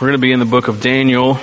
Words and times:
We're 0.00 0.08
going 0.08 0.18
to 0.18 0.22
be 0.22 0.32
in 0.32 0.40
the 0.40 0.44
book 0.44 0.66
of 0.66 0.80
Daniel, 0.80 1.38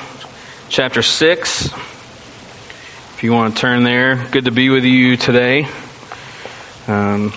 chapter 0.68 1.02
6. 1.02 1.68
If 1.68 3.20
you 3.22 3.32
want 3.32 3.56
to 3.56 3.62
turn 3.62 3.86
there, 3.86 4.28
good 4.30 4.44
to 4.44 4.52
be 4.52 4.70
with 4.70 4.84
you 4.84 5.16
today. 5.16 5.70
Um, 6.86 7.34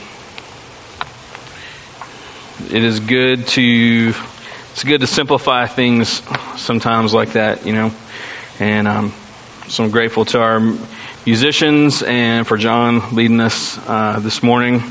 it 2.69 2.83
is 2.83 2.99
good 2.99 3.47
to 3.47 4.13
it's 4.73 4.83
good 4.83 5.03
to 5.03 5.07
simplify 5.07 5.69
things 5.69 6.21
sometimes 6.61 7.15
like 7.15 7.35
that, 7.35 7.65
you 7.65 7.75
know. 7.75 7.93
And 8.59 8.89
um, 8.89 9.13
so 9.69 9.85
I'm 9.85 9.93
grateful 9.93 10.25
to 10.25 10.43
our 10.43 10.59
musicians 11.25 12.03
and 12.03 12.45
for 12.45 12.57
John 12.57 13.15
leading 13.15 13.39
us 13.39 13.79
uh, 13.87 14.19
this 14.19 14.43
morning. 14.43 14.83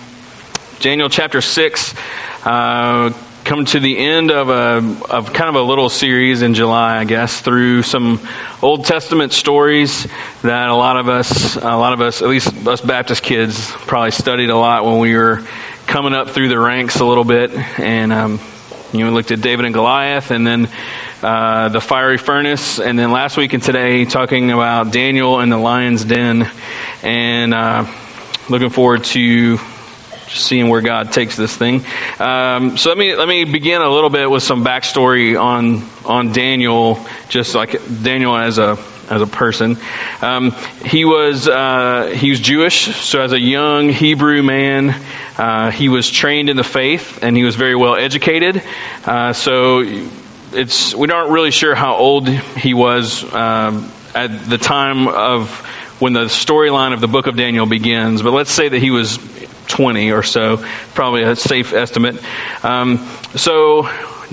Daniel 0.80 1.10
chapter 1.10 1.42
6. 1.42 1.94
Uh, 2.46 3.12
come 3.44 3.66
to 3.66 3.80
the 3.80 3.98
end 3.98 4.32
of 4.32 4.50
a 4.50 5.12
of 5.12 5.34
kind 5.34 5.50
of 5.50 5.56
a 5.56 5.62
little 5.62 5.90
series 5.90 6.42
in 6.42 6.54
July, 6.54 6.98
I 6.98 7.04
guess, 7.04 7.42
through 7.42 7.84
some 7.84 8.26
Old 8.62 8.86
Testament 8.86 9.34
stories 9.34 10.08
that 10.44 10.70
a 10.70 10.76
lot 10.76 10.98
of 10.98 11.10
us, 11.10 11.58
a 11.58 11.60
lot 11.60 11.94
of 11.94 12.02
us, 12.02 12.22
at 12.22 12.30
least 12.30 12.66
us 12.66 12.82
Baptist 12.82 13.22
kids, 13.22 13.70
probably 13.72 14.12
studied 14.12 14.50
a 14.50 14.56
lot 14.56 14.86
when 14.86 15.00
we 15.00 15.16
were 15.16 15.44
coming 15.88 16.14
up 16.14 16.30
through 16.30 16.48
the 16.48 16.60
ranks 16.60 17.00
a 17.00 17.06
little 17.06 17.26
bit, 17.26 17.52
and 17.80 18.14
um, 18.14 18.40
you 18.94 19.00
know, 19.00 19.08
we 19.08 19.12
looked 19.12 19.32
at 19.32 19.42
David 19.42 19.66
and 19.66 19.74
Goliath, 19.74 20.32
and 20.32 20.48
then 20.48 20.70
uh, 21.22 21.68
the 21.70 21.82
fiery 21.82 22.18
furnace, 22.18 22.80
and 22.80 22.98
then 22.98 23.12
last 23.12 23.36
week 23.36 23.54
and 23.54 23.62
today 23.62 24.06
talking 24.06 24.52
about 24.52 24.94
Daniel 24.94 25.40
and 25.40 25.52
the 25.52 25.58
lion's 25.58 26.06
den, 26.06 26.50
and 27.02 27.54
uh, 27.54 27.86
looking 28.50 28.70
forward 28.70 29.04
to 29.04 29.60
seeing 30.30 30.70
where 30.70 30.82
God 30.82 31.12
takes 31.12 31.36
this 31.36 31.56
thing. 31.56 31.86
Um, 32.20 32.78
so 32.78 32.90
let 32.90 32.98
me 32.98 33.16
let 33.16 33.28
me 33.28 33.44
begin 33.46 33.82
a 33.82 33.90
little 33.90 34.10
bit 34.10 34.30
with 34.30 34.44
some 34.44 34.64
backstory 34.64 35.40
on 35.40 35.84
on 36.06 36.32
Daniel, 36.32 37.06
just 37.30 37.56
like 37.56 37.72
Daniel 38.04 38.36
as 38.36 38.58
a 38.58 38.78
as 39.10 39.22
a 39.22 39.28
person. 39.28 39.78
Um, 40.22 40.52
he 40.84 41.06
was 41.06 41.48
uh, 41.48 42.14
he 42.16 42.30
was 42.30 42.40
Jewish, 42.40 42.96
so 42.96 43.22
as 43.22 43.32
a 43.32 43.40
young 43.40 43.90
Hebrew 43.90 44.44
man, 44.44 44.90
uh, 45.38 45.72
he 45.72 45.90
was 45.90 46.10
trained 46.10 46.50
in 46.50 46.58
the 46.58 46.64
faith 46.64 47.20
and 47.22 47.36
he 47.36 47.44
was 47.44 47.56
very 47.56 47.76
well 47.76 47.96
educated. 47.96 48.64
Uh, 49.06 49.34
so 49.34 49.84
it's 50.54 50.96
we 50.96 51.10
aren't 51.10 51.32
really 51.32 51.52
sure 51.52 51.76
how 51.76 51.96
old 51.96 52.28
he 52.28 52.74
was 52.74 53.24
um, 53.34 53.92
at 54.16 54.50
the 54.50 54.58
time 54.58 55.08
of 55.08 55.50
when 56.00 56.14
the 56.14 56.26
storyline 56.26 56.94
of 56.94 57.02
the 57.02 57.08
book 57.08 57.28
of 57.28 57.36
Daniel 57.36 57.66
begins, 57.66 58.22
but 58.22 58.34
let's 58.34 58.52
say 58.52 58.68
that 58.68 58.80
he 58.80 58.92
was 58.92 59.18
20 59.68 60.12
or 60.12 60.24
so, 60.24 60.58
probably 60.94 61.24
a 61.24 61.36
safe 61.36 61.74
estimate. 61.74 62.22
Um, 62.64 62.98
so, 63.36 63.90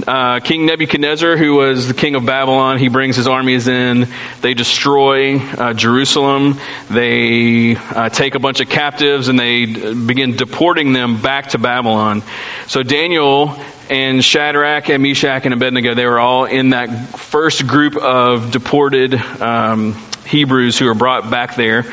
uh, 0.07 0.41
King 0.41 0.67
Nebuchadnezzar, 0.67 1.37
who 1.37 1.55
was 1.55 1.89
the 1.89 1.95
king 1.95 2.15
of 2.15 2.25
Babylon, 2.25 2.79
he 2.79 2.89
brings 2.89 3.17
his 3.17 3.27
armies 3.27 3.69
in. 3.69 4.09
They 4.41 4.55
destroy 4.55 5.39
uh, 5.39 5.75
Jerusalem. 5.75 6.59
They 6.89 7.77
uh, 7.77 8.09
take 8.09 8.35
a 8.35 8.39
bunch 8.39 8.61
of 8.61 8.69
captives 8.69 9.29
and 9.29 9.39
they 9.39 9.67
begin 9.67 10.37
deporting 10.37 10.93
them 10.93 11.21
back 11.21 11.51
to 11.51 11.59
Babylon. 11.59 12.23
So 12.67 12.83
Daniel 12.83 13.57
and 13.91 14.25
Shadrach 14.25 14.89
and 14.89 15.03
Meshach 15.03 15.45
and 15.45 15.55
Abednego, 15.55 15.95
they 15.95 16.07
were 16.07 16.21
all 16.21 16.45
in 16.45 16.71
that 16.71 17.19
first 17.19 17.67
group 17.67 17.97
of 17.97 18.53
deported 18.53 19.15
um, 19.15 19.95
Hebrews 20.31 20.79
who 20.79 20.87
were 20.87 20.95
brought 20.95 21.31
back 21.31 21.57
there. 21.57 21.85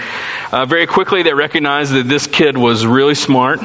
Uh, 0.51 0.65
very 0.65 0.85
quickly, 0.85 1.23
they 1.23 1.33
recognized 1.33 1.93
that 1.93 2.07
this 2.07 2.27
kid 2.27 2.57
was 2.57 2.85
really 2.85 3.15
smart. 3.15 3.59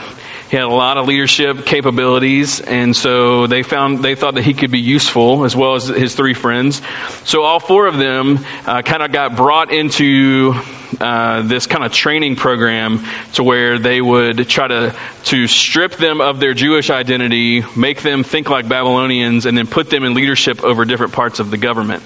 He 0.50 0.56
had 0.56 0.64
a 0.64 0.68
lot 0.68 0.98
of 0.98 1.06
leadership 1.06 1.64
capabilities, 1.64 2.60
and 2.60 2.94
so 2.94 3.46
they 3.46 3.62
found 3.62 4.04
they 4.04 4.14
thought 4.14 4.34
that 4.34 4.44
he 4.44 4.52
could 4.52 4.70
be 4.70 4.80
useful 4.80 5.44
as 5.44 5.56
well 5.56 5.76
as 5.76 5.86
his 5.88 6.14
three 6.14 6.34
friends. 6.34 6.82
So 7.24 7.42
all 7.42 7.58
four 7.58 7.86
of 7.86 7.96
them 7.96 8.38
uh, 8.66 8.82
kind 8.82 9.02
of 9.02 9.12
got 9.12 9.34
brought 9.34 9.72
into 9.72 10.52
uh, 11.00 11.42
this 11.42 11.66
kind 11.66 11.84
of 11.84 11.92
training 11.92 12.36
program 12.36 13.02
to 13.32 13.42
where 13.42 13.78
they 13.78 14.00
would 14.02 14.46
try 14.48 14.68
to 14.68 14.94
to 15.24 15.46
strip 15.46 15.92
them 15.92 16.20
of 16.20 16.38
their 16.38 16.52
Jewish 16.52 16.90
identity, 16.90 17.64
make 17.74 18.02
them 18.02 18.22
think 18.22 18.50
like 18.50 18.68
Babylonians, 18.68 19.46
and 19.46 19.56
then 19.56 19.66
put 19.66 19.88
them 19.88 20.04
in 20.04 20.12
leadership 20.12 20.62
over 20.62 20.84
different 20.84 21.14
parts 21.14 21.40
of 21.40 21.50
the 21.50 21.58
government. 21.58 22.02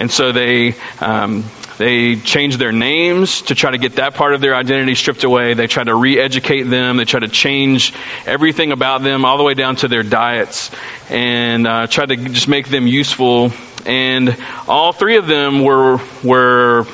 And 0.00 0.10
so 0.10 0.32
they 0.32 0.74
um, 0.98 1.44
they 1.76 2.16
changed 2.16 2.58
their 2.58 2.72
names 2.72 3.42
to 3.42 3.54
try 3.54 3.70
to 3.70 3.76
get 3.76 3.96
that 3.96 4.14
part 4.14 4.32
of 4.32 4.40
their 4.40 4.54
identity 4.54 4.94
stripped 4.94 5.24
away. 5.24 5.52
They 5.52 5.66
tried 5.66 5.88
to 5.88 5.94
re 5.94 6.18
educate 6.18 6.62
them. 6.62 6.96
They 6.96 7.04
tried 7.04 7.20
to 7.20 7.28
change 7.28 7.92
everything 8.24 8.72
about 8.72 9.02
them, 9.02 9.26
all 9.26 9.36
the 9.36 9.44
way 9.44 9.52
down 9.52 9.76
to 9.76 9.88
their 9.88 10.02
diets, 10.02 10.70
and 11.10 11.66
uh, 11.66 11.86
tried 11.86 12.08
to 12.08 12.16
just 12.16 12.48
make 12.48 12.68
them 12.68 12.86
useful. 12.86 13.52
And 13.84 14.38
all 14.66 14.92
three 14.92 15.18
of 15.18 15.26
them 15.26 15.62
were, 15.62 16.00
were 16.24 16.86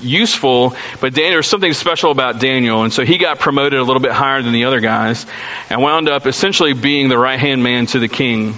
useful, 0.00 0.76
but 1.00 1.14
Daniel, 1.14 1.30
there 1.30 1.38
was 1.38 1.48
something 1.48 1.72
special 1.72 2.12
about 2.12 2.40
Daniel, 2.40 2.84
and 2.84 2.92
so 2.92 3.04
he 3.04 3.18
got 3.18 3.40
promoted 3.40 3.80
a 3.80 3.82
little 3.82 4.02
bit 4.02 4.12
higher 4.12 4.42
than 4.42 4.52
the 4.52 4.64
other 4.64 4.80
guys, 4.80 5.26
and 5.70 5.82
wound 5.82 6.08
up 6.08 6.24
essentially 6.24 6.72
being 6.72 7.08
the 7.08 7.18
right 7.18 7.38
hand 7.38 7.64
man 7.64 7.86
to 7.86 7.98
the 7.98 8.08
king. 8.08 8.54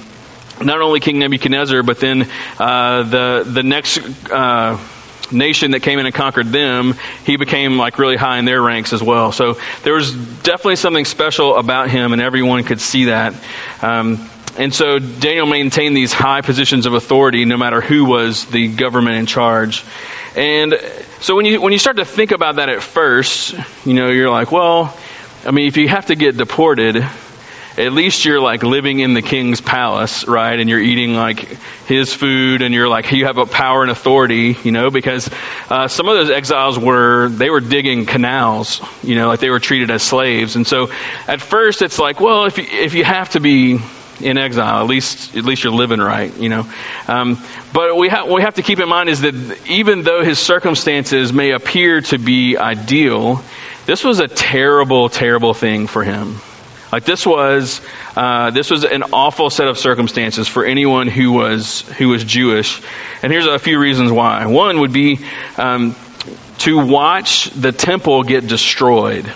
Not 0.60 0.80
only 0.80 1.00
King 1.00 1.18
Nebuchadnezzar, 1.18 1.82
but 1.82 1.98
then 2.00 2.28
uh, 2.58 3.02
the 3.02 3.44
the 3.46 3.62
next. 3.62 3.98
Uh, 4.30 4.78
nation 5.32 5.70
that 5.70 5.80
came 5.80 6.00
in 6.00 6.06
and 6.06 6.14
conquered 6.14 6.48
them, 6.48 6.94
he 7.24 7.36
became 7.36 7.78
like 7.78 7.98
really 7.98 8.16
high 8.16 8.38
in 8.38 8.44
their 8.44 8.60
ranks 8.60 8.92
as 8.92 9.00
well. 9.00 9.30
So 9.30 9.58
there 9.84 9.94
was 9.94 10.12
definitely 10.42 10.74
something 10.74 11.04
special 11.04 11.56
about 11.56 11.88
him, 11.88 12.12
and 12.12 12.20
everyone 12.20 12.64
could 12.64 12.80
see 12.80 13.04
that. 13.04 13.34
Um, 13.80 14.28
and 14.58 14.74
so 14.74 14.98
Daniel 14.98 15.46
maintained 15.46 15.96
these 15.96 16.12
high 16.12 16.40
positions 16.40 16.86
of 16.86 16.94
authority 16.94 17.44
no 17.44 17.56
matter 17.56 17.80
who 17.80 18.04
was 18.04 18.46
the 18.46 18.68
government 18.68 19.16
in 19.16 19.26
charge. 19.26 19.84
And 20.36 20.74
so 21.20 21.36
when 21.36 21.46
you 21.46 21.60
when 21.60 21.72
you 21.72 21.78
start 21.78 21.96
to 21.98 22.04
think 22.04 22.32
about 22.32 22.56
that 22.56 22.68
at 22.68 22.82
first, 22.82 23.54
you 23.86 23.94
know, 23.94 24.10
you're 24.10 24.30
like, 24.30 24.52
well, 24.52 24.96
I 25.46 25.52
mean, 25.52 25.66
if 25.66 25.76
you 25.76 25.88
have 25.88 26.06
to 26.06 26.16
get 26.16 26.36
deported, 26.36 27.06
at 27.80 27.92
least 27.92 28.24
you're 28.24 28.40
like 28.40 28.62
living 28.62 29.00
in 29.00 29.14
the 29.14 29.22
king's 29.22 29.60
palace, 29.60 30.26
right? 30.28 30.58
And 30.58 30.68
you're 30.68 30.80
eating 30.80 31.14
like 31.14 31.40
his 31.86 32.12
food 32.12 32.62
and 32.62 32.74
you're 32.74 32.88
like, 32.88 33.10
you 33.10 33.24
have 33.24 33.38
a 33.38 33.46
power 33.46 33.82
and 33.82 33.90
authority, 33.90 34.56
you 34.62 34.70
know, 34.70 34.90
because 34.90 35.30
uh, 35.70 35.88
some 35.88 36.08
of 36.08 36.14
those 36.14 36.30
exiles 36.30 36.78
were, 36.78 37.28
they 37.28 37.48
were 37.48 37.60
digging 37.60 38.06
canals, 38.06 38.80
you 39.02 39.14
know, 39.14 39.28
like 39.28 39.40
they 39.40 39.50
were 39.50 39.60
treated 39.60 39.90
as 39.90 40.02
slaves. 40.02 40.56
And 40.56 40.66
so 40.66 40.90
at 41.26 41.40
first 41.40 41.82
it's 41.82 41.98
like, 41.98 42.20
well, 42.20 42.44
if 42.44 42.58
you, 42.58 42.64
if 42.68 42.94
you 42.94 43.04
have 43.04 43.30
to 43.30 43.40
be 43.40 43.78
in 44.20 44.36
exile, 44.36 44.82
at 44.82 44.86
least, 44.86 45.34
at 45.34 45.44
least 45.44 45.64
you're 45.64 45.72
living 45.72 46.00
right, 46.00 46.36
you 46.36 46.50
know. 46.50 46.70
Um, 47.08 47.38
but 47.72 47.96
we, 47.96 48.08
ha- 48.08 48.26
we 48.26 48.42
have 48.42 48.56
to 48.56 48.62
keep 48.62 48.78
in 48.78 48.88
mind 48.88 49.08
is 49.08 49.22
that 49.22 49.34
even 49.68 50.02
though 50.02 50.22
his 50.22 50.38
circumstances 50.38 51.32
may 51.32 51.52
appear 51.52 52.02
to 52.02 52.18
be 52.18 52.58
ideal, 52.58 53.42
this 53.86 54.04
was 54.04 54.20
a 54.20 54.28
terrible, 54.28 55.08
terrible 55.08 55.54
thing 55.54 55.86
for 55.86 56.04
him 56.04 56.40
like 56.92 57.04
this 57.04 57.26
was, 57.26 57.80
uh, 58.16 58.50
this 58.50 58.70
was 58.70 58.84
an 58.84 59.02
awful 59.12 59.50
set 59.50 59.68
of 59.68 59.78
circumstances 59.78 60.48
for 60.48 60.64
anyone 60.64 61.06
who 61.06 61.32
was 61.32 61.82
who 61.98 62.08
was 62.08 62.24
Jewish, 62.24 62.80
and 63.22 63.32
here's 63.32 63.46
a 63.46 63.58
few 63.58 63.78
reasons 63.78 64.10
why. 64.10 64.46
One 64.46 64.80
would 64.80 64.92
be 64.92 65.20
um, 65.56 65.94
to 66.58 66.84
watch 66.84 67.50
the 67.50 67.72
temple 67.72 68.22
get 68.22 68.46
destroyed 68.46 69.32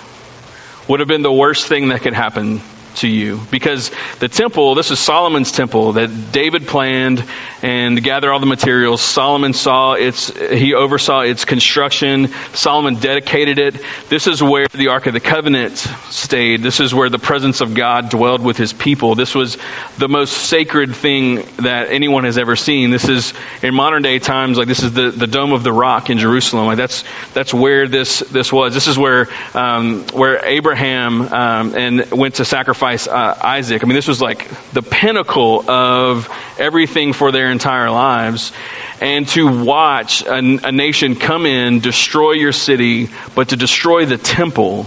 would 0.88 1.00
have 1.00 1.08
been 1.08 1.22
the 1.22 1.32
worst 1.32 1.66
thing 1.66 1.88
that 1.88 2.02
could 2.02 2.12
happen 2.12 2.60
to 2.96 3.08
you. 3.08 3.40
Because 3.50 3.90
the 4.20 4.28
temple 4.28 4.74
this 4.74 4.90
is 4.90 4.98
solomon's 4.98 5.52
temple 5.52 5.92
that 5.94 6.32
david 6.32 6.66
planned 6.66 7.24
and 7.64 8.02
gathered 8.02 8.30
all 8.30 8.40
the 8.40 8.46
materials. 8.46 9.00
Solomon 9.00 9.54
saw 9.54 9.94
its 9.94 10.28
he 10.50 10.74
oversaw 10.74 11.20
its 11.20 11.46
construction. 11.46 12.28
Solomon 12.52 12.96
dedicated 12.96 13.58
it. 13.58 13.80
This 14.10 14.26
is 14.26 14.42
where 14.42 14.66
the 14.68 14.88
ark 14.88 15.06
of 15.06 15.14
the 15.14 15.20
covenant 15.20 15.78
stayed. 16.10 16.62
This 16.62 16.78
is 16.78 16.94
where 16.94 17.08
the 17.08 17.18
presence 17.18 17.62
of 17.62 17.74
god 17.74 18.10
dwelled 18.10 18.42
with 18.42 18.58
his 18.58 18.74
people. 18.74 19.14
This 19.14 19.34
was 19.34 19.56
the 19.96 20.08
most 20.08 20.32
sacred 20.32 20.94
thing 20.94 21.36
that 21.56 21.88
anyone 21.88 22.24
has 22.24 22.36
ever 22.36 22.54
seen. 22.54 22.90
This 22.90 23.08
is 23.08 23.32
in 23.62 23.74
modern 23.74 24.02
day 24.02 24.18
times 24.18 24.58
like 24.58 24.68
this 24.68 24.82
is 24.82 24.92
the, 24.92 25.10
the 25.10 25.26
dome 25.26 25.52
of 25.52 25.62
the 25.62 25.72
rock 25.72 26.10
in 26.10 26.18
jerusalem. 26.18 26.66
Like 26.66 26.76
that's 26.76 27.02
that's 27.32 27.54
where 27.54 27.88
this 27.88 28.18
this 28.20 28.52
was. 28.52 28.74
This 28.74 28.88
is 28.88 28.98
where 28.98 29.28
um, 29.54 30.04
where 30.12 30.44
abraham 30.44 31.22
um, 31.22 31.74
and 31.74 32.10
went 32.10 32.34
to 32.34 32.44
sacrifice 32.44 32.83
sacrifice 32.84 33.08
uh, 33.08 33.38
Isaac. 33.42 33.82
I 33.82 33.86
mean, 33.86 33.94
this 33.94 34.08
was 34.08 34.20
like 34.20 34.48
the 34.72 34.82
pinnacle 34.82 35.68
of 35.70 36.28
everything 36.58 37.12
for 37.12 37.32
their 37.32 37.50
entire 37.50 37.90
lives. 37.90 38.52
And 39.00 39.26
to 39.28 39.64
watch 39.64 40.22
a, 40.22 40.38
a 40.38 40.72
nation 40.72 41.16
come 41.16 41.46
in, 41.46 41.80
destroy 41.80 42.32
your 42.32 42.52
city, 42.52 43.08
but 43.34 43.48
to 43.48 43.56
destroy 43.56 44.06
the 44.06 44.18
temple 44.18 44.86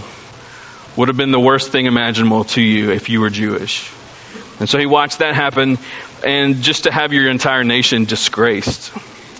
would 0.96 1.08
have 1.08 1.16
been 1.16 1.32
the 1.32 1.40
worst 1.40 1.72
thing 1.72 1.86
imaginable 1.86 2.44
to 2.44 2.60
you 2.60 2.92
if 2.92 3.08
you 3.08 3.20
were 3.20 3.30
Jewish. 3.30 3.90
And 4.60 4.68
so 4.68 4.78
he 4.78 4.86
watched 4.86 5.18
that 5.18 5.34
happen, 5.34 5.78
and 6.24 6.62
just 6.62 6.84
to 6.84 6.90
have 6.90 7.12
your 7.12 7.30
entire 7.30 7.62
nation 7.62 8.04
disgraced, 8.06 8.92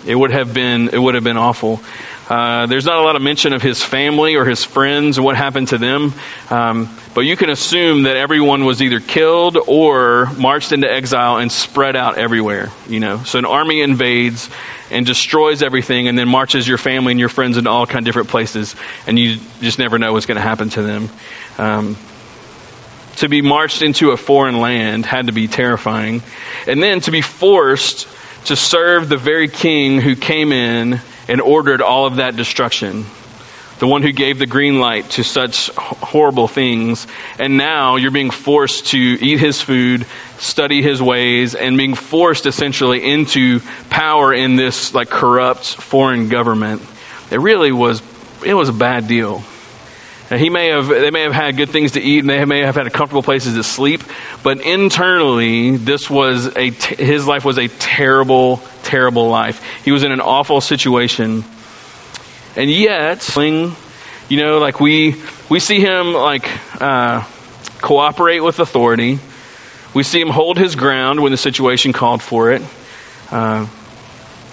it 0.05 0.15
would 0.15 0.31
have 0.31 0.53
been 0.53 0.89
it 0.89 0.97
would 0.97 1.15
have 1.15 1.25
been 1.25 1.37
awful. 1.37 1.81
Uh, 2.29 2.67
there's 2.67 2.85
not 2.85 2.99
a 2.99 3.01
lot 3.01 3.15
of 3.15 3.23
mention 3.23 3.53
of 3.53 3.61
his 3.63 3.83
family 3.83 4.35
or 4.35 4.45
his 4.45 4.63
friends 4.63 5.17
and 5.17 5.25
what 5.25 5.35
happened 5.35 5.69
to 5.69 5.79
them, 5.79 6.13
um, 6.51 6.87
but 7.15 7.21
you 7.21 7.35
can 7.35 7.49
assume 7.49 8.03
that 8.03 8.15
everyone 8.15 8.65
was 8.65 8.83
either 8.83 8.99
killed 8.99 9.57
or 9.57 10.27
marched 10.37 10.71
into 10.71 10.89
exile 10.89 11.37
and 11.37 11.51
spread 11.51 11.95
out 11.95 12.19
everywhere. 12.19 12.69
You 12.87 12.99
know, 12.99 13.23
so 13.23 13.39
an 13.39 13.45
army 13.45 13.81
invades 13.81 14.47
and 14.91 15.07
destroys 15.07 15.63
everything, 15.63 16.07
and 16.07 16.17
then 16.17 16.29
marches 16.29 16.67
your 16.67 16.77
family 16.77 17.13
and 17.13 17.19
your 17.19 17.29
friends 17.29 17.57
into 17.57 17.69
all 17.71 17.87
kind 17.87 17.99
of 17.99 18.05
different 18.05 18.29
places, 18.29 18.75
and 19.07 19.17
you 19.17 19.39
just 19.59 19.79
never 19.79 19.97
know 19.97 20.13
what's 20.13 20.27
going 20.27 20.37
to 20.37 20.41
happen 20.41 20.69
to 20.69 20.83
them. 20.83 21.09
Um, 21.57 21.97
to 23.17 23.27
be 23.27 23.41
marched 23.41 23.81
into 23.81 24.11
a 24.11 24.17
foreign 24.17 24.59
land 24.59 25.05
had 25.05 25.25
to 25.27 25.33
be 25.33 25.47
terrifying, 25.47 26.21
and 26.67 26.81
then 26.81 27.01
to 27.01 27.11
be 27.11 27.21
forced 27.21 28.07
to 28.45 28.55
serve 28.55 29.09
the 29.09 29.17
very 29.17 29.47
king 29.47 29.99
who 29.99 30.15
came 30.15 30.51
in 30.51 31.01
and 31.29 31.39
ordered 31.39 31.81
all 31.81 32.05
of 32.05 32.17
that 32.17 32.35
destruction. 32.35 33.05
The 33.77 33.87
one 33.87 34.01
who 34.01 34.11
gave 34.11 34.39
the 34.39 34.45
green 34.45 34.81
light 34.81 35.09
to 35.11 35.23
such 35.23 35.69
horrible 35.75 36.49
things. 36.49 37.07
And 37.39 37.55
now 37.55 37.95
you're 37.95 38.11
being 38.11 38.31
forced 38.31 38.87
to 38.87 38.97
eat 38.97 39.39
his 39.39 39.61
food, 39.61 40.05
study 40.37 40.81
his 40.81 41.01
ways, 41.01 41.55
and 41.55 41.77
being 41.77 41.95
forced 41.95 42.45
essentially 42.45 43.09
into 43.09 43.61
power 43.89 44.33
in 44.33 44.57
this 44.57 44.93
like 44.93 45.09
corrupt 45.09 45.65
foreign 45.65 46.27
government. 46.27 46.81
It 47.31 47.39
really 47.39 47.71
was, 47.71 48.01
it 48.45 48.53
was 48.53 48.67
a 48.67 48.73
bad 48.73 49.07
deal. 49.07 49.43
He 50.37 50.49
may 50.49 50.67
have, 50.67 50.87
they 50.87 51.09
may 51.11 51.21
have 51.23 51.33
had 51.33 51.57
good 51.57 51.69
things 51.69 51.93
to 51.93 52.01
eat 52.01 52.19
and 52.19 52.29
they 52.29 52.45
may 52.45 52.59
have 52.59 52.75
had 52.75 52.91
comfortable 52.93 53.23
places 53.23 53.55
to 53.55 53.63
sleep, 53.63 54.03
but 54.43 54.61
internally, 54.61 55.75
this 55.77 56.09
was 56.09 56.55
a, 56.55 56.69
his 56.69 57.25
life 57.25 57.43
was 57.43 57.57
a 57.57 57.67
terrible, 57.67 58.61
terrible 58.83 59.29
life. 59.29 59.63
He 59.83 59.91
was 59.91 60.03
in 60.03 60.11
an 60.11 60.21
awful 60.21 60.61
situation. 60.61 61.43
And 62.55 62.69
yet, 62.69 63.27
you 63.37 64.37
know, 64.37 64.59
like 64.59 64.79
we, 64.79 65.15
we 65.49 65.59
see 65.59 65.79
him 65.79 66.13
like, 66.13 66.47
uh, 66.79 67.23
cooperate 67.81 68.41
with 68.41 68.59
authority. 68.59 69.19
We 69.93 70.03
see 70.03 70.21
him 70.21 70.29
hold 70.29 70.57
his 70.57 70.75
ground 70.75 71.21
when 71.21 71.31
the 71.31 71.37
situation 71.37 71.93
called 71.93 72.21
for 72.21 72.51
it. 72.51 72.61
Uh, 73.31 73.67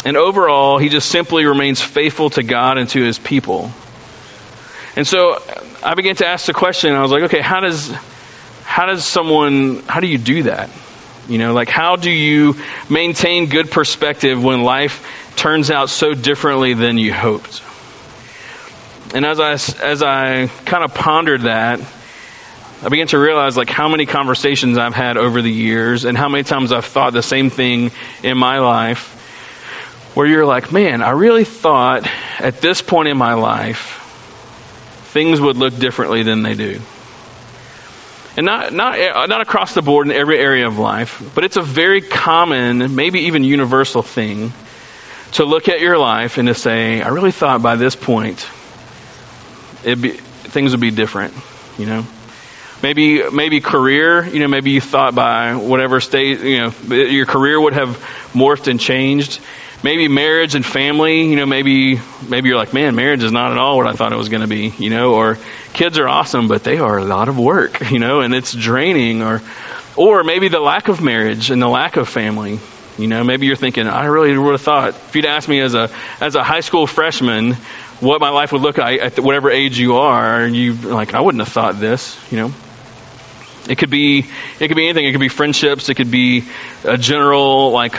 and 0.05 0.17
overall, 0.17 0.78
he 0.78 0.88
just 0.88 1.11
simply 1.11 1.44
remains 1.44 1.82
faithful 1.82 2.31
to 2.31 2.43
God 2.43 2.78
and 2.78 2.88
to 2.90 3.02
his 3.02 3.19
people. 3.19 3.73
And 4.97 5.07
so 5.07 5.43
I 5.83 5.95
began 5.95 6.17
to 6.17 6.27
ask 6.27 6.47
the 6.47 6.55
question, 6.55 6.93
I 6.95 7.03
was 7.03 7.11
like, 7.11 7.25
okay, 7.25 7.43
how 7.43 7.61
does, 7.61 7.91
how 8.65 8.87
does 8.87 9.05
someone, 9.05 9.83
how 9.83 10.01
do 10.01 10.07
you 10.07 10.17
do 10.17 10.45
that? 10.45 10.71
You 11.29 11.39
know, 11.39 11.53
like 11.53 11.69
how 11.69 11.97
do 11.97 12.11
you 12.11 12.55
maintain 12.89 13.49
good 13.51 13.71
perspective 13.71 14.43
when 14.43 14.63
life 14.63 15.33
turns 15.37 15.71
out 15.71 15.91
so 15.91 16.15
differently 16.15 16.73
than 16.73 16.97
you 16.97 17.13
hoped? 17.13 17.63
And 19.15 19.27
as 19.27 19.39
I, 19.39 19.53
as 19.83 20.03
I 20.03 20.47
kind 20.65 20.83
of 20.83 20.95
pondered 20.95 21.43
that, 21.43 21.81
I 22.83 22.89
began 22.89 23.07
to 23.09 23.19
realize 23.19 23.57
like 23.57 23.69
how 23.69 23.89
many 23.89 24.07
conversations 24.07 24.79
I've 24.79 24.95
had 24.95 25.17
over 25.17 25.43
the 25.43 25.53
years 25.53 26.05
and 26.05 26.17
how 26.17 26.29
many 26.29 26.45
times 26.45 26.73
I've 26.73 26.85
thought 26.85 27.13
the 27.13 27.23
same 27.23 27.51
thing 27.51 27.91
in 28.23 28.39
my 28.39 28.61
life 28.61 29.13
where 30.15 30.27
you're 30.27 30.47
like, 30.47 30.73
man, 30.73 31.03
I 31.03 31.11
really 31.11 31.45
thought 31.45 32.07
at 32.39 32.61
this 32.61 32.81
point 32.81 33.09
in 33.09 33.19
my 33.19 33.35
life 33.35 33.96
things 35.17 35.41
would 35.41 35.57
look 35.57 35.75
differently 35.79 36.23
than 36.23 36.43
they 36.43 36.55
do. 36.55 36.79
And 38.37 38.45
not, 38.45 38.71
not, 38.75 38.99
not 39.31 39.41
across 39.41 39.73
the 39.73 39.81
board 39.81 40.07
in 40.07 40.13
every 40.13 40.39
area 40.39 40.67
of 40.67 40.79
life, 40.79 41.23
but 41.35 41.43
it's 41.43 41.57
a 41.57 41.63
very 41.63 42.03
common, 42.03 42.95
maybe 42.95 43.21
even 43.21 43.43
universal 43.43 44.03
thing 44.03 44.53
to 45.33 45.47
look 45.47 45.71
at 45.71 45.81
your 45.81 45.97
life 45.97 46.37
and 46.37 46.49
to 46.49 46.55
say, 46.55 47.01
I 47.01 47.09
really 47.09 47.33
thought 47.33 47.63
by 47.63 47.77
this 47.77 47.97
point 47.97 48.47
it'd 49.85 50.03
be, 50.03 50.11
things 50.11 50.73
would 50.73 50.83
be 50.83 50.91
different, 50.91 51.33
you 51.79 51.87
know? 51.87 52.07
Maybe, 52.83 53.27
maybe 53.31 53.62
career, 53.62 54.23
you 54.23 54.41
know, 54.41 54.49
maybe 54.49 54.73
you 54.73 54.83
thought 54.83 55.15
by 55.15 55.55
whatever 55.55 56.03
state, 56.03 56.41
you 56.41 56.59
know, 56.59 56.95
your 56.95 57.25
career 57.25 57.59
would 57.59 57.73
have 57.73 57.97
morphed 58.35 58.69
and 58.69 58.79
changed 58.79 59.41
maybe 59.82 60.08
marriage 60.08 60.55
and 60.55 60.64
family, 60.64 61.25
you 61.25 61.37
know, 61.37 61.46
maybe 61.46 62.00
maybe 62.28 62.49
you're 62.49 62.58
like, 62.58 62.73
man, 62.73 62.94
marriage 62.94 63.23
is 63.23 63.32
not 63.32 63.52
at 63.52 63.58
all 63.58 63.76
what 63.76 63.87
I 63.87 63.93
thought 63.93 64.12
it 64.12 64.17
was 64.17 64.28
going 64.28 64.43
to 64.43 64.49
be, 64.49 64.73
you 64.78 64.90
know, 64.90 65.14
or 65.14 65.38
kids 65.73 65.99
are 65.99 66.08
awesome, 66.08 66.49
but 66.49 66.64
they 66.64 66.78
are 66.78 66.99
a 66.99 67.05
lot 67.05 67.28
of 67.28 67.38
work, 67.38 67.90
you 67.90 67.99
know, 67.99 68.20
and 68.20 68.34
it's 68.34 68.52
draining, 68.52 69.23
or 69.23 69.43
or 69.96 70.25
maybe 70.25 70.49
the 70.49 70.61
lack 70.61 70.88
of 70.88 71.00
marriage 71.00 71.50
and 71.50 71.61
the 71.61 71.69
lack 71.69 71.96
of 71.96 72.08
family. 72.08 72.58
You 72.99 73.08
know, 73.08 73.25
maybe 73.25 73.46
you're 73.46 73.56
thinking, 73.56 73.87
I 73.87 74.06
really 74.06 74.37
would 74.37 74.52
have 74.52 74.62
thought 74.62 74.94
if 74.94 75.14
you'd 75.14 75.26
asked 75.26 75.49
me 75.49 75.61
as 75.61 75.75
a 75.75 75.90
as 76.20 76.34
a 76.34 76.43
high 76.43 76.61
school 76.61 76.87
freshman 76.87 77.55
what 78.00 78.20
my 78.20 78.31
life 78.31 78.52
would 78.52 78.62
look 78.62 78.78
like 78.78 79.00
at 79.00 79.19
whatever 79.19 79.50
age 79.50 79.78
you 79.78 79.96
are, 79.96 80.46
you 80.46 80.73
like 80.75 81.14
I 81.14 81.20
wouldn't 81.20 81.43
have 81.43 81.52
thought 81.52 81.78
this, 81.78 82.19
you 82.32 82.38
know. 82.38 82.52
It 83.69 83.78
could 83.78 83.90
be 83.90 84.26
it 84.61 84.69
could 84.69 84.76
be 84.76 84.84
anything. 84.84 85.06
It 85.06 85.12
could 85.12 85.20
be 85.20 85.28
friendships. 85.28 85.88
It 85.88 85.94
could 85.96 86.11
be 86.11 86.44
a 86.84 86.96
general 86.96 87.73
like 87.73 87.96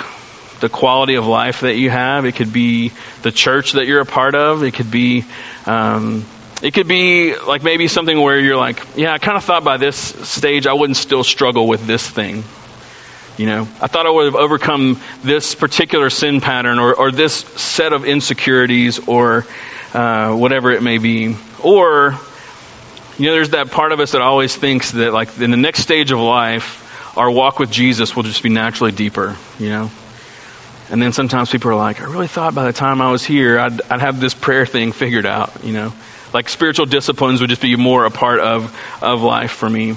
the 0.60 0.70
quality 0.70 1.16
of 1.16 1.26
life 1.26 1.62
that 1.62 1.76
you 1.76 1.90
have. 1.90 2.26
It 2.26 2.36
could 2.36 2.52
be 2.52 2.92
the 3.22 3.32
church 3.32 3.74
that 3.74 3.86
you're 3.86 4.02
a 4.02 4.06
part 4.06 4.36
of. 4.36 4.64
It 4.64 4.74
could 4.74 4.92
be, 4.92 5.26
um, 5.66 6.26
it 6.62 6.74
could 6.74 6.88
be 6.88 7.38
like 7.38 7.64
maybe 7.64 7.88
something 7.88 8.20
where 8.20 8.40
you're 8.40 8.58
like, 8.58 8.80
yeah, 8.96 9.14
I 9.14 9.20
kind 9.20 9.38
of 9.38 9.44
thought 9.44 9.64
by 9.64 9.78
this 9.78 9.98
stage 9.98 10.68
I 10.68 10.74
wouldn't 10.74 10.98
still 10.98 11.24
struggle 11.24 11.68
with 11.68 11.86
this 11.86 12.08
thing. 12.08 12.44
You 13.38 13.46
know, 13.46 13.62
I 13.80 13.86
thought 13.86 14.08
I 14.08 14.10
would 14.10 14.26
have 14.26 14.36
overcome 14.36 15.00
this 15.22 15.54
particular 15.54 16.10
sin 16.10 16.42
pattern 16.42 16.80
or, 16.80 16.96
or 16.96 17.12
this 17.12 17.36
set 17.36 17.94
of 17.94 18.04
insecurities 18.04 19.08
or 19.08 19.46
uh, 19.94 20.36
whatever 20.36 20.72
it 20.72 20.82
may 20.82 20.98
be. 20.98 21.36
Or, 21.64 22.18
you 23.20 23.28
know, 23.28 23.34
there's 23.34 23.52
that 23.52 23.70
part 23.70 23.92
of 23.92 24.00
us 24.00 24.14
that 24.14 24.22
always 24.22 24.56
thinks 24.56 24.92
that, 24.94 25.14
like, 25.14 25.40
in 25.40 25.52
the 25.52 25.58
next 25.58 25.82
stage 25.82 26.12
of 26.12 26.20
life, 26.20 27.16
our 27.16 27.30
walk 27.30 27.60
with 27.60 27.70
Jesus 27.70 28.16
will 28.16 28.24
just 28.24 28.42
be 28.42 28.50
naturally 28.50 28.92
deeper, 28.92 29.38
you 29.60 29.70
know? 29.70 29.92
And 30.90 31.02
then 31.02 31.12
sometimes 31.12 31.52
people 31.52 31.72
are 31.72 31.76
like, 31.76 32.00
I 32.00 32.06
really 32.06 32.28
thought 32.28 32.56
by 32.56 32.66
the 32.66 32.74
time 32.74 33.02
I 33.02 33.12
was 33.12 33.26
here, 33.26 33.60
I'd, 33.60 33.82
I'd 33.92 34.00
have 34.00 34.20
this 34.20 34.34
prayer 34.34 34.66
thing 34.66 34.94
figured 34.94 35.26
out, 35.26 35.64
you 35.64 35.74
know. 35.74 35.94
Like 36.34 36.48
spiritual 36.50 36.86
disciplines 36.86 37.42
would 37.42 37.50
just 37.50 37.62
be 37.62 37.76
more 37.76 38.06
a 38.06 38.12
part 38.12 38.40
of, 38.40 38.78
of 39.02 39.22
life 39.22 39.52
for 39.52 39.70
me. 39.70 39.96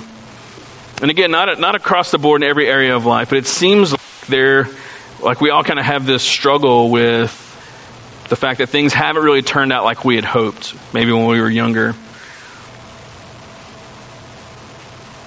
And 1.01 1.11
again, 1.11 1.31
not, 1.31 1.59
not 1.61 1.77
across 1.77 2.11
the 2.11 2.19
board 2.19 2.43
in 2.43 2.49
every 2.49 2.69
area 2.69 2.97
of 2.97 3.07
life, 3.07 3.31
but 3.31 3.39
it 3.39 3.47
seems 3.47 3.93
like 3.93 4.01
there, 4.27 4.69
like 5.23 5.41
we 5.41 5.51
all 5.51 5.63
kind 5.63 5.79
of 5.79 5.85
have 5.85 6.07
this 6.07 6.23
struggle 6.23 6.91
with 6.91 7.31
the 8.29 8.37
fact 8.37 8.59
that 8.59 8.69
things 8.69 8.93
haven't 8.93 9.23
really 9.23 9.43
turned 9.43 9.73
out 9.73 9.85
like 9.85 10.05
we 10.05 10.17
had 10.17 10.25
hoped, 10.25 10.75
maybe 10.93 11.13
when 11.13 11.27
we 11.27 11.41
were 11.41 11.51
younger. 11.51 11.95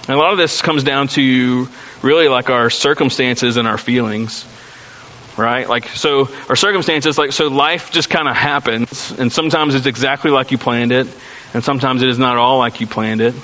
And 0.07 0.10
a 0.10 0.18
lot 0.18 0.33
of 0.33 0.38
this 0.38 0.62
comes 0.62 0.83
down 0.83 1.07
to 1.10 1.69
really 2.01 2.27
like 2.27 2.50
our 2.50 2.69
circumstances 2.69 3.56
and 3.56 3.68
our 3.68 3.77
feelings 3.77 4.45
right? 5.38 5.68
Like, 5.68 5.88
so 5.89 6.30
our 6.50 6.56
circumstances, 6.56 7.18
like, 7.18 7.31
so 7.31 7.47
life 7.47 7.91
just 7.91 8.09
kind 8.09 8.27
of 8.27 8.36
happens, 8.36 9.12
and 9.12 9.31
sometimes 9.31 9.75
it's 9.75 9.86
exactly 9.86 10.31
like 10.31 10.51
you 10.51 10.58
planned 10.58 10.91
it, 10.91 11.08
and 11.53 11.63
sometimes 11.63 12.01
it 12.01 12.10
is 12.10 12.19
not 12.19 12.38
all 12.38 12.60
like 12.60 12.81
you 12.81 12.88
planned 12.88 13.22
it. 13.22 13.36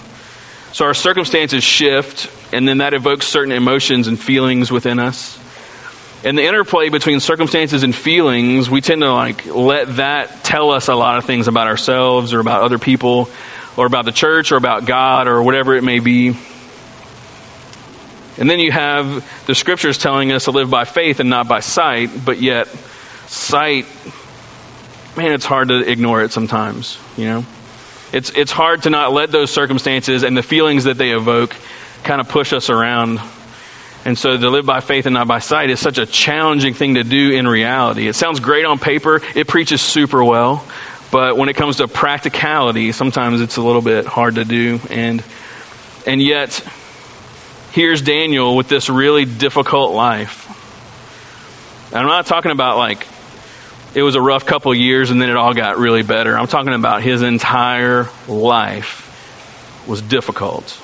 So 0.71 0.85
our 0.85 0.93
circumstances 0.93 1.63
shift, 1.63 2.31
and 2.53 2.67
then 2.67 2.77
that 2.79 2.93
evokes 2.93 3.27
certain 3.27 3.51
emotions 3.51 4.07
and 4.07 4.19
feelings 4.19 4.71
within 4.71 4.99
us. 4.99 5.37
And 6.23 6.37
the 6.37 6.43
interplay 6.43 6.89
between 6.89 7.21
circumstances 7.21 7.83
and 7.83 7.95
feelings, 7.95 8.69
we 8.69 8.81
tend 8.81 9.01
to 9.01 9.13
like 9.13 9.45
let 9.45 9.95
that 9.95 10.43
tell 10.43 10.71
us 10.71 10.89
a 10.89 10.95
lot 10.95 11.17
of 11.17 11.25
things 11.25 11.47
about 11.47 11.67
ourselves 11.67 12.33
or 12.33 12.41
about 12.41 12.61
other 12.61 12.77
people 12.77 13.29
or 13.77 13.85
about 13.85 14.03
the 14.03 14.11
church 14.11 14.51
or 14.51 14.57
about 14.57 14.85
God 14.85 15.27
or 15.27 15.41
whatever 15.41 15.75
it 15.75 15.83
may 15.83 15.99
be. 15.99 16.35
And 18.39 18.50
then 18.50 18.60
you 18.60 18.72
have 18.72 19.46
the 19.48 19.53
scriptures 19.53 19.98
telling 19.98 20.31
us 20.31 20.46
to 20.46 20.51
live 20.51 20.69
by 20.69 20.86
faith 20.86 21.19
and 21.19 21.29
not 21.29 21.50
by 21.50 21.60
sight, 21.60 22.10
but 22.24 22.41
yet 22.41 22.67
sight, 23.27 23.86
man, 25.17 25.34
it's 25.34 25.46
hard 25.46 25.67
to 25.67 25.79
ignore 25.79 26.24
it 26.24 26.31
sometimes, 26.31 26.98
you 27.17 27.25
know? 27.25 27.46
It's, 28.13 28.29
it's 28.31 28.51
hard 28.51 28.84
to 28.84 28.89
not 28.89 29.12
let 29.12 29.29
those 29.29 29.51
circumstances 29.51 30.24
and 30.24 30.38
the 30.38 30.41
feelings 30.41 30.86
that 30.86 30.98
they 30.98 31.12
evoke 31.12 31.53
kind 32.03 32.22
of 32.22 32.29
push 32.29 32.53
us 32.53 32.69
around. 32.69 33.19
And 34.05 34.17
so 34.17 34.38
to 34.38 34.50
live 34.50 34.65
by 34.65 34.79
faith 34.79 35.05
and 35.05 35.13
not 35.13 35.27
by 35.27 35.39
sight 35.39 35.69
is 35.69 35.81
such 35.81 35.98
a 35.98 36.05
challenging 36.05 36.74
thing 36.74 36.96
to 36.96 37.03
do 37.03 37.34
in 37.34 37.46
reality. 37.46 38.08
It 38.08 38.13
sounds 38.13 38.39
great 38.39 38.63
on 38.63 38.79
paper, 38.79 39.22
it 39.36 39.50
preaches 39.50 39.81
super 39.81 40.24
well, 40.24 40.65
but 41.12 41.36
when 41.36 41.50
it 41.50 41.58
comes 41.58 41.77
to 41.77 41.89
practicality, 41.89 42.93
sometimes 42.93 43.41
it's 43.41 43.58
a 43.58 43.62
little 43.62 43.81
bit 43.81 44.05
hard 44.05 44.36
to 44.36 44.46
do. 44.46 44.79
And, 44.89 45.22
and 46.08 46.22
yet, 46.22 46.63
here's 47.71 48.01
Daniel 48.01 48.55
with 48.55 48.67
this 48.67 48.89
really 48.89 49.25
difficult 49.25 49.93
life. 49.93 50.47
And 51.91 51.99
I'm 51.99 52.07
not 52.07 52.25
talking 52.25 52.51
about 52.51 52.77
like 52.77 53.07
it 53.95 54.03
was 54.03 54.15
a 54.15 54.21
rough 54.21 54.45
couple 54.45 54.73
years 54.75 55.09
and 55.09 55.21
then 55.21 55.29
it 55.29 55.35
all 55.35 55.53
got 55.53 55.77
really 55.77 56.03
better. 56.03 56.38
I'm 56.38 56.47
talking 56.47 56.73
about 56.73 57.01
his 57.01 57.21
entire 57.21 58.07
life 58.27 59.85
was 59.88 60.01
difficult. 60.01 60.79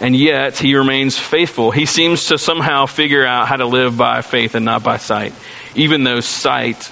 And 0.00 0.16
yet 0.16 0.58
he 0.58 0.74
remains 0.74 1.16
faithful. 1.16 1.70
He 1.70 1.86
seems 1.86 2.26
to 2.26 2.38
somehow 2.38 2.86
figure 2.86 3.24
out 3.24 3.46
how 3.46 3.56
to 3.56 3.66
live 3.66 3.96
by 3.96 4.22
faith 4.22 4.54
and 4.54 4.64
not 4.64 4.82
by 4.82 4.96
sight, 4.96 5.32
even 5.74 6.04
though 6.04 6.20
sight 6.20 6.90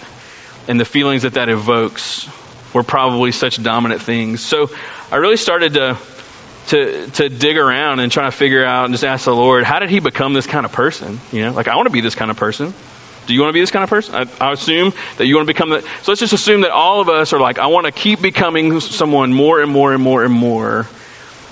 and 0.68 0.78
the 0.78 0.84
feelings 0.84 1.22
that 1.22 1.34
that 1.34 1.48
evokes 1.48 2.28
were 2.72 2.84
probably 2.84 3.32
such 3.32 3.60
dominant 3.62 4.00
things. 4.00 4.40
So 4.40 4.70
I 5.10 5.16
really 5.16 5.36
started 5.36 5.74
to 5.74 5.98
to 6.68 7.06
to 7.08 7.28
dig 7.28 7.56
around 7.56 8.00
and 8.00 8.12
try 8.12 8.24
to 8.24 8.30
figure 8.30 8.64
out 8.64 8.84
and 8.84 8.94
just 8.94 9.04
ask 9.04 9.24
the 9.24 9.34
Lord, 9.34 9.64
how 9.64 9.78
did 9.78 9.90
he 9.90 10.00
become 10.00 10.32
this 10.32 10.46
kind 10.46 10.64
of 10.64 10.72
person? 10.72 11.20
You 11.32 11.42
know, 11.42 11.52
like 11.52 11.68
I 11.68 11.76
want 11.76 11.86
to 11.86 11.92
be 11.92 12.00
this 12.00 12.14
kind 12.14 12.30
of 12.30 12.36
person. 12.36 12.74
Do 13.26 13.34
you 13.34 13.40
want 13.40 13.50
to 13.50 13.54
be 13.54 13.60
this 13.60 13.70
kind 13.70 13.84
of 13.84 13.90
person? 13.90 14.14
I, 14.14 14.26
I 14.40 14.52
assume 14.52 14.92
that 15.18 15.26
you 15.26 15.36
want 15.36 15.46
to 15.46 15.52
become 15.52 15.70
that. 15.70 15.84
So 16.02 16.10
let's 16.10 16.20
just 16.20 16.32
assume 16.32 16.62
that 16.62 16.70
all 16.70 17.00
of 17.00 17.08
us 17.08 17.32
are 17.32 17.40
like, 17.40 17.58
I 17.58 17.66
want 17.66 17.86
to 17.86 17.92
keep 17.92 18.20
becoming 18.20 18.80
someone 18.80 19.32
more 19.32 19.60
and 19.60 19.70
more 19.70 19.92
and 19.92 20.02
more 20.02 20.24
and 20.24 20.32
more 20.32 20.86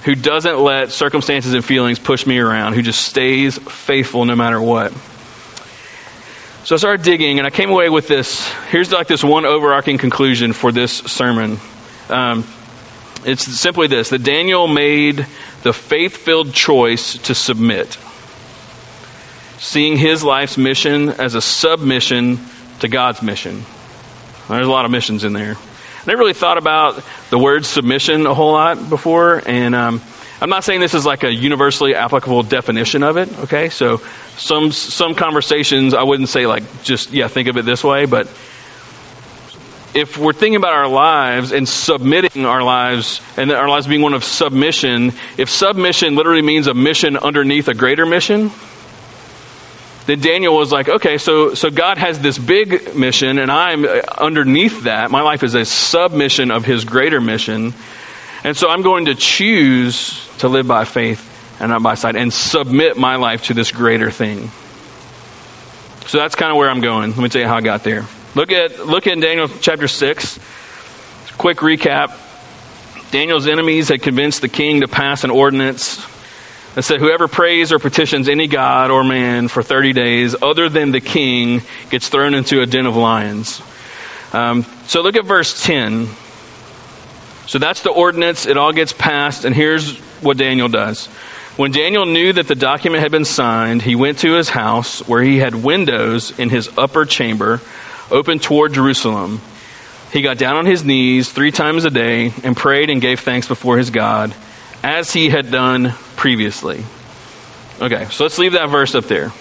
who 0.04 0.14
doesn't 0.14 0.58
let 0.58 0.90
circumstances 0.90 1.54
and 1.54 1.64
feelings 1.64 1.98
push 1.98 2.26
me 2.26 2.38
around, 2.38 2.72
who 2.72 2.82
just 2.82 3.04
stays 3.04 3.58
faithful 3.58 4.24
no 4.24 4.34
matter 4.34 4.60
what. 4.60 4.92
So 6.64 6.74
I 6.74 6.78
started 6.78 7.04
digging, 7.04 7.38
and 7.38 7.46
I 7.46 7.50
came 7.50 7.70
away 7.70 7.88
with 7.88 8.08
this. 8.08 8.46
Here's 8.70 8.92
like 8.92 9.06
this 9.06 9.24
one 9.24 9.46
overarching 9.46 9.98
conclusion 9.98 10.52
for 10.52 10.72
this 10.72 10.92
sermon. 10.92 11.58
Um, 12.08 12.44
it's 13.24 13.44
simply 13.44 13.86
this 13.86 14.10
that 14.10 14.22
Daniel 14.22 14.68
made 14.68 15.26
the 15.62 15.72
faith 15.72 16.16
filled 16.16 16.52
choice 16.52 17.18
to 17.18 17.34
submit, 17.34 17.98
seeing 19.58 19.96
his 19.96 20.22
life's 20.22 20.56
mission 20.56 21.10
as 21.10 21.34
a 21.34 21.40
submission 21.42 22.38
to 22.80 22.88
God's 22.88 23.22
mission. 23.22 23.64
There's 24.48 24.66
a 24.66 24.70
lot 24.70 24.84
of 24.84 24.90
missions 24.90 25.24
in 25.24 25.32
there. 25.32 25.56
I 25.56 26.02
never 26.06 26.20
really 26.20 26.32
thought 26.32 26.58
about 26.58 27.04
the 27.28 27.38
word 27.38 27.66
submission 27.66 28.26
a 28.26 28.34
whole 28.34 28.52
lot 28.52 28.88
before, 28.88 29.42
and 29.46 29.74
um, 29.74 30.00
I'm 30.40 30.48
not 30.48 30.64
saying 30.64 30.80
this 30.80 30.94
is 30.94 31.04
like 31.04 31.24
a 31.24 31.32
universally 31.32 31.94
applicable 31.94 32.44
definition 32.44 33.02
of 33.02 33.16
it, 33.16 33.36
okay? 33.40 33.68
So 33.68 34.00
some 34.36 34.70
some 34.70 35.14
conversations 35.14 35.94
I 35.94 36.04
wouldn't 36.04 36.28
say 36.28 36.46
like 36.46 36.82
just 36.82 37.12
yeah, 37.12 37.28
think 37.28 37.48
of 37.48 37.56
it 37.56 37.64
this 37.64 37.82
way, 37.82 38.06
but 38.06 38.28
if 39.98 40.16
we're 40.16 40.32
thinking 40.32 40.56
about 40.56 40.72
our 40.72 40.88
lives 40.88 41.52
and 41.52 41.68
submitting 41.68 42.46
our 42.46 42.62
lives 42.62 43.20
and 43.36 43.50
our 43.50 43.68
lives 43.68 43.86
being 43.86 44.02
one 44.02 44.14
of 44.14 44.24
submission, 44.24 45.12
if 45.36 45.50
submission 45.50 46.14
literally 46.14 46.42
means 46.42 46.66
a 46.66 46.74
mission 46.74 47.16
underneath 47.16 47.68
a 47.68 47.74
greater 47.74 48.06
mission, 48.06 48.50
then 50.06 50.20
Daniel 50.20 50.56
was 50.56 50.72
like, 50.72 50.88
okay, 50.88 51.18
so, 51.18 51.52
so 51.52 51.68
God 51.68 51.98
has 51.98 52.18
this 52.18 52.38
big 52.38 52.96
mission 52.96 53.38
and 53.38 53.50
I'm 53.50 53.84
uh, 53.84 54.00
underneath 54.16 54.84
that. 54.84 55.10
My 55.10 55.20
life 55.20 55.42
is 55.42 55.54
a 55.54 55.66
submission 55.66 56.50
of 56.50 56.64
his 56.64 56.84
greater 56.84 57.20
mission. 57.20 57.74
And 58.42 58.56
so 58.56 58.70
I'm 58.70 58.82
going 58.82 59.06
to 59.06 59.14
choose 59.14 60.26
to 60.38 60.48
live 60.48 60.66
by 60.66 60.86
faith 60.86 61.24
and 61.60 61.70
not 61.70 61.82
by 61.82 61.94
sight 61.94 62.16
and 62.16 62.32
submit 62.32 62.96
my 62.96 63.16
life 63.16 63.44
to 63.46 63.54
this 63.54 63.70
greater 63.70 64.10
thing. 64.10 64.50
So 66.06 66.16
that's 66.16 66.34
kind 66.34 66.50
of 66.50 66.56
where 66.56 66.70
I'm 66.70 66.80
going. 66.80 67.10
Let 67.10 67.18
me 67.18 67.28
tell 67.28 67.42
you 67.42 67.48
how 67.48 67.56
I 67.56 67.60
got 67.60 67.84
there. 67.84 68.06
Look 68.34 68.52
at 68.52 68.86
look 68.86 69.06
at 69.06 69.18
Daniel 69.20 69.48
chapter 69.48 69.88
6. 69.88 70.38
Quick 71.38 71.58
recap. 71.58 72.12
Daniel's 73.10 73.46
enemies 73.46 73.88
had 73.88 74.02
convinced 74.02 74.42
the 74.42 74.48
king 74.48 74.82
to 74.82 74.88
pass 74.88 75.24
an 75.24 75.30
ordinance 75.30 76.04
that 76.74 76.82
said 76.82 77.00
whoever 77.00 77.26
prays 77.26 77.72
or 77.72 77.78
petitions 77.78 78.28
any 78.28 78.46
god 78.46 78.90
or 78.90 79.02
man 79.02 79.48
for 79.48 79.62
30 79.62 79.94
days 79.94 80.36
other 80.42 80.68
than 80.68 80.90
the 80.90 81.00
king 81.00 81.62
gets 81.88 82.08
thrown 82.08 82.34
into 82.34 82.60
a 82.60 82.66
den 82.66 82.84
of 82.84 82.96
lions. 82.96 83.62
Um, 84.34 84.64
so 84.86 85.00
look 85.00 85.16
at 85.16 85.24
verse 85.24 85.64
10. 85.64 86.08
So 87.46 87.58
that's 87.58 87.82
the 87.82 87.90
ordinance. 87.90 88.44
It 88.44 88.58
all 88.58 88.74
gets 88.74 88.92
passed, 88.92 89.46
and 89.46 89.54
here's 89.54 89.96
what 90.20 90.36
Daniel 90.36 90.68
does. 90.68 91.06
When 91.56 91.72
Daniel 91.72 92.04
knew 92.04 92.34
that 92.34 92.46
the 92.46 92.54
document 92.54 93.02
had 93.02 93.10
been 93.10 93.24
signed, 93.24 93.80
he 93.80 93.96
went 93.96 94.18
to 94.18 94.34
his 94.34 94.50
house 94.50 95.00
where 95.08 95.22
he 95.22 95.38
had 95.38 95.54
windows 95.54 96.38
in 96.38 96.50
his 96.50 96.68
upper 96.76 97.06
chamber 97.06 97.62
open 98.10 98.38
toward 98.38 98.72
Jerusalem. 98.72 99.40
He 100.12 100.22
got 100.22 100.38
down 100.38 100.56
on 100.56 100.66
his 100.66 100.84
knees 100.84 101.30
three 101.30 101.50
times 101.50 101.84
a 101.84 101.90
day 101.90 102.32
and 102.42 102.56
prayed 102.56 102.90
and 102.90 103.00
gave 103.00 103.20
thanks 103.20 103.46
before 103.46 103.76
his 103.76 103.90
God, 103.90 104.34
as 104.82 105.12
he 105.12 105.28
had 105.28 105.50
done 105.50 105.92
previously. 106.16 106.84
Okay, 107.80 108.06
so 108.06 108.24
let's 108.24 108.38
leave 108.38 108.52
that 108.52 108.70
verse 108.70 108.94
up 108.94 109.04
there. 109.04 109.32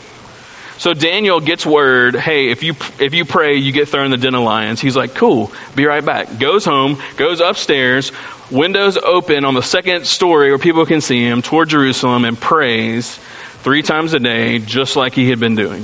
So 0.78 0.94
Daniel 0.94 1.40
gets 1.40 1.66
word, 1.66 2.16
hey, 2.16 2.50
if 2.50 2.62
you 2.62 2.74
if 3.00 3.16
you 3.16 3.26
pray, 3.26 3.56
you 3.56 3.72
get 3.72 3.90
thrown 3.90 4.06
in 4.06 4.12
the 4.12 4.18
den 4.18 4.36
of 4.36 4.44
lions. 4.44 4.80
He's 4.80 4.96
like, 4.96 5.16
cool, 5.16 5.52
be 5.76 5.86
right 5.86 6.06
back. 6.06 6.38
Goes 6.38 6.66
home, 6.66 7.02
goes 7.16 7.40
upstairs, 7.40 8.12
windows 8.52 8.96
open 8.96 9.44
on 9.44 9.56
the 9.56 9.64
second 9.64 10.06
story 10.06 10.50
where 10.50 10.60
people 10.60 10.86
can 10.86 11.02
see 11.02 11.24
him 11.24 11.42
toward 11.42 11.70
Jerusalem 11.70 12.26
and 12.26 12.40
prays 12.40 13.18
three 13.64 13.82
times 13.82 14.14
a 14.14 14.20
day, 14.20 14.60
just 14.60 14.96
like 14.96 15.14
he 15.14 15.30
had 15.30 15.40
been 15.40 15.56
doing. 15.56 15.84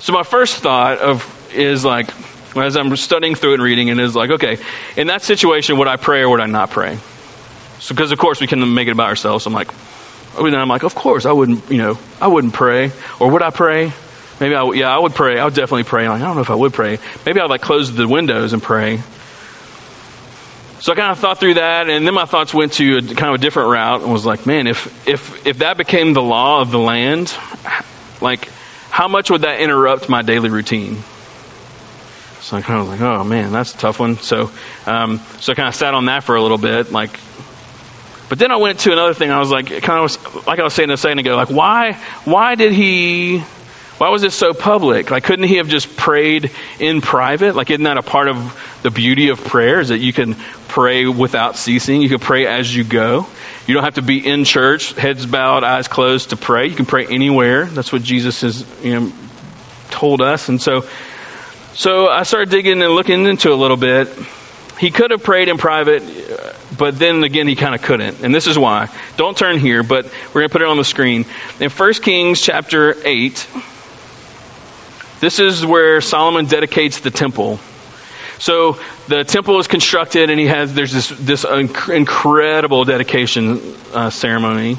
So 0.00 0.12
my 0.12 0.22
first 0.22 0.56
thought 0.58 0.98
of 0.98 1.22
is 1.56 1.84
like 1.84 2.08
as 2.56 2.76
I'm 2.76 2.94
studying 2.96 3.34
through 3.34 3.54
and 3.54 3.62
reading 3.62 3.90
and 3.90 4.00
is 4.00 4.14
like, 4.14 4.30
okay, 4.30 4.58
in 4.96 5.08
that 5.08 5.22
situation, 5.22 5.78
would 5.78 5.88
I 5.88 5.96
pray 5.96 6.22
or 6.22 6.30
would 6.30 6.40
I 6.40 6.46
not 6.46 6.70
pray? 6.70 6.98
So 7.78 7.94
because 7.94 8.12
of 8.12 8.18
course 8.18 8.40
we 8.40 8.46
can 8.46 8.74
make 8.74 8.88
it 8.88 8.92
about 8.92 9.08
ourselves. 9.08 9.46
I'm 9.46 9.52
like, 9.52 9.70
and 10.38 10.54
I'm 10.56 10.68
like, 10.68 10.82
of 10.82 10.94
course, 10.94 11.26
I 11.26 11.32
wouldn't, 11.32 11.70
you 11.70 11.78
know, 11.78 11.98
I 12.20 12.28
wouldn't 12.28 12.54
pray. 12.54 12.92
Or 13.18 13.30
would 13.30 13.42
I 13.42 13.50
pray? 13.50 13.92
Maybe 14.38 14.54
I, 14.54 14.64
yeah, 14.72 14.94
I 14.94 14.98
would 14.98 15.14
pray. 15.14 15.38
I 15.38 15.44
would 15.44 15.54
definitely 15.54 15.84
pray. 15.84 16.08
Like, 16.08 16.20
I 16.20 16.24
don't 16.26 16.36
know 16.36 16.42
if 16.42 16.50
I 16.50 16.54
would 16.54 16.74
pray. 16.74 16.98
Maybe 17.24 17.40
I'd 17.40 17.48
like 17.48 17.62
close 17.62 17.94
the 17.94 18.06
windows 18.06 18.52
and 18.52 18.62
pray. 18.62 19.02
So 20.80 20.92
I 20.92 20.94
kind 20.94 21.10
of 21.10 21.18
thought 21.18 21.40
through 21.40 21.54
that, 21.54 21.88
and 21.88 22.06
then 22.06 22.12
my 22.12 22.26
thoughts 22.26 22.52
went 22.52 22.74
to 22.74 22.98
a, 22.98 23.02
kind 23.02 23.34
of 23.34 23.36
a 23.36 23.38
different 23.38 23.70
route, 23.70 24.02
and 24.02 24.12
was 24.12 24.26
like, 24.26 24.44
man, 24.44 24.66
if 24.66 25.08
if 25.08 25.46
if 25.46 25.58
that 25.58 25.78
became 25.78 26.12
the 26.12 26.22
law 26.22 26.60
of 26.60 26.70
the 26.70 26.78
land, 26.78 27.34
like, 28.20 28.46
how 28.90 29.08
much 29.08 29.30
would 29.30 29.40
that 29.40 29.60
interrupt 29.60 30.10
my 30.10 30.20
daily 30.20 30.50
routine? 30.50 30.98
So 32.46 32.56
I 32.56 32.62
kind 32.62 32.78
of 32.78 32.86
was 32.86 33.00
like, 33.00 33.00
oh 33.00 33.24
man, 33.24 33.50
that's 33.50 33.74
a 33.74 33.76
tough 33.76 33.98
one. 33.98 34.18
So, 34.18 34.52
um, 34.86 35.18
so 35.40 35.50
I 35.50 35.56
kind 35.56 35.66
of 35.66 35.74
sat 35.74 35.94
on 35.94 36.04
that 36.04 36.22
for 36.22 36.36
a 36.36 36.40
little 36.40 36.58
bit, 36.58 36.92
like, 36.92 37.18
but 38.28 38.38
then 38.38 38.52
I 38.52 38.56
went 38.56 38.78
to 38.80 38.92
another 38.92 39.14
thing. 39.14 39.32
I 39.32 39.40
was 39.40 39.50
like, 39.50 39.66
kind 39.66 40.04
of 40.04 40.46
like 40.46 40.60
I 40.60 40.62
was 40.62 40.72
saying 40.72 40.90
a 40.90 40.96
second 40.96 41.18
ago, 41.18 41.34
like 41.34 41.50
why, 41.50 41.94
why 42.24 42.54
did 42.54 42.70
he, 42.70 43.40
why 43.98 44.10
was 44.10 44.22
this 44.22 44.36
so 44.36 44.54
public? 44.54 45.10
Like, 45.10 45.24
couldn't 45.24 45.46
he 45.46 45.56
have 45.56 45.66
just 45.66 45.96
prayed 45.96 46.52
in 46.78 47.00
private? 47.00 47.56
Like, 47.56 47.68
isn't 47.70 47.82
that 47.82 47.98
a 47.98 48.02
part 48.02 48.28
of 48.28 48.78
the 48.84 48.92
beauty 48.92 49.30
of 49.30 49.42
prayer? 49.42 49.80
Is 49.80 49.88
that 49.88 49.98
you 49.98 50.12
can 50.12 50.36
pray 50.68 51.04
without 51.06 51.56
ceasing. 51.56 52.00
You 52.00 52.08
can 52.08 52.20
pray 52.20 52.46
as 52.46 52.72
you 52.72 52.84
go. 52.84 53.26
You 53.66 53.74
don't 53.74 53.82
have 53.82 53.94
to 53.94 54.02
be 54.02 54.24
in 54.24 54.44
church, 54.44 54.92
heads 54.92 55.26
bowed, 55.26 55.64
eyes 55.64 55.88
closed 55.88 56.30
to 56.30 56.36
pray. 56.36 56.68
You 56.68 56.76
can 56.76 56.86
pray 56.86 57.08
anywhere. 57.08 57.64
That's 57.64 57.92
what 57.92 58.04
Jesus 58.04 58.42
has, 58.42 58.64
you 58.84 59.00
know, 59.00 59.12
told 59.90 60.20
us. 60.20 60.48
And 60.48 60.62
so, 60.62 60.84
so 61.76 62.08
I 62.08 62.24
started 62.24 62.50
digging 62.50 62.82
and 62.82 62.92
looking 62.92 63.26
into 63.26 63.52
a 63.52 63.54
little 63.54 63.76
bit 63.76 64.08
he 64.78 64.90
could 64.90 65.10
have 65.10 65.22
prayed 65.22 65.48
in 65.48 65.56
private, 65.56 66.02
but 66.76 66.98
then 66.98 67.24
again, 67.24 67.48
he 67.48 67.56
kind 67.56 67.74
of 67.74 67.82
couldn't. 67.82 68.22
And 68.22 68.34
this 68.34 68.46
is 68.46 68.58
why. 68.58 68.88
Don't 69.16 69.36
turn 69.36 69.58
here, 69.58 69.82
but 69.82 70.04
we're 70.28 70.42
going 70.42 70.48
to 70.48 70.52
put 70.52 70.62
it 70.62 70.68
on 70.68 70.76
the 70.76 70.84
screen. 70.84 71.24
In 71.60 71.70
1 71.70 71.92
Kings 71.94 72.40
chapter 72.40 72.94
8, 73.06 73.48
this 75.20 75.38
is 75.38 75.64
where 75.64 76.00
Solomon 76.00 76.44
dedicates 76.44 77.00
the 77.00 77.10
temple. 77.10 77.58
So 78.38 78.78
the 79.08 79.24
temple 79.24 79.58
is 79.60 79.66
constructed, 79.66 80.28
and 80.28 80.38
he 80.38 80.46
has 80.46 80.74
there's 80.74 80.92
this 80.92 81.08
this 81.08 81.44
incredible 81.44 82.84
dedication 82.84 83.74
uh, 83.94 84.10
ceremony, 84.10 84.76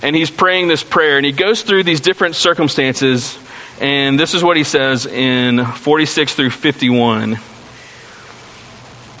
and 0.00 0.16
he's 0.16 0.30
praying 0.30 0.68
this 0.68 0.82
prayer, 0.82 1.18
and 1.18 1.26
he 1.26 1.32
goes 1.32 1.60
through 1.60 1.82
these 1.82 2.00
different 2.00 2.36
circumstances, 2.36 3.36
and 3.80 4.18
this 4.18 4.34
is 4.34 4.42
what 4.42 4.56
he 4.56 4.64
says 4.64 5.06
in 5.06 5.64
46 5.64 6.34
through 6.34 6.50
51. 6.50 7.34
It 7.34 7.38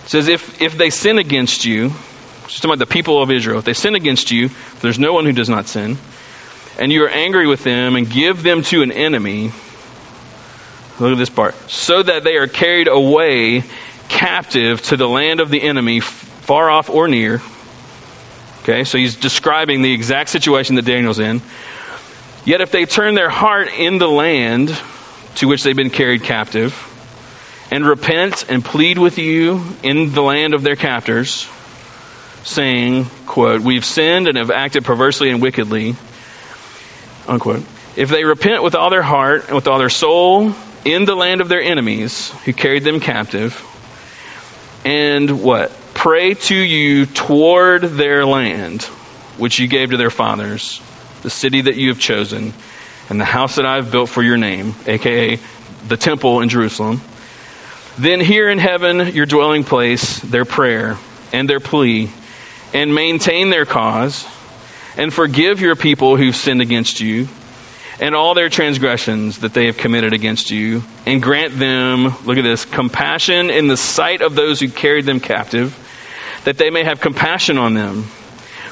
says, 0.06 0.28
if, 0.28 0.62
if 0.62 0.78
they 0.78 0.90
sin 0.90 1.18
against 1.18 1.64
you, 1.64 1.90
just 2.48 2.64
about 2.64 2.78
the 2.78 2.86
people 2.86 3.20
of 3.20 3.30
Israel, 3.30 3.58
if 3.58 3.64
they 3.64 3.74
sin 3.74 3.94
against 3.94 4.30
you, 4.30 4.50
there's 4.80 4.98
no 4.98 5.12
one 5.12 5.24
who 5.26 5.32
does 5.32 5.48
not 5.48 5.66
sin, 5.66 5.98
and 6.78 6.92
you 6.92 7.04
are 7.04 7.08
angry 7.08 7.46
with 7.46 7.64
them 7.64 7.96
and 7.96 8.08
give 8.08 8.42
them 8.42 8.62
to 8.62 8.82
an 8.82 8.92
enemy, 8.92 9.50
look 11.00 11.12
at 11.12 11.18
this 11.18 11.30
part, 11.30 11.54
so 11.70 12.02
that 12.02 12.24
they 12.24 12.36
are 12.36 12.46
carried 12.46 12.88
away 12.88 13.64
captive 14.08 14.80
to 14.82 14.96
the 14.96 15.08
land 15.08 15.40
of 15.40 15.50
the 15.50 15.62
enemy, 15.62 16.00
far 16.00 16.70
off 16.70 16.88
or 16.88 17.08
near. 17.08 17.42
Okay, 18.62 18.84
so 18.84 18.98
he's 18.98 19.16
describing 19.16 19.82
the 19.82 19.92
exact 19.92 20.30
situation 20.30 20.76
that 20.76 20.84
Daniel's 20.84 21.18
in. 21.18 21.40
Yet 22.46 22.60
if 22.60 22.70
they 22.70 22.86
turn 22.86 23.14
their 23.14 23.28
heart 23.28 23.68
in 23.76 23.98
the 23.98 24.08
land 24.08 24.68
to 25.34 25.48
which 25.48 25.64
they've 25.64 25.74
been 25.74 25.90
carried 25.90 26.22
captive, 26.22 26.74
and 27.72 27.84
repent 27.84 28.48
and 28.48 28.64
plead 28.64 28.98
with 28.98 29.18
you 29.18 29.64
in 29.82 30.12
the 30.12 30.22
land 30.22 30.54
of 30.54 30.62
their 30.62 30.76
captors, 30.76 31.48
saying, 32.44 33.06
quote, 33.26 33.62
We've 33.62 33.84
sinned 33.84 34.28
and 34.28 34.38
have 34.38 34.52
acted 34.52 34.84
perversely 34.84 35.30
and 35.30 35.42
wickedly, 35.42 35.96
unquote. 37.26 37.64
If 37.96 38.10
they 38.10 38.24
repent 38.24 38.62
with 38.62 38.76
all 38.76 38.90
their 38.90 39.02
heart 39.02 39.46
and 39.46 39.56
with 39.56 39.66
all 39.66 39.80
their 39.80 39.90
soul 39.90 40.54
in 40.84 41.04
the 41.04 41.16
land 41.16 41.40
of 41.40 41.48
their 41.48 41.60
enemies 41.60 42.30
who 42.44 42.52
carried 42.52 42.84
them 42.84 43.00
captive, 43.00 43.60
and 44.84 45.42
what? 45.42 45.72
Pray 45.94 46.34
to 46.34 46.54
you 46.54 47.06
toward 47.06 47.82
their 47.82 48.24
land, 48.24 48.84
which 49.36 49.58
you 49.58 49.66
gave 49.66 49.90
to 49.90 49.96
their 49.96 50.10
fathers, 50.10 50.80
the 51.22 51.30
city 51.30 51.62
that 51.62 51.76
you 51.76 51.88
have 51.88 51.98
chosen, 51.98 52.52
and 53.08 53.20
the 53.20 53.24
house 53.24 53.56
that 53.56 53.66
I 53.66 53.76
have 53.76 53.90
built 53.90 54.10
for 54.10 54.22
your 54.22 54.36
name, 54.36 54.74
aka 54.86 55.38
the 55.88 55.96
temple 55.96 56.40
in 56.40 56.48
Jerusalem 56.48 57.00
Then 57.98 58.20
hear 58.20 58.50
in 58.50 58.58
heaven 58.58 59.14
your 59.14 59.24
dwelling 59.24 59.64
place 59.64 60.18
their 60.20 60.44
prayer 60.44 60.98
and 61.32 61.48
their 61.48 61.60
plea, 61.60 62.10
and 62.74 62.94
maintain 62.94 63.48
their 63.48 63.64
cause, 63.64 64.26
and 64.98 65.12
forgive 65.12 65.60
your 65.60 65.76
people 65.76 66.16
who've 66.16 66.36
sinned 66.36 66.60
against 66.60 67.00
you, 67.00 67.26
and 67.98 68.14
all 68.14 68.34
their 68.34 68.50
transgressions 68.50 69.38
that 69.38 69.54
they 69.54 69.66
have 69.66 69.78
committed 69.78 70.12
against 70.12 70.50
you, 70.50 70.82
and 71.06 71.22
grant 71.22 71.58
them, 71.58 72.04
look 72.26 72.36
at 72.36 72.42
this, 72.42 72.66
compassion 72.66 73.48
in 73.48 73.66
the 73.66 73.76
sight 73.78 74.20
of 74.20 74.34
those 74.34 74.60
who 74.60 74.68
carried 74.68 75.06
them 75.06 75.20
captive, 75.20 75.74
that 76.44 76.58
they 76.58 76.68
may 76.68 76.84
have 76.84 77.00
compassion 77.00 77.56
on 77.56 77.72
them. 77.72 78.04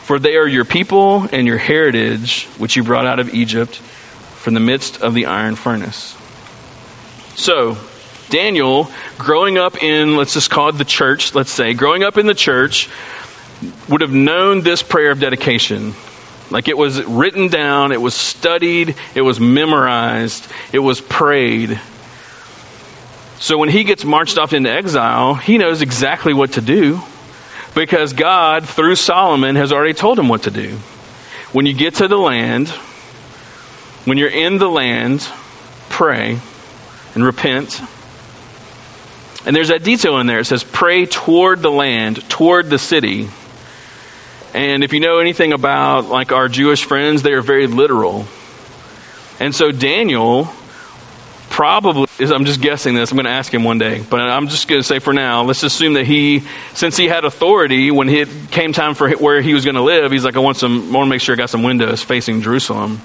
For 0.04 0.18
they 0.18 0.36
are 0.36 0.46
your 0.46 0.66
people 0.66 1.26
and 1.32 1.46
your 1.46 1.56
heritage, 1.56 2.44
which 2.58 2.76
you 2.76 2.84
brought 2.84 3.06
out 3.06 3.20
of 3.20 3.32
Egypt 3.32 3.76
from 3.76 4.52
the 4.52 4.60
midst 4.60 5.00
of 5.00 5.14
the 5.14 5.24
iron 5.24 5.56
furnace. 5.56 6.14
So, 7.36 7.78
Daniel, 8.28 8.90
growing 9.16 9.56
up 9.56 9.82
in, 9.82 10.18
let's 10.18 10.34
just 10.34 10.50
call 10.50 10.68
it 10.68 10.72
the 10.72 10.84
church, 10.84 11.34
let's 11.34 11.50
say, 11.50 11.72
growing 11.72 12.02
up 12.02 12.18
in 12.18 12.26
the 12.26 12.34
church, 12.34 12.90
would 13.88 14.02
have 14.02 14.12
known 14.12 14.60
this 14.60 14.82
prayer 14.82 15.10
of 15.10 15.20
dedication. 15.20 15.94
Like 16.50 16.68
it 16.68 16.76
was 16.76 17.02
written 17.02 17.48
down, 17.48 17.90
it 17.92 18.02
was 18.02 18.12
studied, 18.12 18.96
it 19.14 19.22
was 19.22 19.40
memorized, 19.40 20.46
it 20.70 20.80
was 20.80 21.00
prayed. 21.00 21.80
So 23.38 23.56
when 23.56 23.70
he 23.70 23.84
gets 23.84 24.04
marched 24.04 24.36
off 24.36 24.52
into 24.52 24.70
exile, 24.70 25.34
he 25.34 25.56
knows 25.56 25.80
exactly 25.80 26.34
what 26.34 26.52
to 26.52 26.60
do 26.60 27.02
because 27.74 28.12
God, 28.12 28.68
through 28.68 28.96
Solomon, 28.96 29.56
has 29.56 29.72
already 29.72 29.94
told 29.94 30.18
him 30.18 30.28
what 30.28 30.44
to 30.44 30.50
do. 30.50 30.76
When 31.52 31.66
you 31.66 31.74
get 31.74 31.96
to 31.96 32.08
the 32.08 32.16
land, 32.16 32.68
when 34.04 34.18
you're 34.18 34.28
in 34.28 34.58
the 34.58 34.68
land, 34.68 35.20
pray 35.88 36.38
and 37.14 37.24
repent 37.24 37.80
and 39.46 39.54
there's 39.54 39.68
that 39.68 39.82
detail 39.82 40.18
in 40.18 40.26
there. 40.26 40.38
It 40.38 40.46
says, 40.46 40.64
pray 40.64 41.06
toward 41.06 41.60
the 41.60 41.70
land, 41.70 42.28
toward 42.30 42.70
the 42.70 42.78
city. 42.78 43.28
And 44.54 44.82
if 44.82 44.92
you 44.92 45.00
know 45.00 45.18
anything 45.18 45.52
about 45.52 46.06
like 46.06 46.32
our 46.32 46.48
Jewish 46.48 46.84
friends, 46.84 47.22
they 47.22 47.32
are 47.32 47.42
very 47.42 47.66
literal. 47.66 48.26
And 49.38 49.54
so 49.54 49.70
Daniel 49.70 50.48
probably 51.50 52.06
I'm 52.20 52.44
just 52.44 52.60
guessing 52.60 52.94
this. 52.94 53.10
I'm 53.10 53.16
going 53.16 53.26
to 53.26 53.30
ask 53.30 53.52
him 53.52 53.64
one 53.64 53.78
day, 53.78 54.02
but 54.08 54.20
I'm 54.20 54.48
just 54.48 54.68
going 54.68 54.80
to 54.80 54.86
say 54.86 54.98
for 54.98 55.12
now, 55.12 55.42
let's 55.42 55.62
assume 55.62 55.94
that 55.94 56.06
he, 56.06 56.42
since 56.74 56.96
he 56.96 57.06
had 57.06 57.24
authority 57.24 57.90
when 57.90 58.08
it 58.08 58.28
came 58.50 58.72
time 58.72 58.94
for 58.94 59.10
where 59.10 59.40
he 59.40 59.54
was 59.54 59.64
going 59.64 59.76
to 59.76 59.82
live, 59.82 60.10
he's 60.12 60.24
like, 60.24 60.36
I 60.36 60.40
want 60.40 60.56
some, 60.56 60.88
I 60.90 60.96
want 60.98 61.06
to 61.06 61.10
make 61.10 61.20
sure 61.20 61.34
I 61.34 61.36
got 61.36 61.50
some 61.50 61.62
windows 61.62 62.02
facing 62.02 62.42
Jerusalem, 62.42 63.00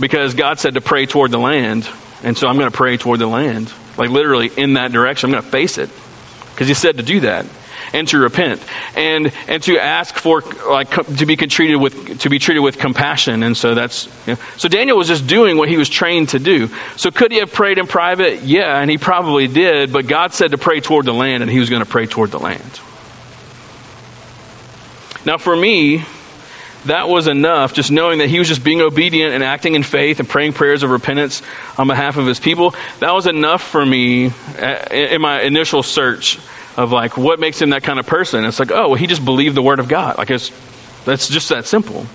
because 0.00 0.34
God 0.34 0.58
said 0.58 0.74
to 0.74 0.80
pray 0.80 1.06
toward 1.06 1.30
the 1.30 1.38
land, 1.38 1.88
and 2.22 2.36
so 2.36 2.46
I'm 2.46 2.56
going 2.58 2.70
to 2.70 2.76
pray 2.76 2.96
toward 2.96 3.18
the 3.18 3.26
land 3.26 3.72
like 3.96 4.10
literally 4.10 4.50
in 4.56 4.74
that 4.74 4.92
direction. 4.92 5.28
I'm 5.28 5.32
going 5.32 5.44
to 5.44 5.50
face 5.50 5.78
it 5.78 5.90
because 6.50 6.68
he 6.68 6.74
said 6.74 6.96
to 6.96 7.02
do 7.02 7.20
that 7.20 7.46
and 7.92 8.08
to 8.08 8.18
repent 8.18 8.62
and 8.96 9.32
and 9.48 9.62
to 9.64 9.78
ask 9.78 10.16
for 10.16 10.40
like 10.68 10.90
to 11.16 11.26
be 11.26 11.36
treated 11.36 11.76
with 11.76 12.20
to 12.20 12.30
be 12.30 12.38
treated 12.38 12.60
with 12.60 12.78
compassion. 12.78 13.42
And 13.42 13.56
so 13.56 13.74
that's 13.74 14.06
you 14.26 14.34
know, 14.34 14.40
so 14.56 14.68
Daniel 14.68 14.96
was 14.96 15.08
just 15.08 15.26
doing 15.26 15.56
what 15.56 15.68
he 15.68 15.76
was 15.76 15.88
trained 15.88 16.30
to 16.30 16.38
do. 16.38 16.68
So 16.96 17.10
could 17.10 17.32
he 17.32 17.38
have 17.38 17.52
prayed 17.52 17.78
in 17.78 17.86
private? 17.86 18.42
Yeah 18.42 18.80
and 18.80 18.90
he 18.90 18.98
probably 18.98 19.48
did 19.48 19.92
but 19.92 20.06
God 20.06 20.32
said 20.32 20.52
to 20.52 20.58
pray 20.58 20.80
toward 20.80 21.04
the 21.04 21.14
land 21.14 21.42
and 21.42 21.50
he 21.50 21.58
was 21.58 21.70
going 21.70 21.84
to 21.84 21.88
pray 21.88 22.06
toward 22.06 22.30
the 22.30 22.38
land. 22.38 22.80
Now 25.24 25.38
for 25.38 25.54
me 25.54 26.04
that 26.86 27.08
was 27.08 27.28
enough, 27.28 27.74
just 27.74 27.92
knowing 27.92 28.18
that 28.18 28.28
he 28.28 28.40
was 28.40 28.48
just 28.48 28.64
being 28.64 28.80
obedient 28.80 29.34
and 29.34 29.44
acting 29.44 29.76
in 29.76 29.84
faith 29.84 30.18
and 30.18 30.28
praying 30.28 30.52
prayers 30.52 30.82
of 30.82 30.90
repentance 30.90 31.40
on 31.78 31.86
behalf 31.86 32.16
of 32.16 32.26
his 32.26 32.40
people. 32.40 32.74
That 32.98 33.12
was 33.12 33.28
enough 33.28 33.62
for 33.62 33.86
me 33.86 34.32
uh, 34.58 34.88
in 34.90 35.20
my 35.20 35.42
initial 35.42 35.84
search 35.84 36.40
of 36.76 36.92
like 36.92 37.16
what 37.16 37.40
makes 37.40 37.60
him 37.60 37.70
that 37.70 37.82
kind 37.82 37.98
of 37.98 38.06
person. 38.06 38.44
It's 38.44 38.58
like, 38.58 38.70
oh, 38.70 38.88
well, 38.88 38.94
he 38.94 39.06
just 39.06 39.24
believed 39.24 39.54
the 39.54 39.62
word 39.62 39.78
of 39.78 39.88
God. 39.88 40.18
Like 40.18 40.30
it's 40.30 40.50
that's 41.04 41.28
just 41.28 41.48
that 41.48 41.66
simple. 41.66 42.06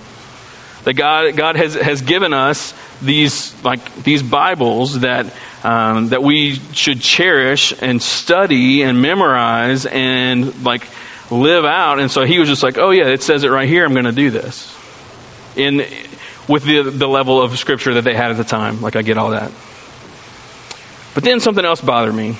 That 0.83 0.93
God 0.93 1.35
God 1.35 1.55
has 1.55 1.75
has 1.75 2.01
given 2.01 2.33
us 2.33 2.73
these 3.01 3.53
like 3.63 4.03
these 4.03 4.23
Bibles 4.23 5.01
that 5.01 5.33
um, 5.63 6.09
that 6.09 6.23
we 6.23 6.55
should 6.73 7.01
cherish 7.01 7.73
and 7.81 8.01
study 8.01 8.83
and 8.83 9.01
memorize 9.01 9.85
and 9.85 10.63
like 10.63 10.87
live 11.31 11.65
out. 11.65 11.99
And 11.99 12.11
so 12.11 12.23
he 12.23 12.39
was 12.39 12.47
just 12.47 12.63
like, 12.63 12.77
oh, 12.77 12.91
yeah, 12.91 13.07
it 13.07 13.21
says 13.21 13.43
it 13.43 13.49
right 13.49 13.67
here. 13.67 13.85
I'm 13.85 13.93
going 13.93 14.05
to 14.05 14.11
do 14.11 14.29
this. 14.29 14.73
In, 15.55 15.85
with 16.47 16.63
the, 16.63 16.83
the 16.83 17.07
level 17.07 17.41
of 17.41 17.57
scripture 17.57 17.95
that 17.95 18.03
they 18.03 18.13
had 18.13 18.31
at 18.31 18.37
the 18.37 18.43
time. 18.43 18.81
Like, 18.81 18.95
I 18.95 19.01
get 19.01 19.17
all 19.17 19.31
that. 19.31 19.51
But 21.13 21.23
then 21.23 21.39
something 21.39 21.65
else 21.65 21.81
bothered 21.81 22.13
me. 22.13 22.37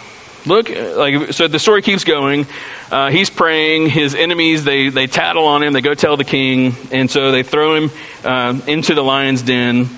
Look, 0.47 0.69
like, 0.69 1.33
so 1.33 1.47
the 1.47 1.59
story 1.59 1.81
keeps 1.81 2.03
going. 2.03 2.47
Uh, 2.89 3.11
he's 3.11 3.29
praying. 3.29 3.89
His 3.89 4.15
enemies, 4.15 4.63
they, 4.63 4.89
they 4.89 5.07
tattle 5.07 5.45
on 5.45 5.61
him. 5.61 5.73
They 5.73 5.81
go 5.81 5.93
tell 5.93 6.17
the 6.17 6.23
king. 6.23 6.75
And 6.91 7.11
so 7.11 7.31
they 7.31 7.43
throw 7.43 7.75
him 7.75 7.91
uh, 8.23 8.59
into 8.65 8.93
the 8.93 9.03
lion's 9.03 9.41
den. 9.41 9.89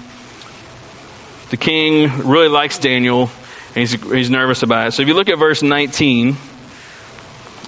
The 1.52 1.58
king 1.58 2.28
really 2.28 2.48
likes 2.48 2.78
Daniel, 2.78 3.32
and 3.70 3.78
he's, 3.78 3.92
he's 3.92 4.30
nervous 4.30 4.62
about 4.62 4.90
it. 4.90 4.92
So 4.92 5.02
if 5.02 5.08
you 5.08 5.14
look 5.16 5.30
at 5.30 5.40
verse 5.40 5.64
19, 5.64 6.38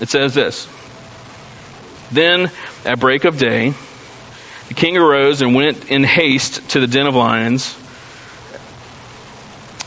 it 0.02 0.10
says 0.10 0.34
this 0.34 0.68
then, 2.12 2.52
at 2.84 3.00
break 3.00 3.24
of 3.24 3.38
day, 3.38 3.74
the 4.68 4.74
king 4.74 4.98
arose 4.98 5.42
and 5.42 5.56
went 5.56 5.90
in 5.90 6.04
haste 6.04 6.70
to 6.72 6.80
the 6.80 6.88
den 6.88 7.08
of 7.08 7.16
lions. 7.16 7.78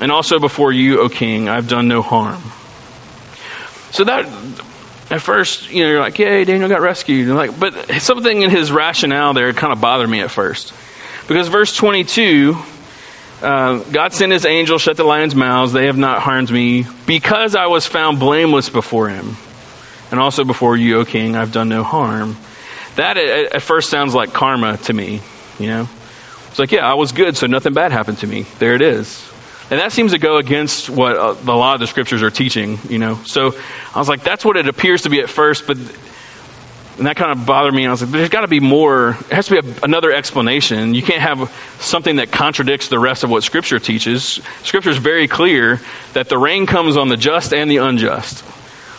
And 0.00 0.12
also 0.12 0.38
before 0.38 0.72
you, 0.72 1.00
O 1.00 1.08
king, 1.08 1.48
I've 1.48 1.68
done 1.68 1.88
no 1.88 2.02
harm. 2.02 2.42
So 3.90 4.04
that, 4.04 4.26
at 5.10 5.22
first, 5.22 5.70
you 5.70 5.82
know, 5.82 5.90
you're 5.90 6.00
like, 6.00 6.18
yay, 6.18 6.44
Daniel 6.44 6.68
got 6.68 6.80
rescued. 6.80 7.28
like, 7.28 7.58
but 7.58 8.00
something 8.00 8.42
in 8.42 8.50
his 8.50 8.70
rationale 8.70 9.34
there 9.34 9.52
kind 9.52 9.72
of 9.72 9.80
bothered 9.80 10.08
me 10.08 10.20
at 10.20 10.30
first. 10.30 10.72
Because 11.26 11.48
verse 11.48 11.74
22, 11.74 12.56
uh, 13.42 13.78
God 13.78 14.12
sent 14.12 14.32
his 14.32 14.44
angel, 14.44 14.78
shut 14.78 14.96
the 14.96 15.04
lions' 15.04 15.34
mouths, 15.34 15.72
they 15.72 15.86
have 15.86 15.98
not 15.98 16.22
harmed 16.22 16.50
me, 16.50 16.84
because 17.06 17.54
I 17.54 17.66
was 17.66 17.86
found 17.86 18.18
blameless 18.18 18.70
before 18.70 19.08
him. 19.08 19.36
And 20.10 20.20
also 20.20 20.44
before 20.44 20.76
you, 20.76 21.00
O 21.00 21.04
king, 21.04 21.36
I've 21.36 21.52
done 21.52 21.68
no 21.68 21.82
harm. 21.82 22.36
That 22.96 23.16
at 23.16 23.62
first 23.62 23.90
sounds 23.90 24.14
like 24.14 24.32
karma 24.32 24.76
to 24.78 24.92
me, 24.92 25.20
you 25.58 25.66
know? 25.66 25.88
It's 26.48 26.58
like, 26.58 26.72
yeah, 26.72 26.90
I 26.90 26.94
was 26.94 27.12
good, 27.12 27.36
so 27.36 27.46
nothing 27.46 27.74
bad 27.74 27.92
happened 27.92 28.18
to 28.18 28.26
me. 28.26 28.46
There 28.58 28.74
it 28.74 28.82
is. 28.82 29.27
And 29.70 29.80
that 29.80 29.92
seems 29.92 30.12
to 30.12 30.18
go 30.18 30.38
against 30.38 30.88
what 30.88 31.16
a 31.16 31.32
lot 31.32 31.74
of 31.74 31.80
the 31.80 31.86
scriptures 31.86 32.22
are 32.22 32.30
teaching, 32.30 32.78
you 32.88 32.98
know? 32.98 33.16
So 33.24 33.54
I 33.94 33.98
was 33.98 34.08
like, 34.08 34.22
that's 34.22 34.44
what 34.44 34.56
it 34.56 34.66
appears 34.66 35.02
to 35.02 35.10
be 35.10 35.20
at 35.20 35.28
first, 35.28 35.66
but 35.66 35.76
and 36.96 37.06
that 37.06 37.14
kind 37.14 37.30
of 37.30 37.46
bothered 37.46 37.72
me. 37.72 37.86
I 37.86 37.92
was 37.92 38.02
like, 38.02 38.10
there's 38.10 38.28
got 38.28 38.40
to 38.40 38.48
be 38.48 38.58
more. 38.58 39.10
It 39.10 39.32
has 39.32 39.46
to 39.46 39.62
be 39.62 39.68
a, 39.68 39.74
another 39.84 40.12
explanation. 40.12 40.94
You 40.94 41.02
can't 41.02 41.20
have 41.20 41.48
something 41.78 42.16
that 42.16 42.32
contradicts 42.32 42.88
the 42.88 42.98
rest 42.98 43.22
of 43.22 43.30
what 43.30 43.44
Scripture 43.44 43.78
teaches. 43.78 44.40
Scripture 44.64 44.90
is 44.90 44.96
very 44.96 45.28
clear 45.28 45.80
that 46.14 46.28
the 46.28 46.36
rain 46.36 46.66
comes 46.66 46.96
on 46.96 47.08
the 47.08 47.16
just 47.16 47.54
and 47.54 47.70
the 47.70 47.76
unjust 47.76 48.44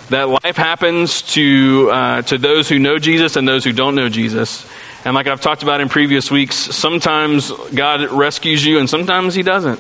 that 0.10 0.28
life 0.28 0.58
happens 0.58 1.22
to 1.22 1.90
uh, 1.92 2.22
to 2.24 2.38
those 2.38 2.68
who 2.68 2.80
know 2.80 2.98
Jesus 2.98 3.36
and 3.36 3.48
those 3.48 3.64
who 3.64 3.72
don't 3.72 3.96
know 3.96 4.10
Jesus. 4.10 4.68
And 5.06 5.16
like 5.16 5.28
I've 5.28 5.42
talked 5.42 5.64
about 5.64 5.82
in 5.82 5.90
previous 5.90 6.32
weeks, 6.32 6.56
sometimes 6.56 7.52
God 7.74 8.12
rescues 8.12 8.66
you 8.66 8.80
and 8.80 8.90
sometimes 8.90 9.36
He 9.36 9.44
doesn't. 9.44 9.80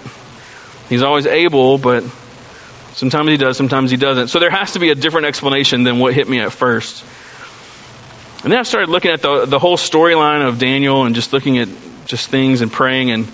He's 0.90 1.04
always 1.04 1.26
able, 1.26 1.78
but 1.78 2.04
sometimes 2.94 3.30
He 3.30 3.38
does, 3.38 3.56
sometimes 3.56 3.92
He 3.92 3.98
doesn't. 3.98 4.28
So 4.28 4.40
there 4.40 4.50
has 4.50 4.74
to 4.74 4.80
be 4.80 4.90
a 4.90 4.96
different 4.96 5.28
explanation 5.28 5.84
than 5.84 6.00
what 6.00 6.14
hit 6.14 6.28
me 6.28 6.40
at 6.40 6.52
first. 6.52 7.06
And 8.44 8.52
then 8.52 8.60
I 8.60 8.64
started 8.64 8.90
looking 8.90 9.12
at 9.12 9.22
the, 9.22 9.46
the 9.46 9.60
whole 9.60 9.78
storyline 9.78 10.48
of 10.48 10.60
Daniel 10.60 11.06
and 11.06 11.14
just 11.14 11.32
looking 11.34 11.58
at 11.60 11.68
just 12.06 12.30
things 12.30 12.62
and 12.62 12.72
praying. 12.72 13.12
And 13.12 13.28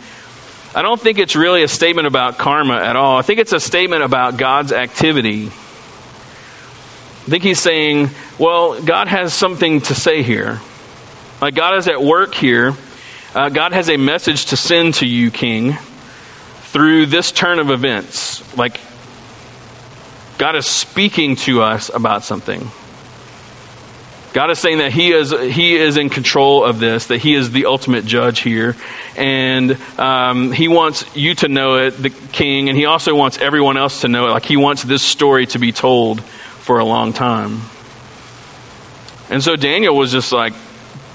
I 0.75 0.81
don't 0.81 0.99
think 0.99 1.17
it's 1.17 1.35
really 1.35 1.63
a 1.63 1.67
statement 1.67 2.07
about 2.07 2.37
karma 2.37 2.75
at 2.75 2.95
all. 2.95 3.17
I 3.17 3.21
think 3.21 3.39
it's 3.39 3.53
a 3.53 3.59
statement 3.59 4.03
about 4.03 4.37
God's 4.37 4.71
activity 4.71 5.49
I 7.25 7.27
think 7.27 7.43
he's 7.43 7.59
saying, 7.59 8.11
well, 8.37 8.79
God 8.83 9.07
has 9.07 9.33
something 9.33 9.81
to 9.81 9.95
say 9.95 10.21
here. 10.21 10.61
Like 11.41 11.55
God 11.55 11.75
is 11.75 11.87
at 11.87 11.99
work 11.99 12.35
here. 12.35 12.75
Uh, 13.33 13.49
God 13.49 13.73
has 13.73 13.89
a 13.89 13.97
message 13.97 14.45
to 14.47 14.57
send 14.57 14.93
to 14.95 15.07
you, 15.07 15.31
King, 15.31 15.75
through 16.75 17.05
this 17.05 17.31
turn 17.31 17.59
of 17.59 17.69
events. 17.69 18.57
Like 18.57 18.81
God 20.37 20.57
is 20.57 20.65
speaking 20.65 21.37
to 21.37 21.61
us 21.61 21.87
about 21.87 22.25
something. 22.25 22.69
God 24.33 24.51
is 24.51 24.59
saying 24.59 24.79
that 24.79 24.91
he 24.91 25.13
is, 25.13 25.31
he 25.31 25.77
is 25.77 25.95
in 25.95 26.09
control 26.09 26.65
of 26.65 26.81
this, 26.81 27.07
that 27.07 27.19
he 27.19 27.33
is 27.33 27.51
the 27.51 27.67
ultimate 27.67 28.03
judge 28.03 28.41
here. 28.41 28.75
And 29.15 29.79
um, 29.97 30.51
he 30.51 30.67
wants 30.67 31.05
you 31.15 31.33
to 31.35 31.47
know 31.47 31.77
it, 31.77 31.91
the 31.91 32.09
king, 32.09 32.67
and 32.67 32.77
he 32.77 32.83
also 32.83 33.15
wants 33.15 33.37
everyone 33.37 33.77
else 33.77 34.01
to 34.01 34.09
know 34.09 34.27
it. 34.27 34.31
Like 34.31 34.43
he 34.43 34.57
wants 34.57 34.83
this 34.83 35.01
story 35.01 35.45
to 35.45 35.59
be 35.59 35.71
told 35.71 36.21
for 36.21 36.79
a 36.79 36.83
long 36.83 37.13
time. 37.13 37.61
And 39.29 39.41
so 39.41 39.55
Daniel 39.55 39.95
was 39.95 40.11
just 40.11 40.33
like, 40.33 40.51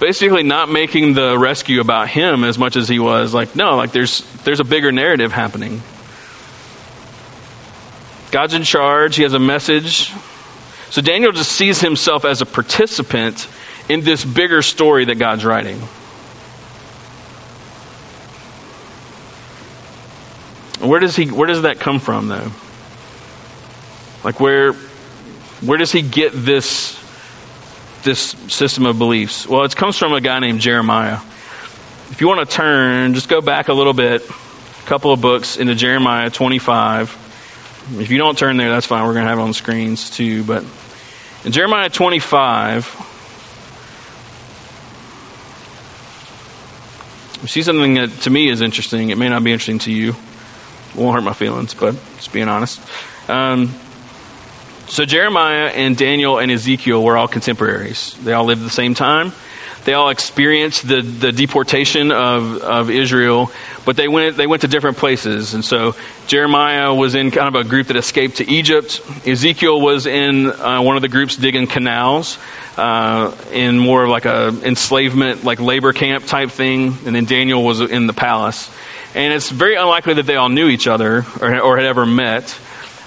basically 0.01 0.43
not 0.43 0.71
making 0.71 1.13
the 1.13 1.39
rescue 1.39 1.81
about 1.81 2.09
him 2.09 2.43
as 2.43 2.59
much 2.59 2.75
as 2.75 2.89
he 2.89 2.99
was 2.99 3.33
like, 3.35 3.55
no, 3.55 3.77
like 3.77 3.93
there's, 3.93 4.21
there's 4.45 4.59
a 4.59 4.65
bigger 4.65 4.91
narrative 4.91 5.31
happening. 5.31 5.83
God's 8.31 8.55
in 8.55 8.63
charge. 8.63 9.17
He 9.17 9.23
has 9.23 9.35
a 9.35 9.39
message. 9.39 10.11
So 10.91 11.03
Daniel 11.03 11.33
just 11.33 11.53
sees 11.53 11.81
himself 11.81 12.25
as 12.25 12.41
a 12.41 12.47
participant 12.47 13.47
in 13.89 14.01
this 14.01 14.25
bigger 14.25 14.63
story 14.63 15.05
that 15.05 15.17
God's 15.17 15.45
writing. 15.45 15.79
Where 20.81 20.99
does 20.99 21.15
he 21.15 21.27
where 21.27 21.47
does 21.47 21.63
that 21.63 21.79
come 21.79 22.01
from 22.01 22.29
though? 22.29 22.51
Like 24.25 24.41
where 24.41 24.73
where 24.73 25.77
does 25.77 25.93
he 25.93 26.01
get 26.01 26.33
this 26.33 27.00
this 28.03 28.31
system 28.49 28.87
of 28.87 28.99
beliefs? 28.99 29.47
Well, 29.47 29.65
it 29.65 29.75
comes 29.77 29.97
from 29.97 30.13
a 30.13 30.21
guy 30.21 30.39
named 30.39 30.61
Jeremiah. 30.61 31.19
If 32.11 32.21
you 32.21 32.29
want 32.29 32.49
to 32.49 32.57
turn, 32.57 33.15
just 33.15 33.29
go 33.29 33.41
back 33.41 33.69
a 33.69 33.73
little 33.73 33.93
bit, 33.93 34.29
a 34.29 34.87
couple 34.87 35.13
of 35.13 35.21
books 35.21 35.57
into 35.57 35.75
Jeremiah 35.75 36.31
25. 36.31 37.29
If 37.99 38.11
you 38.11 38.19
don't 38.19 38.37
turn 38.37 38.57
there, 38.57 38.71
that's 38.71 38.87
fine. 38.87 39.07
We're 39.07 39.15
going 39.15 39.25
to 39.25 39.31
have 39.31 39.39
it 39.39 39.43
on 39.43 39.53
screens 39.53 40.11
too. 40.11 40.45
But 40.45 40.65
in 41.45 41.53
Jeremiah 41.53 41.89
25, 41.89 43.09
we 47.43 47.49
see 47.49 47.63
something 47.63 47.95
that 47.95 48.11
to 48.23 48.31
me 48.31 48.49
is 48.49 48.61
interesting. 48.61 49.11
It 49.11 49.19
may 49.19 49.29
not 49.29 49.43
be 49.43 49.53
interesting 49.53 49.79
to 49.81 49.93
you. 49.93 50.11
It 50.11 50.97
won't 50.97 51.15
hurt 51.15 51.25
my 51.25 51.33
feelings, 51.33 51.75
but 51.75 51.95
just 52.17 52.33
being 52.33 52.49
honest. 52.49 52.81
Um, 53.29 53.75
so 54.91 55.05
Jeremiah 55.05 55.69
and 55.69 55.97
Daniel 55.97 56.39
and 56.39 56.51
Ezekiel 56.51 57.03
were 57.03 57.17
all 57.17 57.29
contemporaries. 57.29 58.15
They 58.15 58.33
all 58.33 58.45
lived 58.45 58.61
at 58.61 58.65
the 58.65 58.71
same 58.71 58.95
time. 58.95 59.33
They 59.85 59.95
all 59.95 60.11
experienced 60.11 60.87
the, 60.87 61.01
the 61.01 61.33
deportation 61.33 62.13
of, 62.13 62.59
of 62.59 62.91
Israel, 62.91 63.51
but 63.87 63.97
they 63.97 64.09
went, 64.09 64.37
they 64.37 64.47
went 64.47 64.63
to 64.63 64.69
different 64.69 64.99
places. 64.99 65.55
And 65.55 65.65
so 65.65 65.95
Jeremiah 66.27 66.93
was 66.95 67.15
in 67.15 67.31
kind 67.31 67.55
of 67.55 67.55
a 67.55 67.67
group 67.67 67.87
that 67.87 67.97
escaped 67.97 68.37
to 68.39 68.51
Egypt. 68.51 69.01
Ezekiel 69.27 69.81
was 69.81 70.07
in 70.07 70.47
uh, 70.47 70.83
one 70.83 70.97
of 70.97 71.03
the 71.03 71.09
groups 71.09 71.37
digging 71.37 71.67
canals, 71.67 72.39
uh, 72.77 73.35
in 73.53 73.79
more 73.79 74.05
of 74.05 74.11
like 74.11 74.27
a 74.27 74.49
enslavement, 74.65 75.45
like 75.45 75.61
labor 75.61 75.93
camp 75.93 76.27
type 76.27 76.51
thing. 76.51 76.99
And 77.07 77.15
then 77.15 77.25
Daniel 77.25 77.65
was 77.65 77.81
in 77.81 78.07
the 78.07 78.13
palace. 78.13 78.71
And 79.15 79.33
it's 79.33 79.51
very 79.51 79.77
unlikely 79.77 80.15
that 80.15 80.27
they 80.27 80.37
all 80.37 80.51
knew 80.51 80.69
each 80.69 80.87
other 80.87 81.25
or, 81.41 81.61
or 81.61 81.77
had 81.77 81.87
ever 81.87 82.05
met. 82.05 82.59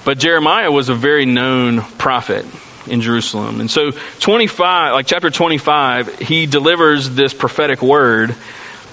But 0.06 0.18
Jeremiah 0.18 0.72
was 0.72 0.89
a 0.89 0.96
very 0.96 1.26
known 1.26 1.82
prophet 1.82 2.46
in 2.88 3.02
Jerusalem. 3.02 3.60
And 3.60 3.72
so 3.72 3.92
25, 3.92 4.94
like 4.94 5.06
chapter 5.06 5.30
25, 5.30 6.20
he 6.20 6.46
delivers 6.46 7.10
this 7.10 7.34
prophetic 7.34 7.82
word 7.82 8.36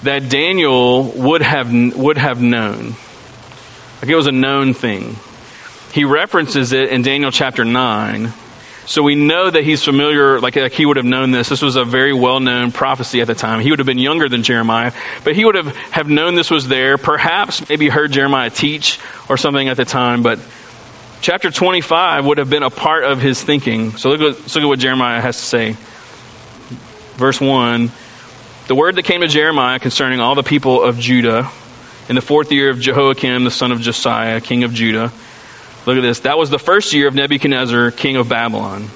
that 0.03 0.29
Daniel 0.29 1.11
would 1.11 1.41
have, 1.41 1.71
would 1.95 2.17
have 2.17 2.41
known. 2.41 2.95
Like 4.01 4.09
it 4.09 4.15
was 4.15 4.27
a 4.27 4.31
known 4.31 4.73
thing. 4.73 5.15
He 5.93 6.05
references 6.05 6.71
it 6.71 6.89
in 6.89 7.01
Daniel 7.01 7.31
chapter 7.31 7.65
9. 7.65 8.33
So 8.85 9.03
we 9.03 9.15
know 9.15 9.49
that 9.49 9.63
he's 9.63 9.83
familiar, 9.83 10.39
like, 10.39 10.55
like 10.55 10.71
he 10.71 10.85
would 10.85 10.97
have 10.97 11.05
known 11.05 11.31
this. 11.31 11.49
This 11.49 11.61
was 11.61 11.75
a 11.75 11.85
very 11.85 12.13
well 12.13 12.39
known 12.39 12.71
prophecy 12.71 13.21
at 13.21 13.27
the 13.27 13.35
time. 13.35 13.59
He 13.59 13.69
would 13.69 13.79
have 13.79 13.85
been 13.85 13.99
younger 13.99 14.27
than 14.27 14.41
Jeremiah, 14.41 14.91
but 15.23 15.35
he 15.35 15.45
would 15.45 15.55
have, 15.55 15.75
have 15.91 16.09
known 16.09 16.35
this 16.35 16.49
was 16.49 16.67
there. 16.67 16.97
Perhaps 16.97 17.69
maybe 17.69 17.89
heard 17.89 18.11
Jeremiah 18.11 18.49
teach 18.49 18.99
or 19.29 19.37
something 19.37 19.67
at 19.67 19.77
the 19.77 19.85
time, 19.85 20.23
but 20.23 20.39
chapter 21.21 21.51
25 21.51 22.25
would 22.25 22.39
have 22.39 22.49
been 22.49 22.63
a 22.63 22.69
part 22.69 23.03
of 23.03 23.21
his 23.21 23.41
thinking. 23.41 23.95
So 23.97 24.09
look, 24.09 24.21
at, 24.21 24.55
look 24.55 24.63
at 24.63 24.67
what 24.67 24.79
Jeremiah 24.79 25.21
has 25.21 25.37
to 25.37 25.45
say. 25.45 25.75
Verse 27.15 27.39
1 27.39 27.91
The 28.67 28.75
word 28.75 28.95
that 28.95 29.03
came 29.03 29.21
to 29.21 29.27
Jeremiah 29.27 29.79
concerning 29.79 30.19
all 30.19 30.35
the 30.35 30.43
people 30.43 30.81
of 30.83 30.97
Judah 30.97 31.49
in 32.09 32.15
the 32.15 32.21
fourth 32.21 32.51
year 32.51 32.69
of 32.69 32.79
Jehoiakim, 32.79 33.43
the 33.43 33.51
son 33.51 33.71
of 33.71 33.79
Josiah, 33.81 34.41
king 34.41 34.63
of 34.63 34.73
Judah. 34.73 35.13
Look 35.85 35.97
at 35.97 36.01
this. 36.01 36.21
That 36.21 36.37
was 36.37 36.49
the 36.49 36.59
first 36.59 36.93
year 36.93 37.07
of 37.07 37.15
Nebuchadnezzar, 37.15 37.91
king 37.91 38.17
of 38.17 38.27
Babylon. 38.27 38.89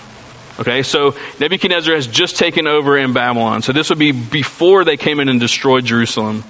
Okay, 0.59 0.83
so 0.83 1.15
Nebuchadnezzar 1.39 1.93
has 1.95 2.07
just 2.07 2.37
taken 2.37 2.67
over 2.67 2.97
in 2.97 3.13
Babylon. 3.13 3.61
So 3.61 3.73
this 3.73 3.89
would 3.89 3.99
be 3.99 4.11
before 4.11 4.83
they 4.83 4.95
came 4.95 5.19
in 5.19 5.27
and 5.27 5.39
destroyed 5.39 5.85
Jerusalem. 5.85 6.43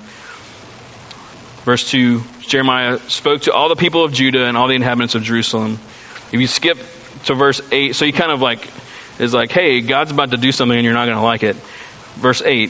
Verse 1.65 1.89
2 1.89 2.21
Jeremiah 2.41 2.99
spoke 3.09 3.41
to 3.41 3.53
all 3.53 3.69
the 3.69 3.75
people 3.75 4.03
of 4.03 4.13
Judah 4.13 4.45
and 4.45 4.55
all 4.55 4.67
the 4.67 4.75
inhabitants 4.75 5.15
of 5.15 5.23
Jerusalem. 5.23 5.79
If 6.31 6.33
you 6.33 6.45
skip 6.45 6.77
to 7.25 7.33
verse 7.33 7.59
8, 7.71 7.95
so 7.95 8.05
he 8.05 8.11
kind 8.11 8.31
of 8.31 8.39
like 8.39 8.69
is 9.19 9.33
like, 9.33 9.51
hey, 9.51 9.81
God's 9.81 10.11
about 10.11 10.29
to 10.29 10.37
do 10.37 10.51
something 10.51 10.77
and 10.77 10.85
you're 10.85 10.93
not 10.93 11.05
going 11.05 11.17
to 11.17 11.23
like 11.23 11.41
it. 11.41 11.55
Verse 12.17 12.43
8 12.43 12.69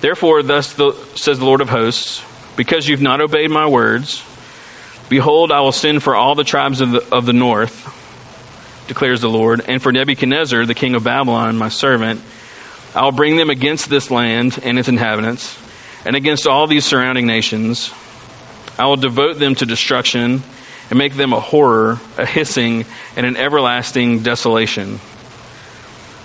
Therefore, 0.00 0.42
thus 0.42 0.74
the, 0.74 0.92
says 1.14 1.38
the 1.38 1.44
Lord 1.44 1.60
of 1.60 1.68
hosts, 1.68 2.24
because 2.56 2.88
you've 2.88 3.00
not 3.00 3.20
obeyed 3.20 3.50
my 3.50 3.68
words, 3.68 4.24
behold, 5.08 5.52
I 5.52 5.60
will 5.60 5.72
send 5.72 6.02
for 6.02 6.16
all 6.16 6.34
the 6.34 6.44
tribes 6.44 6.80
of 6.80 6.90
the, 6.90 7.14
of 7.14 7.26
the 7.26 7.32
north, 7.32 7.94
declares 8.88 9.20
the 9.20 9.30
Lord, 9.30 9.60
and 9.68 9.80
for 9.80 9.92
Nebuchadnezzar, 9.92 10.66
the 10.66 10.74
king 10.74 10.96
of 10.96 11.04
Babylon, 11.04 11.56
my 11.56 11.68
servant. 11.68 12.20
I 12.94 13.04
will 13.04 13.12
bring 13.12 13.36
them 13.36 13.50
against 13.50 13.88
this 13.88 14.10
land 14.10 14.58
and 14.64 14.80
its 14.80 14.88
inhabitants 14.88 15.56
and 16.04 16.16
against 16.16 16.46
all 16.46 16.66
these 16.66 16.84
surrounding 16.84 17.26
nations. 17.26 17.92
I 18.78 18.86
will 18.86 18.96
devote 18.96 19.38
them 19.38 19.54
to 19.56 19.66
destruction 19.66 20.42
and 20.90 20.98
make 20.98 21.14
them 21.14 21.32
a 21.32 21.40
horror, 21.40 22.00
a 22.16 22.24
hissing, 22.24 22.86
and 23.16 23.26
an 23.26 23.36
everlasting 23.36 24.22
desolation. 24.22 25.00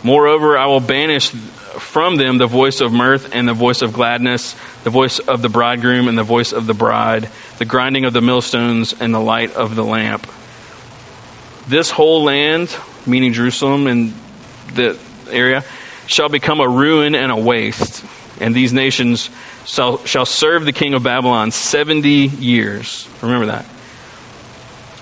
Moreover, 0.04 0.58
I 0.58 0.68
will 0.68 0.80
banish 0.80 1.30
from 1.30 2.18
them 2.18 2.38
the 2.38 2.48
voice 2.48 2.82
of 2.82 2.94
mirth 2.94 3.34
and 3.34 3.48
the 3.48 3.54
voice 3.54 3.82
of 3.82 3.94
gladness, 3.94 4.54
the 4.84 4.90
voice 4.90 5.20
of 5.20 5.42
the 5.42 5.50
bridegroom 5.50 6.08
and 6.08 6.18
the 6.18 6.24
voice 6.24 6.52
of 6.52 6.68
the 6.68 6.74
bride, 6.74 7.30
the 7.58 7.66
grinding 7.66 8.06
of 8.06 8.14
the 8.14 8.22
millstones 8.22 8.94
and 9.00 9.14
the 9.14 9.20
light 9.20 9.56
of 9.56 9.76
the 9.76 9.84
lamp. 9.84 10.30
This 11.68 11.90
whole 11.90 12.24
land, 12.24 12.76
meaning 13.08 13.34
Jerusalem 13.34 13.88
and 13.88 14.14
the 14.74 15.00
area, 15.32 15.64
shall 16.06 16.30
become 16.30 16.60
a 16.60 16.68
ruin 16.68 17.16
and 17.16 17.32
a 17.32 17.38
waste, 17.38 18.06
and 18.40 18.54
these 18.54 18.74
nations 18.74 19.30
shall, 19.66 20.04
shall 20.06 20.26
serve 20.26 20.66
the 20.66 20.74
king 20.74 20.94
of 20.94 21.04
Babylon 21.04 21.52
70 21.52 22.10
years. 22.10 23.08
Remember 23.22 23.48
that. 23.48 23.66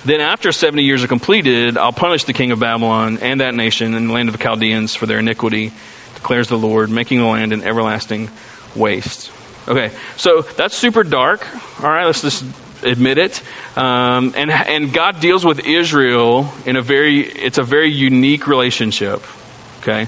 Then, 0.04 0.19
after 0.19 0.52
70 0.52 0.82
years 0.82 1.04
are 1.04 1.08
completed, 1.08 1.78
I'll 1.78 1.93
punish 1.93 2.24
the 2.24 2.34
king 2.34 2.52
of 2.52 2.60
Babylon 2.60 3.19
and 3.19 3.41
that 3.41 3.54
nation 3.54 3.93
and 3.93 4.10
the 4.10 4.13
land 4.13 4.30
of 4.30 4.34
the 4.34 4.43
Chaldeans 4.43 4.95
for 4.95 5.06
their 5.06 5.19
iniquity, 5.19 5.71
declares 6.15 6.47
the 6.47 6.58
Lord, 6.58 6.89
making 6.89 7.19
the 7.19 7.28
land 7.28 7.54
an 7.54 7.63
everlasting 7.63 8.32
waste. 8.76 9.32
Okay, 9.67 9.91
so 10.17 10.41
that's 10.41 10.76
super 10.76 11.04
dark. 11.04 11.47
All 11.84 11.89
right, 11.89 12.06
let's 12.06 12.24
just 12.24 12.43
admit 12.84 13.19
it. 13.19 13.43
Um, 13.78 14.34
and 14.36 14.50
and 14.50 14.91
God 14.91 15.19
deals 15.19 15.45
with 15.45 15.60
Israel 15.60 16.52
in 16.65 16.76
a 16.78 16.82
very 16.82 17.21
it's 17.21 17.60
a 17.60 17.63
very 17.63 17.91
unique 17.91 18.47
relationship. 18.47 19.21
Okay, 19.82 20.08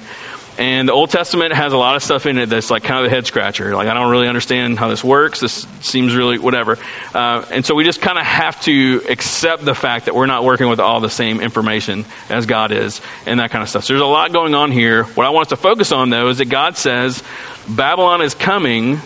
and 0.58 0.88
the 0.88 0.94
Old 0.94 1.10
Testament 1.10 1.52
has 1.54 1.74
a 1.74 1.78
lot 1.78 1.96
of 1.96 2.04
stuff 2.04 2.28
in 2.28 2.38
it 2.38 2.48
that's 2.48 2.70
like 2.70 2.84
kind 2.84 3.04
of 3.04 3.12
a 3.12 3.16
head 3.16 3.26
scratcher. 3.26 3.76
Like, 3.76 3.88
I 3.88 3.96
don't 3.96 4.12
really 4.12 4.28
understand 4.28 4.78
how 4.78 4.88
this 4.88 5.04
works. 5.04 5.40
This 5.40 5.66
seems 5.82 6.16
really 6.16 6.38
whatever. 6.38 6.78
Uh, 7.14 7.44
and 7.50 7.66
so 7.66 7.74
we 7.74 7.84
just 7.84 8.02
kind 8.02 8.20
of 8.20 8.26
have 8.26 8.62
to 8.64 9.02
accept 9.10 9.66
the 9.66 9.74
fact 9.74 10.06
that 10.06 10.14
we're 10.14 10.28
not 10.28 10.44
working 10.44 10.70
with 10.70 10.80
all 10.80 11.00
the 11.00 11.10
same 11.10 11.42
information 11.42 12.06
as 12.30 12.46
God 12.46 12.72
is 12.72 13.02
and 13.26 13.40
that 13.40 13.50
kind 13.50 13.64
of 13.64 13.70
stuff. 13.70 13.86
So 13.86 13.94
there's 13.94 14.04
a 14.04 14.06
lot 14.06 14.32
going 14.32 14.54
on 14.54 14.72
here. 14.72 15.06
What 15.06 15.26
I 15.26 15.32
want 15.32 15.48
us 15.48 15.50
to 15.50 15.58
focus 15.58 15.92
on, 15.92 16.12
though, 16.12 16.30
is 16.30 16.38
that 16.38 16.50
God 16.50 16.78
says 16.78 17.24
Babylon 17.68 18.22
is 18.22 18.36
coming 18.36 19.00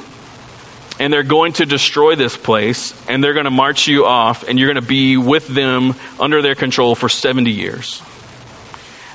and 1.00 1.14
they're 1.14 1.24
going 1.24 1.54
to 1.54 1.66
destroy 1.66 2.16
this 2.16 2.36
place 2.36 2.94
and 3.08 3.24
they're 3.24 3.34
going 3.34 3.46
to 3.46 3.52
march 3.52 3.88
you 3.88 4.06
off 4.06 4.44
and 4.44 4.60
you're 4.60 4.68
going 4.74 4.84
to 4.84 4.88
be 4.88 5.16
with 5.16 5.48
them 5.48 5.94
under 6.20 6.42
their 6.42 6.56
control 6.56 6.94
for 6.94 7.08
70 7.08 7.52
years. 7.52 8.02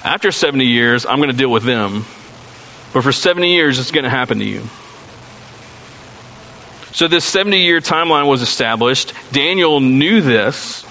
After 0.02 0.32
70 0.32 0.64
years, 0.64 1.04
I'm 1.04 1.18
going 1.18 1.30
to 1.30 1.36
deal 1.36 1.50
with 1.50 1.64
them 1.64 2.06
but 2.92 3.02
for 3.02 3.12
70 3.12 3.50
years, 3.50 3.78
it's 3.78 3.90
going 3.90 4.04
to 4.04 4.10
happen 4.10 4.38
to 4.38 4.44
you. 4.44 4.62
So 6.92 7.08
this 7.08 7.24
70 7.24 7.58
year 7.58 7.80
timeline 7.80 8.28
was 8.28 8.42
established. 8.42 9.14
Daniel 9.32 9.80
knew 9.80 10.20
this 10.20 10.84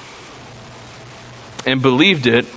and 1.66 1.82
believed 1.82 2.26
it. 2.26 2.48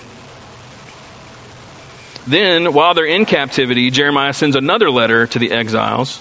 Then, 2.27 2.73
while 2.73 2.95
they're 2.95 3.05
in 3.05 3.27
captivity, 3.27 3.91
Jeremiah 3.91 4.33
sends 4.33 4.57
another 4.57 4.91
letter 4.91 5.27
to 5.27 5.39
the 5.39 5.51
exiles, 5.51 6.17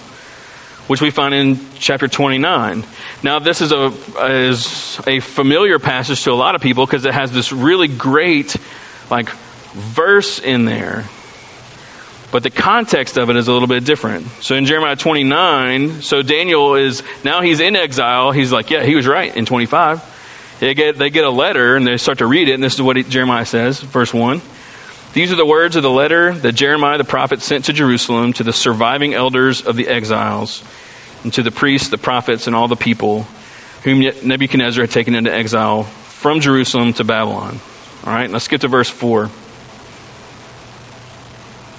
which 0.86 1.00
we 1.00 1.10
find 1.10 1.32
in 1.32 1.58
chapter 1.78 2.08
29. 2.08 2.84
Now, 3.22 3.38
this 3.38 3.62
is 3.62 3.72
a, 3.72 3.86
is 4.50 5.00
a 5.06 5.20
familiar 5.20 5.78
passage 5.78 6.24
to 6.24 6.32
a 6.32 6.34
lot 6.34 6.54
of 6.54 6.60
people 6.60 6.84
because 6.84 7.06
it 7.06 7.14
has 7.14 7.32
this 7.32 7.52
really 7.52 7.88
great, 7.88 8.54
like, 9.10 9.30
verse 9.30 10.38
in 10.38 10.66
there 10.66 11.06
But 12.34 12.42
the 12.42 12.50
context 12.50 13.16
of 13.16 13.30
it 13.30 13.36
is 13.36 13.46
a 13.46 13.52
little 13.52 13.68
bit 13.68 13.84
different. 13.84 14.26
So 14.40 14.56
in 14.56 14.64
Jeremiah 14.64 14.96
29, 14.96 16.02
so 16.02 16.20
Daniel 16.20 16.74
is, 16.74 17.04
now 17.22 17.42
he's 17.42 17.60
in 17.60 17.76
exile. 17.76 18.32
He's 18.32 18.50
like, 18.50 18.70
yeah, 18.70 18.82
he 18.82 18.96
was 18.96 19.06
right 19.06 19.36
in 19.36 19.46
25. 19.46 20.56
They 20.58 20.74
get, 20.74 20.98
they 20.98 21.10
get 21.10 21.22
a 21.22 21.30
letter 21.30 21.76
and 21.76 21.86
they 21.86 21.96
start 21.96 22.18
to 22.18 22.26
read 22.26 22.48
it, 22.48 22.54
and 22.54 22.60
this 22.60 22.74
is 22.74 22.82
what 22.82 22.96
Jeremiah 23.08 23.46
says, 23.46 23.78
verse 23.78 24.12
1. 24.12 24.42
These 25.12 25.30
are 25.32 25.36
the 25.36 25.46
words 25.46 25.76
of 25.76 25.84
the 25.84 25.90
letter 25.90 26.32
that 26.32 26.56
Jeremiah 26.56 26.98
the 26.98 27.04
prophet 27.04 27.40
sent 27.40 27.66
to 27.66 27.72
Jerusalem 27.72 28.32
to 28.32 28.42
the 28.42 28.52
surviving 28.52 29.14
elders 29.14 29.64
of 29.64 29.76
the 29.76 29.86
exiles, 29.86 30.64
and 31.22 31.32
to 31.34 31.42
the 31.44 31.52
priests, 31.52 31.90
the 31.90 31.98
prophets, 31.98 32.48
and 32.48 32.56
all 32.56 32.66
the 32.66 32.74
people 32.74 33.28
whom 33.84 34.00
Nebuchadnezzar 34.00 34.82
had 34.82 34.90
taken 34.90 35.14
into 35.14 35.32
exile 35.32 35.84
from 35.84 36.40
Jerusalem 36.40 36.94
to 36.94 37.04
Babylon. 37.04 37.60
All 38.04 38.12
right, 38.12 38.28
let's 38.28 38.48
get 38.48 38.62
to 38.62 38.68
verse 38.68 38.90
4. 38.90 39.30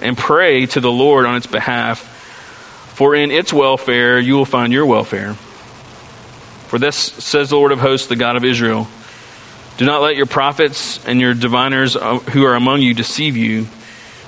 and 0.00 0.16
pray 0.16 0.66
to 0.66 0.80
the 0.80 0.90
Lord 0.90 1.26
on 1.26 1.36
its 1.36 1.46
behalf, 1.46 2.00
for 2.94 3.14
in 3.14 3.30
its 3.30 3.52
welfare 3.52 4.18
you 4.18 4.34
will 4.34 4.44
find 4.44 4.72
your 4.72 4.86
welfare. 4.86 5.34
For 6.68 6.78
this 6.78 6.96
says 6.96 7.50
the 7.50 7.56
Lord 7.56 7.72
of 7.72 7.80
hosts, 7.80 8.08
the 8.08 8.16
God 8.16 8.36
of 8.36 8.44
Israel 8.44 8.88
Do 9.78 9.86
not 9.86 10.02
let 10.02 10.16
your 10.16 10.26
prophets 10.26 11.04
and 11.06 11.20
your 11.20 11.34
diviners 11.34 11.96
uh, 11.96 12.18
who 12.18 12.44
are 12.44 12.54
among 12.54 12.82
you 12.82 12.94
deceive 12.94 13.36
you. 13.36 13.66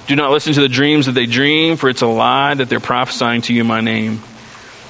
Do 0.06 0.16
not 0.16 0.30
listen 0.30 0.54
to 0.54 0.60
the 0.60 0.68
dreams 0.68 1.06
that 1.06 1.12
they 1.12 1.26
dream, 1.26 1.76
for 1.76 1.88
it's 1.88 2.02
a 2.02 2.06
lie 2.06 2.54
that 2.54 2.68
they're 2.68 2.80
prophesying 2.80 3.42
to 3.42 3.54
you 3.54 3.60
in 3.60 3.66
my 3.66 3.80
name. 3.80 4.22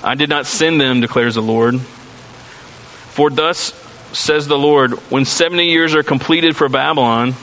I 0.02 0.14
did 0.14 0.30
not 0.30 0.46
send 0.46 0.80
them, 0.80 1.00
declares 1.00 1.34
the 1.34 1.42
Lord. 1.42 1.80
For 1.80 3.28
thus 3.28 3.74
says 4.12 4.48
the 4.48 4.58
Lord, 4.58 4.92
when 5.10 5.24
70 5.24 5.66
years 5.66 5.94
are 5.94 6.02
completed 6.02 6.56
for 6.56 6.68
Babylon, 6.68 7.34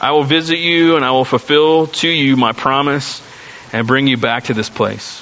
I 0.00 0.12
will 0.12 0.24
visit 0.24 0.58
you 0.58 0.96
and 0.96 1.04
I 1.04 1.10
will 1.10 1.24
fulfill 1.24 1.88
to 1.88 2.08
you 2.08 2.36
my 2.36 2.52
promise 2.52 3.22
and 3.72 3.86
bring 3.86 4.06
you 4.06 4.16
back 4.16 4.44
to 4.44 4.54
this 4.54 4.70
place. 4.70 5.20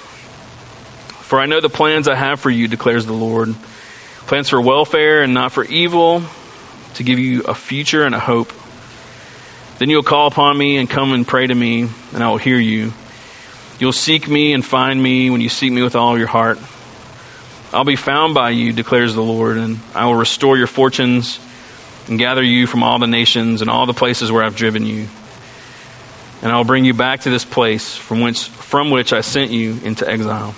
For 1.23 1.41
I 1.41 1.47
know 1.47 1.61
the 1.61 1.69
plans 1.69 2.09
I 2.09 2.15
have 2.15 2.41
for 2.41 2.51
you, 2.51 2.69
declares 2.69 3.07
the 3.07 3.13
Lord 3.13 3.55
plans 4.27 4.49
for 4.49 4.61
welfare 4.61 5.23
and 5.23 5.33
not 5.33 5.53
for 5.53 5.65
evil, 5.65 6.23
to 6.95 7.03
give 7.05 7.19
you 7.19 7.43
a 7.43 7.55
future 7.55 8.05
and 8.05 8.15
a 8.15 8.19
hope. 8.19 8.53
Then 9.79 9.89
you'll 9.89 10.03
call 10.03 10.27
upon 10.27 10.59
me 10.59 10.79
and 10.79 10.91
come 10.91 11.13
and 11.13 11.27
pray 11.27 11.47
to 11.47 11.55
me, 11.55 11.89
and 12.13 12.25
I 12.25 12.29
will 12.29 12.39
hear 12.39 12.59
you. 12.59 12.93
You'll 13.79 13.93
seek 13.93 14.27
me 14.27 14.53
and 14.53 14.65
find 14.65 15.01
me 15.01 15.31
when 15.31 15.41
you 15.41 15.49
seek 15.49 15.73
me 15.73 15.83
with 15.83 15.95
all 15.95 16.19
your 16.19 16.27
heart. 16.27 16.59
I'll 17.73 17.85
be 17.85 17.97
found 17.97 18.35
by 18.35 18.51
you, 18.51 18.73
declares 18.73 19.15
the 19.15 19.23
Lord, 19.23 19.59
and 19.59 19.79
I 19.95 20.07
will 20.07 20.15
restore 20.15 20.57
your 20.57 20.67
fortunes 20.67 21.39
and 22.09 22.19
gather 22.19 22.43
you 22.43 22.67
from 22.67 22.83
all 22.83 22.99
the 22.99 23.07
nations 23.07 23.63
and 23.63 23.71
all 23.71 23.87
the 23.87 23.95
places 23.95 24.31
where 24.31 24.43
I've 24.43 24.57
driven 24.57 24.87
you. 24.87 25.09
And 26.43 26.53
I 26.53 26.57
will 26.57 26.65
bring 26.65 26.85
you 26.85 26.95
back 26.95 27.21
to 27.23 27.31
this 27.31 27.45
place 27.45 27.97
from 27.97 28.21
which, 28.21 28.45
from 28.49 28.91
which 28.91 29.13
I 29.13 29.23
sent 29.23 29.51
you 29.51 29.79
into 29.83 30.09
exile. 30.09 30.55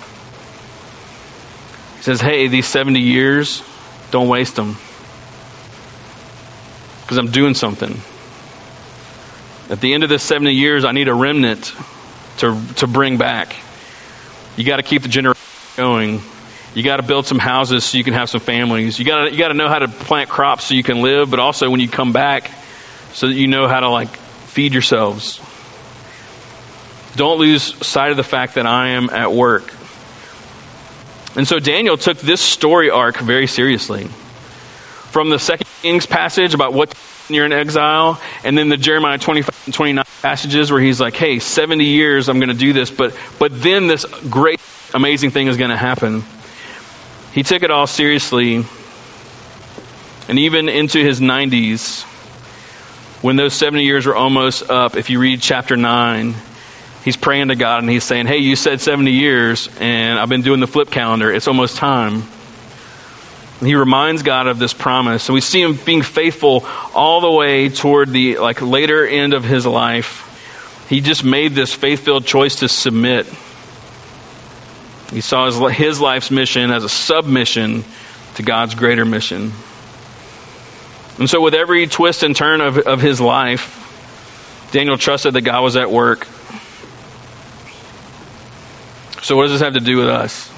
He 1.97 2.03
says, 2.03 2.21
Hey, 2.21 2.47
these 2.47 2.67
70 2.67 2.99
years, 2.99 3.63
don't 4.11 4.27
waste 4.27 4.55
them. 4.55 4.77
Because 7.01 7.17
I'm 7.17 7.31
doing 7.31 7.53
something. 7.53 7.99
At 9.71 9.81
the 9.81 9.93
end 9.93 10.03
of 10.03 10.09
this 10.09 10.23
70 10.23 10.51
years, 10.51 10.85
I 10.85 10.91
need 10.91 11.07
a 11.07 11.13
remnant 11.13 11.73
to, 12.37 12.61
to 12.77 12.87
bring 12.87 13.17
back. 13.17 13.55
You 14.57 14.65
got 14.65 14.77
to 14.77 14.83
keep 14.83 15.03
the 15.03 15.09
generation 15.09 15.41
going. 15.75 16.21
You 16.75 16.83
got 16.83 16.97
to 16.97 17.03
build 17.03 17.25
some 17.25 17.39
houses 17.39 17.83
so 17.83 17.97
you 17.97 18.03
can 18.03 18.13
have 18.13 18.29
some 18.29 18.41
families. 18.41 18.99
You 18.99 19.05
got 19.05 19.25
to 19.25 19.31
you 19.31 19.37
got 19.37 19.47
to 19.47 19.53
know 19.55 19.69
how 19.69 19.79
to 19.79 19.87
plant 19.87 20.29
crops 20.29 20.65
so 20.65 20.75
you 20.75 20.83
can 20.83 21.01
live, 21.01 21.29
but 21.29 21.39
also 21.39 21.69
when 21.69 21.79
you 21.79 21.89
come 21.89 22.13
back, 22.13 22.51
so 23.13 23.27
that 23.27 23.33
you 23.33 23.47
know 23.47 23.67
how 23.67 23.79
to 23.79 23.89
like 23.89 24.15
feed 24.15 24.73
yourselves. 24.73 25.41
Don't 27.15 27.39
lose 27.39 27.63
sight 27.85 28.11
of 28.11 28.17
the 28.17 28.23
fact 28.23 28.55
that 28.55 28.65
I 28.65 28.89
am 28.89 29.09
at 29.09 29.31
work. 29.31 29.73
And 31.35 31.47
so 31.47 31.59
Daniel 31.59 31.97
took 31.97 32.17
this 32.17 32.41
story 32.41 32.89
arc 32.89 33.17
very 33.17 33.47
seriously. 33.47 34.05
From 34.05 35.29
the 35.29 35.39
Second 35.39 35.67
Kings 35.81 36.05
passage 36.05 36.53
about 36.53 36.73
what 36.73 36.93
you're 37.29 37.45
in 37.45 37.53
exile, 37.53 38.21
and 38.43 38.57
then 38.57 38.69
the 38.69 38.77
Jeremiah 38.77 39.17
25 39.17 39.63
and 39.65 39.73
29 39.73 40.05
passages 40.21 40.71
where 40.71 40.81
he's 40.81 40.99
like, 40.99 41.15
hey, 41.15 41.39
70 41.39 41.83
years 41.83 42.29
I'm 42.29 42.39
going 42.39 42.49
to 42.49 42.55
do 42.55 42.73
this, 42.73 42.91
but, 42.91 43.15
but 43.37 43.61
then 43.61 43.87
this 43.87 44.05
great, 44.29 44.59
amazing 44.93 45.31
thing 45.31 45.47
is 45.47 45.57
going 45.57 45.71
to 45.71 45.77
happen. 45.77 46.23
He 47.33 47.43
took 47.43 47.63
it 47.63 47.71
all 47.71 47.87
seriously. 47.87 48.63
And 50.27 50.39
even 50.39 50.69
into 50.69 50.99
his 50.99 51.19
90s, 51.19 52.03
when 53.21 53.35
those 53.35 53.53
70 53.53 53.83
years 53.83 54.05
were 54.05 54.15
almost 54.15 54.69
up, 54.69 54.95
if 54.95 55.09
you 55.09 55.19
read 55.19 55.41
chapter 55.41 55.75
9, 55.75 56.35
he's 57.03 57.17
praying 57.17 57.49
to 57.49 57.55
God 57.55 57.83
and 57.83 57.89
he's 57.89 58.03
saying, 58.03 58.25
Hey, 58.27 58.37
you 58.37 58.55
said 58.55 58.81
70 58.81 59.11
years, 59.11 59.69
and 59.79 60.19
I've 60.19 60.29
been 60.29 60.41
doing 60.41 60.59
the 60.59 60.67
flip 60.67 60.89
calendar. 60.89 61.31
It's 61.31 61.47
almost 61.47 61.77
time. 61.77 62.23
And 63.59 63.67
he 63.67 63.75
reminds 63.75 64.23
God 64.23 64.47
of 64.47 64.57
this 64.57 64.73
promise. 64.73 65.27
And 65.27 65.33
we 65.33 65.41
see 65.41 65.61
him 65.61 65.73
being 65.73 66.01
faithful 66.01 66.65
all 66.93 67.21
the 67.21 67.31
way 67.31 67.69
toward 67.69 68.09
the 68.09 68.37
like 68.37 68.61
later 68.61 69.05
end 69.05 69.33
of 69.33 69.43
his 69.43 69.65
life. 69.65 70.25
He 70.89 71.01
just 71.01 71.23
made 71.23 71.53
this 71.53 71.73
faith 71.73 71.99
filled 71.99 72.25
choice 72.25 72.57
to 72.57 72.69
submit 72.69 73.27
he 75.11 75.21
saw 75.21 75.45
his, 75.45 75.77
his 75.77 75.99
life's 75.99 76.31
mission 76.31 76.71
as 76.71 76.83
a 76.83 76.89
submission 76.89 77.83
to 78.35 78.43
God's 78.43 78.75
greater 78.75 79.05
mission. 79.05 79.51
And 81.17 81.29
so, 81.29 81.41
with 81.41 81.53
every 81.53 81.87
twist 81.87 82.23
and 82.23 82.35
turn 82.35 82.61
of, 82.61 82.77
of 82.77 83.01
his 83.01 83.19
life, 83.19 83.75
Daniel 84.71 84.97
trusted 84.97 85.33
that 85.33 85.41
God 85.41 85.61
was 85.61 85.75
at 85.75 85.91
work. 85.91 86.25
So, 89.23 89.35
what 89.35 89.43
does 89.43 89.51
this 89.51 89.61
have 89.61 89.73
to 89.73 89.81
do 89.81 89.97
with 89.97 90.07
us? 90.07 90.49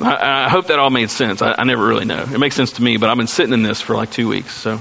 I, 0.00 0.46
I 0.46 0.48
hope 0.48 0.68
that 0.68 0.78
all 0.78 0.90
made 0.90 1.10
sense. 1.10 1.42
I, 1.42 1.54
I, 1.58 1.64
never 1.64 1.86
really 1.86 2.04
know. 2.04 2.22
It 2.22 2.38
makes 2.38 2.54
sense 2.54 2.72
to 2.72 2.82
me, 2.82 2.96
but 2.96 3.08
I've 3.08 3.16
been 3.16 3.26
sitting 3.26 3.52
in 3.52 3.62
this 3.62 3.80
for 3.80 3.94
like 3.94 4.10
two 4.10 4.28
weeks. 4.28 4.54
So, 4.54 4.80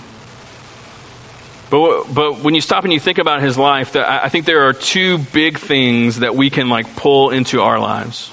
but 1.70 2.14
but 2.14 2.40
when 2.40 2.56
you 2.56 2.62
stop 2.62 2.84
and 2.84 2.94
you 2.94 3.00
think 3.00 3.18
about 3.18 3.42
his 3.42 3.58
life, 3.58 3.96
I 3.96 4.30
think 4.30 4.46
there 4.46 4.68
are 4.68 4.74
two 4.74 5.18
big 5.18 5.58
things 5.60 6.20
that 6.20 6.36
we 6.36 6.50
can 6.50 6.70
like 6.70 6.96
pull 6.96 7.32
into 7.32 7.62
our 7.62 7.80
lives. 7.80 8.32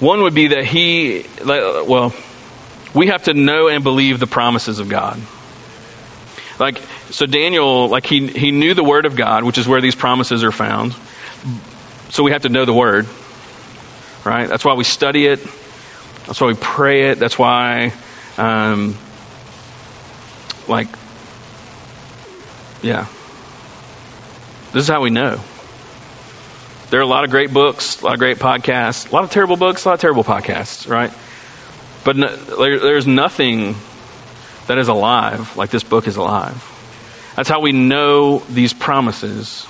One 0.00 0.22
would 0.22 0.34
be 0.34 0.48
that 0.48 0.64
he, 0.64 1.26
well, 1.44 2.14
we 2.94 3.08
have 3.08 3.24
to 3.24 3.34
know 3.34 3.66
and 3.66 3.82
believe 3.82 4.20
the 4.20 4.28
promises 4.28 4.78
of 4.78 4.88
God. 4.88 5.20
Like, 6.60 6.78
so 7.10 7.26
Daniel, 7.26 7.88
like, 7.88 8.06
he, 8.06 8.28
he 8.28 8.52
knew 8.52 8.74
the 8.74 8.84
Word 8.84 9.06
of 9.06 9.16
God, 9.16 9.42
which 9.42 9.58
is 9.58 9.66
where 9.66 9.80
these 9.80 9.96
promises 9.96 10.44
are 10.44 10.52
found. 10.52 10.94
So 12.10 12.22
we 12.22 12.30
have 12.30 12.42
to 12.42 12.48
know 12.48 12.64
the 12.64 12.72
Word, 12.72 13.08
right? 14.24 14.48
That's 14.48 14.64
why 14.64 14.74
we 14.74 14.84
study 14.84 15.26
it. 15.26 15.40
That's 16.26 16.40
why 16.40 16.46
we 16.46 16.54
pray 16.54 17.10
it. 17.10 17.18
That's 17.18 17.36
why, 17.36 17.92
um, 18.36 18.96
like, 20.68 20.88
yeah. 22.82 23.06
This 24.72 24.82
is 24.82 24.88
how 24.88 25.00
we 25.00 25.10
know. 25.10 25.40
There 26.90 27.00
are 27.00 27.02
a 27.02 27.06
lot 27.06 27.24
of 27.24 27.30
great 27.30 27.52
books, 27.52 28.00
a 28.00 28.04
lot 28.04 28.14
of 28.14 28.18
great 28.18 28.38
podcasts, 28.38 29.10
a 29.10 29.14
lot 29.14 29.24
of 29.24 29.30
terrible 29.30 29.56
books, 29.56 29.84
a 29.84 29.88
lot 29.88 29.94
of 29.94 30.00
terrible 30.00 30.24
podcasts, 30.24 30.88
right? 30.88 31.12
But 32.04 32.16
no, 32.16 32.34
there, 32.36 32.78
there's 32.78 33.06
nothing 33.06 33.74
that 34.66 34.78
is 34.78 34.88
alive 34.88 35.56
like 35.56 35.70
this 35.70 35.82
book 35.82 36.06
is 36.06 36.16
alive. 36.16 36.64
That's 37.36 37.48
how 37.48 37.60
we 37.60 37.72
know 37.72 38.38
these 38.40 38.72
promises. 38.72 39.66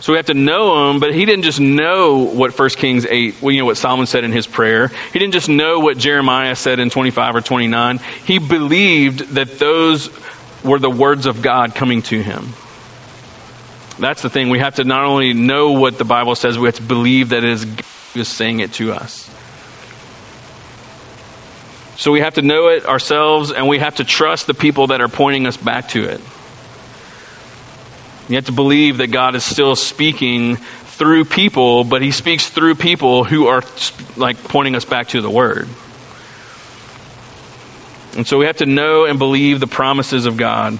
So 0.00 0.12
we 0.12 0.18
have 0.18 0.26
to 0.26 0.34
know 0.34 0.90
him, 0.90 1.00
but 1.00 1.14
he 1.14 1.24
didn't 1.24 1.44
just 1.44 1.60
know 1.60 2.18
what 2.18 2.58
1 2.58 2.68
Kings 2.70 3.06
8, 3.06 3.40
well, 3.40 3.52
you 3.52 3.60
know 3.60 3.64
what 3.64 3.78
Solomon 3.78 4.06
said 4.06 4.22
in 4.24 4.32
his 4.32 4.46
prayer. 4.46 4.88
He 4.88 5.18
didn't 5.18 5.32
just 5.32 5.48
know 5.48 5.80
what 5.80 5.96
Jeremiah 5.96 6.56
said 6.56 6.78
in 6.78 6.90
25 6.90 7.36
or 7.36 7.40
29. 7.40 7.98
He 8.26 8.38
believed 8.38 9.20
that 9.30 9.58
those 9.58 10.10
were 10.62 10.78
the 10.78 10.90
words 10.90 11.24
of 11.26 11.40
God 11.40 11.74
coming 11.74 12.02
to 12.02 12.22
him. 12.22 12.52
That's 13.98 14.22
the 14.22 14.30
thing. 14.30 14.50
We 14.50 14.58
have 14.58 14.74
to 14.76 14.84
not 14.84 15.04
only 15.04 15.32
know 15.32 15.72
what 15.72 15.98
the 15.98 16.04
Bible 16.04 16.34
says, 16.34 16.58
we 16.58 16.66
have 16.66 16.76
to 16.76 16.82
believe 16.82 17.30
that 17.30 17.44
it 17.44 17.50
is 17.50 17.64
God 17.64 17.84
saying 18.24 18.60
it 18.60 18.72
to 18.74 18.92
us. 18.92 19.30
So 21.96 22.10
we 22.10 22.20
have 22.20 22.34
to 22.34 22.42
know 22.42 22.68
it 22.68 22.86
ourselves, 22.86 23.52
and 23.52 23.68
we 23.68 23.78
have 23.78 23.96
to 23.96 24.04
trust 24.04 24.46
the 24.46 24.54
people 24.54 24.88
that 24.88 25.00
are 25.00 25.08
pointing 25.08 25.46
us 25.46 25.56
back 25.56 25.88
to 25.90 26.04
it. 26.04 26.20
You 28.28 28.36
have 28.36 28.46
to 28.46 28.52
believe 28.52 28.98
that 28.98 29.08
God 29.08 29.34
is 29.34 29.44
still 29.44 29.76
speaking 29.76 30.56
through 30.56 31.26
people, 31.26 31.84
but 31.84 32.00
he 32.00 32.10
speaks 32.10 32.48
through 32.48 32.76
people 32.76 33.24
who 33.24 33.48
are 33.48 33.62
like 34.16 34.42
pointing 34.44 34.76
us 34.76 34.84
back 34.84 35.08
to 35.08 35.20
the 35.20 35.28
word. 35.28 35.68
And 38.16 38.26
so 38.26 38.38
we 38.38 38.46
have 38.46 38.58
to 38.58 38.66
know 38.66 39.04
and 39.04 39.18
believe 39.18 39.60
the 39.60 39.66
promises 39.66 40.24
of 40.24 40.36
God 40.36 40.78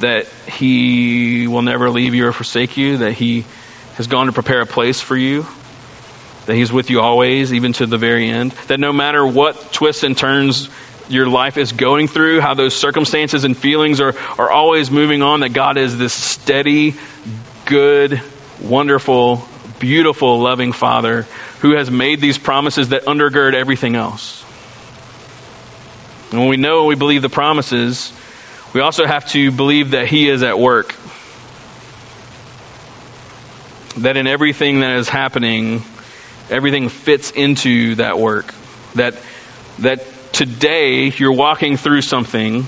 that 0.00 0.26
he 0.46 1.48
will 1.48 1.62
never 1.62 1.90
leave 1.90 2.14
you 2.14 2.26
or 2.26 2.32
forsake 2.32 2.76
you, 2.76 2.98
that 2.98 3.12
he 3.12 3.44
has 3.94 4.06
gone 4.06 4.26
to 4.26 4.32
prepare 4.32 4.60
a 4.60 4.66
place 4.66 5.00
for 5.00 5.16
you, 5.16 5.44
that 6.46 6.54
he's 6.54 6.72
with 6.72 6.88
you 6.88 7.00
always, 7.00 7.52
even 7.52 7.72
to 7.72 7.86
the 7.86 7.98
very 7.98 8.28
end, 8.28 8.52
that 8.68 8.78
no 8.78 8.92
matter 8.92 9.26
what 9.26 9.72
twists 9.72 10.04
and 10.04 10.16
turns 10.16 10.68
your 11.08 11.26
life 11.28 11.56
is 11.56 11.72
going 11.72 12.08
through, 12.08 12.40
how 12.40 12.54
those 12.54 12.74
circumstances 12.76 13.44
and 13.44 13.56
feelings 13.56 14.00
are, 14.00 14.16
are 14.38 14.50
always 14.50 14.90
moving 14.90 15.22
on, 15.22 15.40
that 15.40 15.50
God 15.50 15.76
is 15.76 15.96
this 15.96 16.12
steady, 16.12 16.94
good, 17.66 18.20
wonderful, 18.60 19.46
beautiful, 19.78 20.40
loving 20.40 20.72
Father 20.72 21.22
who 21.60 21.76
has 21.76 21.90
made 21.90 22.20
these 22.20 22.38
promises 22.38 22.90
that 22.90 23.04
undergird 23.04 23.54
everything 23.54 23.94
else. 23.94 24.44
And 26.30 26.40
when 26.40 26.48
we 26.48 26.56
know 26.56 26.80
and 26.80 26.88
we 26.88 26.94
believe 26.94 27.22
the 27.22 27.30
promises, 27.30 28.12
we 28.74 28.80
also 28.80 29.06
have 29.06 29.26
to 29.30 29.50
believe 29.50 29.92
that 29.92 30.08
He 30.08 30.28
is 30.28 30.42
at 30.42 30.58
work. 30.58 30.94
That 33.96 34.16
in 34.16 34.26
everything 34.26 34.80
that 34.80 34.96
is 34.96 35.08
happening, 35.08 35.82
everything 36.50 36.90
fits 36.90 37.30
into 37.30 37.94
that 37.96 38.18
work. 38.18 38.54
That, 38.94 39.14
that 39.78 40.04
today 40.38 41.06
you're 41.08 41.32
walking 41.32 41.76
through 41.76 42.00
something 42.00 42.64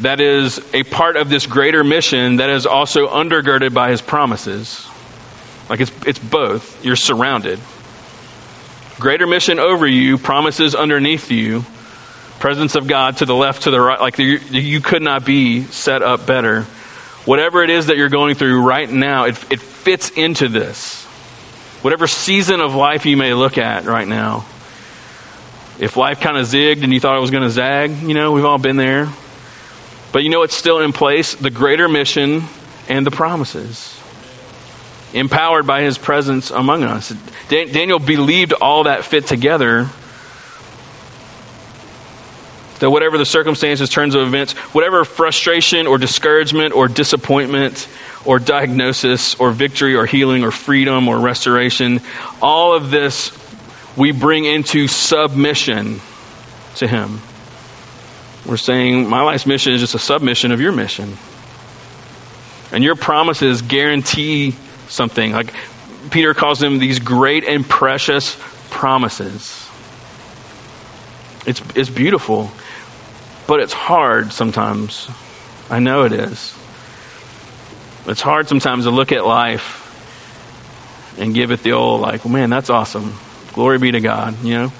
that 0.00 0.20
is 0.20 0.60
a 0.74 0.82
part 0.82 1.16
of 1.16 1.30
this 1.30 1.46
greater 1.46 1.82
mission 1.82 2.36
that 2.36 2.50
is 2.50 2.66
also 2.66 3.08
undergirded 3.08 3.72
by 3.72 3.90
his 3.90 4.02
promises. 4.02 4.86
Like 5.70 5.80
it's, 5.80 5.90
it's 6.06 6.18
both. 6.18 6.84
You're 6.84 6.96
surrounded. 6.96 7.58
Greater 8.98 9.26
mission 9.26 9.58
over 9.58 9.86
you, 9.86 10.18
promises 10.18 10.74
underneath 10.74 11.30
you, 11.30 11.64
presence 12.40 12.74
of 12.74 12.86
God 12.88 13.16
to 13.18 13.24
the 13.24 13.34
left, 13.34 13.62
to 13.62 13.70
the 13.70 13.80
right. 13.80 13.98
Like 13.98 14.18
you, 14.18 14.36
you 14.50 14.82
could 14.82 15.00
not 15.00 15.24
be 15.24 15.62
set 15.62 16.02
up 16.02 16.26
better. 16.26 16.64
Whatever 17.24 17.62
it 17.62 17.70
is 17.70 17.86
that 17.86 17.96
you're 17.96 18.10
going 18.10 18.34
through 18.34 18.62
right 18.62 18.90
now, 18.90 19.24
it, 19.24 19.50
it 19.50 19.60
fits 19.60 20.10
into 20.10 20.48
this. 20.48 21.04
Whatever 21.80 22.06
season 22.06 22.60
of 22.60 22.74
life 22.74 23.06
you 23.06 23.16
may 23.16 23.32
look 23.32 23.56
at 23.56 23.86
right 23.86 24.06
now. 24.06 24.44
If 25.78 25.96
life 25.96 26.20
kind 26.20 26.36
of 26.36 26.46
zigged 26.46 26.84
and 26.84 26.92
you 26.92 27.00
thought 27.00 27.16
it 27.16 27.20
was 27.20 27.30
going 27.30 27.42
to 27.42 27.50
zag, 27.50 27.90
you 28.02 28.14
know, 28.14 28.32
we've 28.32 28.44
all 28.44 28.58
been 28.58 28.76
there. 28.76 29.08
But 30.12 30.22
you 30.22 30.30
know 30.30 30.38
what's 30.38 30.56
still 30.56 30.78
in 30.80 30.92
place? 30.92 31.34
The 31.34 31.50
greater 31.50 31.88
mission 31.88 32.44
and 32.88 33.04
the 33.04 33.10
promises. 33.10 34.00
Empowered 35.12 35.66
by 35.66 35.82
his 35.82 35.98
presence 35.98 36.50
among 36.52 36.84
us. 36.84 37.12
Daniel 37.48 37.98
believed 37.98 38.52
all 38.52 38.84
that 38.84 39.04
fit 39.04 39.26
together. 39.26 39.88
That 42.78 42.90
whatever 42.90 43.18
the 43.18 43.26
circumstances, 43.26 43.88
turns 43.88 44.14
of 44.14 44.22
events, 44.22 44.52
whatever 44.72 45.04
frustration 45.04 45.86
or 45.86 45.98
discouragement 45.98 46.74
or 46.74 46.86
disappointment 46.86 47.88
or 48.24 48.38
diagnosis 48.38 49.34
or 49.36 49.50
victory 49.50 49.96
or 49.96 50.06
healing 50.06 50.44
or 50.44 50.50
freedom 50.50 51.08
or 51.08 51.18
restoration, 51.18 52.00
all 52.40 52.74
of 52.74 52.90
this 52.90 53.30
we 53.96 54.12
bring 54.12 54.44
into 54.44 54.88
submission 54.88 56.00
to 56.76 56.86
Him. 56.86 57.20
We're 58.46 58.56
saying, 58.56 59.08
My 59.08 59.22
life's 59.22 59.46
mission 59.46 59.72
is 59.72 59.80
just 59.80 59.94
a 59.94 59.98
submission 59.98 60.52
of 60.52 60.60
your 60.60 60.72
mission. 60.72 61.16
And 62.72 62.82
your 62.82 62.96
promises 62.96 63.62
guarantee 63.62 64.56
something. 64.88 65.32
Like 65.32 65.54
Peter 66.10 66.34
calls 66.34 66.58
them 66.58 66.78
these 66.78 66.98
great 66.98 67.44
and 67.44 67.64
precious 67.66 68.36
promises. 68.70 69.68
It's, 71.46 71.62
it's 71.76 71.90
beautiful, 71.90 72.50
but 73.46 73.60
it's 73.60 73.72
hard 73.72 74.32
sometimes. 74.32 75.08
I 75.70 75.78
know 75.78 76.04
it 76.04 76.12
is. 76.12 76.56
It's 78.06 78.20
hard 78.20 78.48
sometimes 78.48 78.84
to 78.84 78.90
look 78.90 79.12
at 79.12 79.24
life 79.24 79.80
and 81.18 81.32
give 81.32 81.50
it 81.50 81.62
the 81.62 81.72
old, 81.72 82.00
like, 82.00 82.26
man, 82.26 82.50
that's 82.50 82.70
awesome. 82.70 83.14
Glory 83.54 83.78
be 83.78 83.92
to 83.92 84.00
God. 84.00 84.44
You 84.44 84.54
know, 84.54 84.72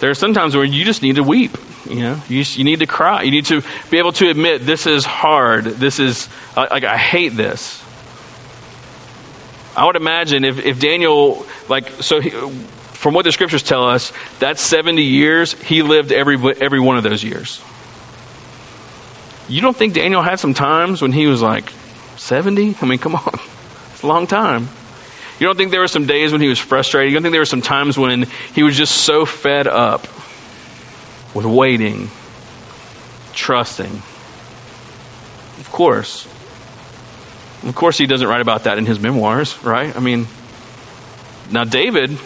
there 0.00 0.10
are 0.10 0.14
sometimes 0.14 0.56
where 0.56 0.64
you 0.64 0.84
just 0.84 1.02
need 1.02 1.16
to 1.16 1.22
weep. 1.22 1.56
You 1.88 2.00
know, 2.00 2.22
you, 2.28 2.42
you 2.46 2.64
need 2.64 2.80
to 2.80 2.86
cry. 2.86 3.22
You 3.22 3.30
need 3.30 3.46
to 3.46 3.62
be 3.90 3.98
able 3.98 4.12
to 4.12 4.28
admit 4.28 4.62
this 4.62 4.86
is 4.86 5.04
hard. 5.04 5.64
This 5.64 5.98
is 5.98 6.28
like 6.56 6.84
I 6.84 6.96
hate 6.96 7.34
this. 7.34 7.82
I 9.76 9.86
would 9.86 9.96
imagine 9.96 10.44
if, 10.44 10.58
if 10.64 10.80
Daniel 10.80 11.46
like 11.68 11.88
so. 12.02 12.20
He, 12.20 12.30
from 12.30 13.12
what 13.12 13.26
the 13.26 13.32
scriptures 13.32 13.62
tell 13.62 13.84
us, 13.84 14.14
that 14.38 14.58
70 14.58 15.02
years, 15.02 15.52
he 15.52 15.82
lived 15.82 16.10
every, 16.10 16.38
every 16.58 16.80
one 16.80 16.96
of 16.96 17.02
those 17.02 17.22
years. 17.22 17.62
You 19.46 19.60
don't 19.60 19.76
think 19.76 19.92
Daniel 19.92 20.22
had 20.22 20.40
some 20.40 20.54
times 20.54 21.02
when 21.02 21.12
he 21.12 21.26
was 21.26 21.42
like 21.42 21.68
70? 22.16 22.76
I 22.80 22.86
mean, 22.86 22.98
come 22.98 23.14
on. 23.14 23.38
It's 23.92 24.02
a 24.02 24.06
long 24.06 24.26
time. 24.26 24.68
You 25.38 25.46
don't 25.46 25.56
think 25.56 25.70
there 25.72 25.80
were 25.80 25.88
some 25.88 26.06
days 26.06 26.30
when 26.32 26.40
he 26.40 26.48
was 26.48 26.58
frustrated? 26.58 27.10
You 27.10 27.16
don't 27.16 27.22
think 27.22 27.32
there 27.32 27.40
were 27.40 27.46
some 27.46 27.62
times 27.62 27.98
when 27.98 28.22
he 28.54 28.62
was 28.62 28.76
just 28.76 28.94
so 28.94 29.26
fed 29.26 29.66
up 29.66 30.06
with 31.34 31.44
waiting, 31.44 32.08
trusting? 33.32 33.90
Of 35.58 35.68
course. 35.72 36.26
Of 37.64 37.74
course, 37.74 37.98
he 37.98 38.06
doesn't 38.06 38.28
write 38.28 38.42
about 38.42 38.64
that 38.64 38.78
in 38.78 38.86
his 38.86 39.00
memoirs, 39.00 39.60
right? 39.64 39.94
I 39.96 40.00
mean, 40.00 40.28
now 41.50 41.64
David, 41.64 42.16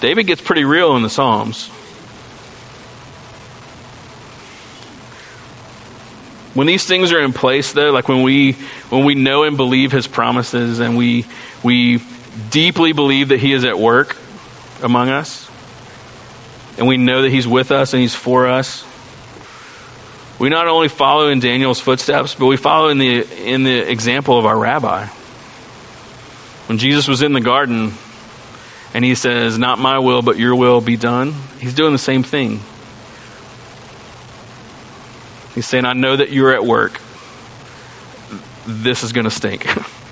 David 0.00 0.26
gets 0.26 0.40
pretty 0.40 0.64
real 0.64 0.96
in 0.96 1.02
the 1.02 1.10
Psalms. 1.10 1.70
when 6.54 6.66
these 6.66 6.84
things 6.84 7.12
are 7.12 7.20
in 7.20 7.32
place 7.32 7.72
though 7.72 7.92
like 7.92 8.08
when 8.08 8.22
we 8.22 8.52
when 8.90 9.04
we 9.04 9.14
know 9.14 9.44
and 9.44 9.56
believe 9.56 9.92
his 9.92 10.08
promises 10.08 10.80
and 10.80 10.96
we 10.96 11.24
we 11.62 12.02
deeply 12.50 12.92
believe 12.92 13.28
that 13.28 13.40
He 13.40 13.52
is 13.52 13.64
at 13.64 13.78
work 13.78 14.16
among 14.82 15.08
us, 15.08 15.50
and 16.78 16.86
we 16.86 16.96
know 16.96 17.22
that 17.22 17.30
He's 17.30 17.46
with 17.46 17.70
us 17.70 17.92
and 17.92 18.02
He's 18.02 18.14
for 18.14 18.46
us, 18.46 18.84
we 20.38 20.50
not 20.50 20.68
only 20.68 20.88
follow 20.88 21.28
in 21.28 21.40
Daniel's 21.40 21.80
footsteps, 21.80 22.36
but 22.36 22.46
we 22.46 22.56
follow 22.56 22.88
in 22.88 22.98
the, 22.98 23.26
in 23.44 23.64
the 23.64 23.90
example 23.90 24.38
of 24.38 24.46
our 24.46 24.56
rabbi. 24.56 25.06
When 26.66 26.78
Jesus 26.78 27.08
was 27.08 27.22
in 27.22 27.32
the 27.32 27.40
garden 27.40 27.94
and 28.94 29.04
he 29.04 29.14
says, 29.14 29.58
Not 29.58 29.78
my 29.78 29.98
will, 29.98 30.22
but 30.22 30.38
your 30.38 30.54
will 30.54 30.80
be 30.80 30.96
done, 30.96 31.34
he's 31.60 31.74
doing 31.74 31.92
the 31.92 31.98
same 31.98 32.22
thing. 32.22 32.60
He's 35.54 35.66
saying, 35.66 35.84
I 35.84 35.92
know 35.94 36.14
that 36.14 36.30
you're 36.30 36.52
at 36.52 36.64
work. 36.64 37.00
This 38.64 39.02
is 39.02 39.12
going 39.12 39.24
to 39.24 39.30
stink. 39.30 39.66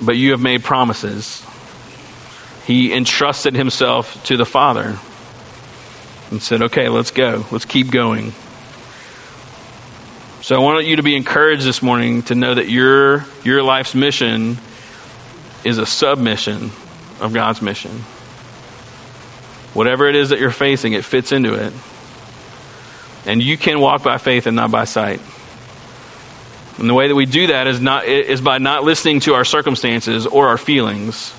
but 0.00 0.16
you 0.16 0.32
have 0.32 0.40
made 0.40 0.62
promises. 0.64 1.44
He 2.66 2.92
entrusted 2.92 3.54
himself 3.54 4.22
to 4.24 4.36
the 4.36 4.44
Father 4.44 4.98
and 6.30 6.42
said, 6.42 6.62
Okay, 6.62 6.88
let's 6.88 7.10
go. 7.10 7.44
Let's 7.50 7.64
keep 7.64 7.90
going. 7.90 8.32
So 10.42 10.54
I 10.54 10.58
want 10.58 10.86
you 10.86 10.96
to 10.96 11.02
be 11.02 11.16
encouraged 11.16 11.64
this 11.64 11.82
morning 11.82 12.22
to 12.24 12.34
know 12.34 12.54
that 12.54 12.68
your, 12.68 13.24
your 13.42 13.62
life's 13.62 13.94
mission 13.94 14.58
is 15.64 15.78
a 15.78 15.86
submission 15.86 16.70
of 17.20 17.32
God's 17.34 17.60
mission. 17.60 17.90
Whatever 19.74 20.08
it 20.08 20.14
is 20.14 20.28
that 20.28 20.38
you're 20.38 20.50
facing, 20.50 20.92
it 20.92 21.04
fits 21.04 21.32
into 21.32 21.54
it. 21.54 21.72
And 23.26 23.42
you 23.42 23.58
can 23.58 23.80
walk 23.80 24.04
by 24.04 24.18
faith 24.18 24.46
and 24.46 24.54
not 24.54 24.70
by 24.70 24.84
sight. 24.84 25.20
And 26.78 26.90
the 26.90 26.94
way 26.94 27.08
that 27.08 27.14
we 27.14 27.24
do 27.26 27.46
that 27.48 27.66
is 27.66 27.80
not 27.80 28.04
is 28.04 28.40
by 28.40 28.58
not 28.58 28.84
listening 28.84 29.20
to 29.20 29.34
our 29.34 29.44
circumstances 29.44 30.26
or 30.26 30.48
our 30.48 30.58
feelings. 30.58 31.34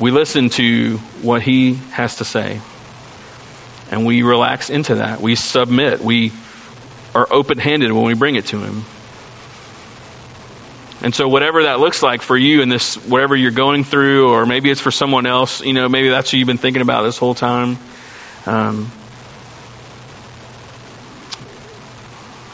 We 0.00 0.10
listen 0.10 0.48
to 0.50 0.98
what 1.22 1.42
he 1.42 1.74
has 1.92 2.16
to 2.16 2.24
say. 2.24 2.60
And 3.90 4.06
we 4.06 4.22
relax 4.22 4.70
into 4.70 4.96
that. 4.96 5.20
We 5.20 5.34
submit. 5.34 6.00
We 6.00 6.32
are 7.14 7.26
open-handed 7.30 7.92
when 7.92 8.04
we 8.04 8.14
bring 8.14 8.36
it 8.36 8.46
to 8.46 8.58
him. 8.58 8.84
And 11.02 11.14
so 11.14 11.28
whatever 11.28 11.64
that 11.64 11.80
looks 11.80 12.02
like 12.02 12.22
for 12.22 12.36
you 12.36 12.62
in 12.62 12.68
this 12.68 12.96
whatever 12.96 13.36
you're 13.36 13.50
going 13.50 13.84
through 13.84 14.30
or 14.30 14.46
maybe 14.46 14.70
it's 14.70 14.80
for 14.80 14.90
someone 14.90 15.26
else, 15.26 15.60
you 15.60 15.72
know, 15.72 15.88
maybe 15.88 16.08
that's 16.08 16.28
what 16.28 16.38
you've 16.38 16.46
been 16.46 16.58
thinking 16.58 16.80
about 16.80 17.02
this 17.02 17.18
whole 17.18 17.34
time. 17.34 17.76
Um, 18.46 18.90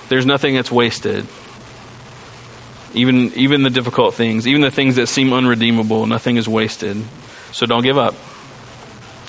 there's 0.09 0.27
nothing 0.27 0.55
that's 0.55 0.73
wasted 0.73 1.27
even, 2.95 3.33
even 3.35 3.63
the 3.63 3.71
difficult 3.71 4.15
things, 4.15 4.47
even 4.47 4.63
the 4.63 4.71
things 4.71 4.97
that 4.97 5.07
seem 5.07 5.33
unredeemable, 5.33 6.07
nothing 6.07 6.37
is 6.37 6.49
wasted. 6.49 6.97
So 7.53 7.67
don't 7.67 7.83
give 7.83 7.99
up. 7.99 8.15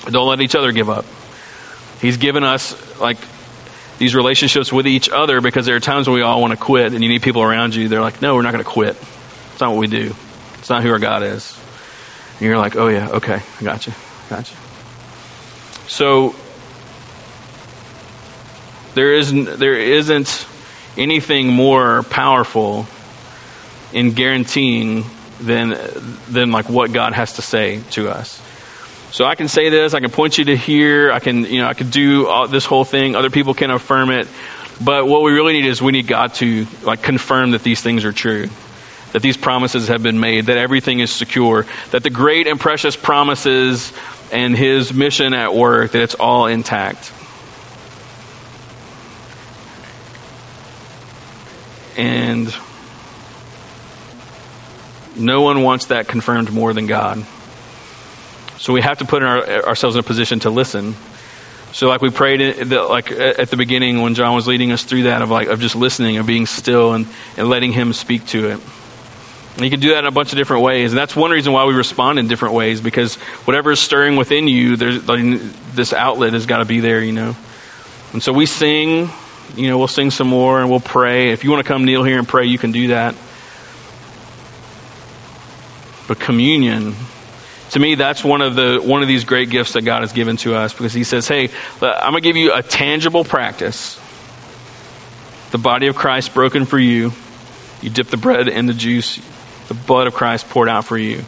Don't 0.06 0.28
let 0.28 0.40
each 0.40 0.54
other 0.54 0.72
give 0.72 0.90
up. 0.90 1.04
He's 2.00 2.16
given 2.16 2.42
us 2.42 3.00
like 3.00 3.18
these 3.98 4.14
relationships 4.14 4.72
with 4.72 4.86
each 4.86 5.08
other 5.08 5.40
because 5.40 5.66
there 5.66 5.76
are 5.76 5.80
times 5.80 6.08
when 6.08 6.16
we 6.16 6.22
all 6.22 6.40
want 6.40 6.52
to 6.52 6.56
quit 6.56 6.92
and 6.92 7.02
you 7.02 7.08
need 7.08 7.22
people 7.22 7.42
around 7.42 7.74
you. 7.74 7.88
They're 7.88 8.00
like, 8.00 8.20
no, 8.20 8.34
we're 8.34 8.42
not 8.42 8.52
going 8.52 8.64
to 8.64 8.70
quit. 8.70 8.96
It's 9.52 9.60
not 9.60 9.70
what 9.70 9.78
we 9.78 9.86
do. 9.86 10.14
It's 10.58 10.70
not 10.70 10.82
who 10.82 10.90
our 10.90 10.98
God 10.98 11.22
is. 11.22 11.56
And 12.34 12.42
you're 12.42 12.58
like, 12.58 12.74
oh 12.74 12.88
yeah, 12.88 13.08
okay, 13.10 13.40
I 13.60 13.62
got 13.62 13.86
you, 13.86 13.92
got 14.28 14.50
you. 14.50 14.56
So 15.86 16.34
there 18.94 19.14
isn't 19.14 19.58
there 19.58 19.78
isn't 19.78 20.46
anything 20.96 21.48
more 21.48 22.02
powerful 22.04 22.86
in 23.92 24.12
guaranteeing 24.12 25.04
than 25.40 25.76
than 26.28 26.52
like 26.52 26.68
what 26.68 26.92
God 26.92 27.12
has 27.12 27.34
to 27.34 27.42
say 27.42 27.80
to 27.92 28.08
us. 28.08 28.40
So 29.10 29.26
I 29.26 29.34
can 29.34 29.48
say 29.48 29.68
this, 29.68 29.92
I 29.92 30.00
can 30.00 30.10
point 30.10 30.38
you 30.38 30.46
to 30.46 30.56
here, 30.56 31.12
I 31.12 31.20
can 31.20 31.44
you 31.44 31.60
know 31.60 31.68
I 31.68 31.74
can 31.74 31.90
do 31.90 32.26
all, 32.26 32.48
this 32.48 32.64
whole 32.64 32.84
thing. 32.84 33.14
Other 33.14 33.30
people 33.30 33.54
can 33.54 33.70
affirm 33.70 34.10
it, 34.10 34.26
but 34.80 35.06
what 35.06 35.22
we 35.22 35.32
really 35.32 35.52
need 35.52 35.66
is 35.66 35.82
we 35.82 35.92
need 35.92 36.06
God 36.06 36.34
to 36.34 36.66
like 36.82 37.02
confirm 37.02 37.50
that 37.50 37.62
these 37.62 37.82
things 37.82 38.04
are 38.04 38.12
true, 38.12 38.48
that 39.12 39.20
these 39.22 39.36
promises 39.36 39.88
have 39.88 40.02
been 40.02 40.18
made, 40.18 40.46
that 40.46 40.56
everything 40.56 41.00
is 41.00 41.12
secure, 41.12 41.66
that 41.90 42.02
the 42.02 42.10
great 42.10 42.46
and 42.46 42.58
precious 42.58 42.96
promises 42.96 43.92
and 44.32 44.56
His 44.56 44.94
mission 44.94 45.34
at 45.34 45.54
work 45.54 45.92
that 45.92 46.02
it's 46.02 46.14
all 46.14 46.46
intact. 46.46 47.12
And 51.96 52.54
no 55.16 55.42
one 55.42 55.62
wants 55.62 55.86
that 55.86 56.08
confirmed 56.08 56.52
more 56.52 56.72
than 56.72 56.86
God. 56.86 57.24
So 58.58 58.72
we 58.72 58.80
have 58.80 58.98
to 58.98 59.04
put 59.04 59.22
our, 59.22 59.66
ourselves 59.66 59.96
in 59.96 60.00
a 60.00 60.02
position 60.02 60.40
to 60.40 60.50
listen. 60.50 60.94
So 61.72 61.88
like 61.88 62.02
we 62.02 62.10
prayed 62.10 62.56
the, 62.56 62.82
like 62.82 63.10
at 63.10 63.50
the 63.50 63.56
beginning 63.56 64.02
when 64.02 64.14
John 64.14 64.34
was 64.34 64.46
leading 64.46 64.72
us 64.72 64.84
through 64.84 65.04
that 65.04 65.22
of 65.22 65.30
like 65.30 65.48
of 65.48 65.58
just 65.58 65.74
listening 65.74 66.18
of 66.18 66.26
being 66.26 66.46
still 66.46 66.92
and, 66.92 67.06
and 67.36 67.48
letting 67.48 67.72
him 67.72 67.92
speak 67.92 68.26
to 68.28 68.48
it. 68.50 68.60
And 69.54 69.64
you 69.64 69.70
can 69.70 69.80
do 69.80 69.90
that 69.90 70.00
in 70.00 70.06
a 70.06 70.10
bunch 70.10 70.32
of 70.32 70.38
different 70.38 70.62
ways. 70.62 70.92
And 70.92 70.98
that's 70.98 71.14
one 71.14 71.30
reason 71.30 71.52
why 71.52 71.66
we 71.66 71.74
respond 71.74 72.18
in 72.18 72.28
different 72.28 72.54
ways 72.54 72.80
because 72.80 73.16
whatever 73.44 73.72
is 73.72 73.80
stirring 73.80 74.16
within 74.16 74.48
you, 74.48 74.76
there's 74.76 75.06
like, 75.06 75.22
this 75.74 75.92
outlet 75.92 76.32
has 76.32 76.46
got 76.46 76.58
to 76.58 76.64
be 76.64 76.80
there, 76.80 77.02
you 77.02 77.12
know. 77.12 77.36
And 78.12 78.22
so 78.22 78.32
we 78.32 78.46
sing, 78.46 79.10
you 79.56 79.68
know, 79.68 79.76
we'll 79.76 79.88
sing 79.88 80.10
some 80.10 80.28
more 80.28 80.60
and 80.60 80.70
we'll 80.70 80.80
pray. 80.80 81.30
If 81.30 81.44
you 81.44 81.50
want 81.50 81.66
to 81.66 81.68
come 81.68 81.84
kneel 81.84 82.02
here 82.02 82.18
and 82.18 82.26
pray, 82.26 82.46
you 82.46 82.58
can 82.58 82.72
do 82.72 82.88
that. 82.88 83.14
But 86.12 86.20
communion, 86.20 86.94
to 87.70 87.80
me, 87.80 87.94
that's 87.94 88.22
one 88.22 88.42
of 88.42 88.54
the 88.54 88.82
one 88.84 89.00
of 89.00 89.08
these 89.08 89.24
great 89.24 89.48
gifts 89.48 89.72
that 89.72 89.80
God 89.80 90.02
has 90.02 90.12
given 90.12 90.36
to 90.44 90.54
us 90.54 90.74
because 90.74 90.92
He 90.92 91.04
says, 91.04 91.26
"Hey, 91.26 91.48
I'm 91.80 92.12
going 92.12 92.16
to 92.16 92.20
give 92.20 92.36
you 92.36 92.52
a 92.52 92.62
tangible 92.62 93.24
practice. 93.24 93.98
The 95.52 95.56
body 95.56 95.86
of 95.86 95.96
Christ 95.96 96.34
broken 96.34 96.66
for 96.66 96.78
you. 96.78 97.12
You 97.80 97.88
dip 97.88 98.08
the 98.08 98.18
bread 98.18 98.48
in 98.48 98.66
the 98.66 98.74
juice. 98.74 99.22
The 99.68 99.74
blood 99.74 100.06
of 100.06 100.12
Christ 100.12 100.50
poured 100.50 100.68
out 100.68 100.84
for 100.84 100.98
you. 100.98 101.24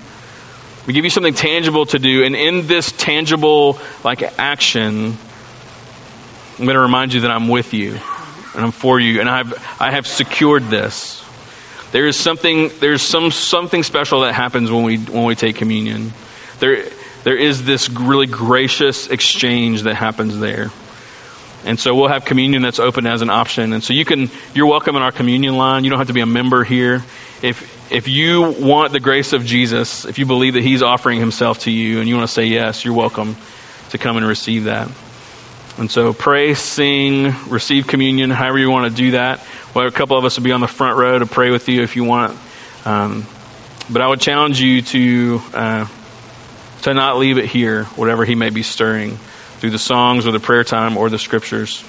We 0.86 0.92
give 0.92 1.04
you 1.04 1.10
something 1.10 1.32
tangible 1.32 1.86
to 1.86 1.98
do, 1.98 2.22
and 2.22 2.36
in 2.36 2.66
this 2.66 2.92
tangible 2.92 3.78
like 4.04 4.22
action, 4.38 5.16
I'm 6.58 6.64
going 6.66 6.74
to 6.74 6.80
remind 6.80 7.14
you 7.14 7.22
that 7.22 7.30
I'm 7.30 7.48
with 7.48 7.72
you 7.72 7.92
and 8.54 8.62
I'm 8.66 8.70
for 8.70 9.00
you, 9.00 9.20
and 9.20 9.30
I've 9.30 9.80
I 9.80 9.92
have 9.92 10.06
secured 10.06 10.64
this." 10.64 11.23
There 11.94 12.08
is 12.08 12.16
something 12.16 12.72
there's 12.80 13.02
some 13.02 13.30
something 13.30 13.84
special 13.84 14.22
that 14.22 14.32
happens 14.32 14.68
when 14.68 14.82
we 14.82 14.98
when 14.98 15.22
we 15.26 15.36
take 15.36 15.54
communion. 15.54 16.12
There 16.58 16.88
there 17.22 17.36
is 17.36 17.64
this 17.64 17.88
really 17.88 18.26
gracious 18.26 19.06
exchange 19.06 19.82
that 19.82 19.94
happens 19.94 20.40
there. 20.40 20.72
And 21.64 21.78
so 21.78 21.94
we'll 21.94 22.08
have 22.08 22.24
communion 22.24 22.62
that's 22.62 22.80
open 22.80 23.06
as 23.06 23.22
an 23.22 23.30
option. 23.30 23.72
And 23.72 23.80
so 23.80 23.92
you 23.92 24.04
can 24.04 24.28
you're 24.54 24.66
welcome 24.66 24.96
in 24.96 25.02
our 25.02 25.12
communion 25.12 25.56
line. 25.56 25.84
You 25.84 25.90
don't 25.90 26.00
have 26.00 26.08
to 26.08 26.12
be 26.12 26.20
a 26.20 26.26
member 26.26 26.64
here. 26.64 27.04
If 27.42 27.92
if 27.92 28.08
you 28.08 28.42
want 28.42 28.90
the 28.90 28.98
grace 28.98 29.32
of 29.32 29.44
Jesus, 29.44 30.04
if 30.04 30.18
you 30.18 30.26
believe 30.26 30.54
that 30.54 30.64
he's 30.64 30.82
offering 30.82 31.20
himself 31.20 31.60
to 31.60 31.70
you 31.70 32.00
and 32.00 32.08
you 32.08 32.16
want 32.16 32.26
to 32.26 32.34
say 32.34 32.46
yes, 32.46 32.84
you're 32.84 32.92
welcome 32.92 33.36
to 33.90 33.98
come 33.98 34.16
and 34.16 34.26
receive 34.26 34.64
that. 34.64 34.88
And 35.76 35.90
so 35.90 36.12
pray, 36.12 36.54
sing, 36.54 37.34
receive 37.48 37.86
communion, 37.88 38.30
however 38.30 38.58
you 38.58 38.70
want 38.70 38.90
to 38.90 38.96
do 38.96 39.10
that. 39.12 39.44
Well, 39.74 39.86
a 39.86 39.90
couple 39.90 40.16
of 40.16 40.24
us 40.24 40.36
will 40.36 40.44
be 40.44 40.52
on 40.52 40.60
the 40.60 40.68
front 40.68 40.96
row 40.96 41.18
to 41.18 41.26
pray 41.26 41.50
with 41.50 41.68
you 41.68 41.82
if 41.82 41.96
you 41.96 42.04
want. 42.04 42.38
Um, 42.84 43.26
but 43.90 44.00
I 44.00 44.06
would 44.06 44.20
challenge 44.20 44.60
you 44.60 44.82
to 44.82 45.40
uh, 45.52 45.88
to 46.82 46.94
not 46.94 47.18
leave 47.18 47.38
it 47.38 47.46
here, 47.46 47.84
whatever 47.84 48.24
He 48.24 48.34
may 48.34 48.50
be 48.50 48.62
stirring 48.62 49.16
through 49.16 49.70
the 49.70 49.78
songs 49.78 50.26
or 50.26 50.32
the 50.32 50.40
prayer 50.40 50.64
time 50.64 50.96
or 50.96 51.10
the 51.10 51.18
scriptures. 51.18 51.84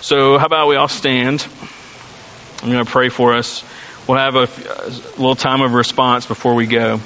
So, 0.00 0.38
how 0.38 0.46
about 0.46 0.68
we 0.68 0.76
all 0.76 0.88
stand? 0.88 1.46
I'm 2.62 2.70
going 2.70 2.84
to 2.84 2.90
pray 2.90 3.08
for 3.08 3.34
us. 3.34 3.62
We'll 4.08 4.18
have 4.18 4.36
a, 4.36 4.44
a 4.44 4.90
little 5.18 5.36
time 5.36 5.60
of 5.60 5.74
response 5.74 6.24
before 6.24 6.54
we 6.54 6.66
go. 6.66 7.00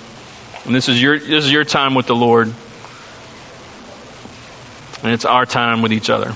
And 0.65 0.75
this 0.75 0.89
is 0.89 1.03
your 1.03 1.19
this 1.19 1.45
is 1.45 1.51
your 1.51 1.65
time 1.65 1.95
with 1.95 2.07
the 2.07 2.15
Lord. 2.15 2.53
And 5.03 5.13
it's 5.13 5.25
our 5.25 5.47
time 5.47 5.83
with 5.83 5.93
each 5.93 6.11
other. 6.11 6.35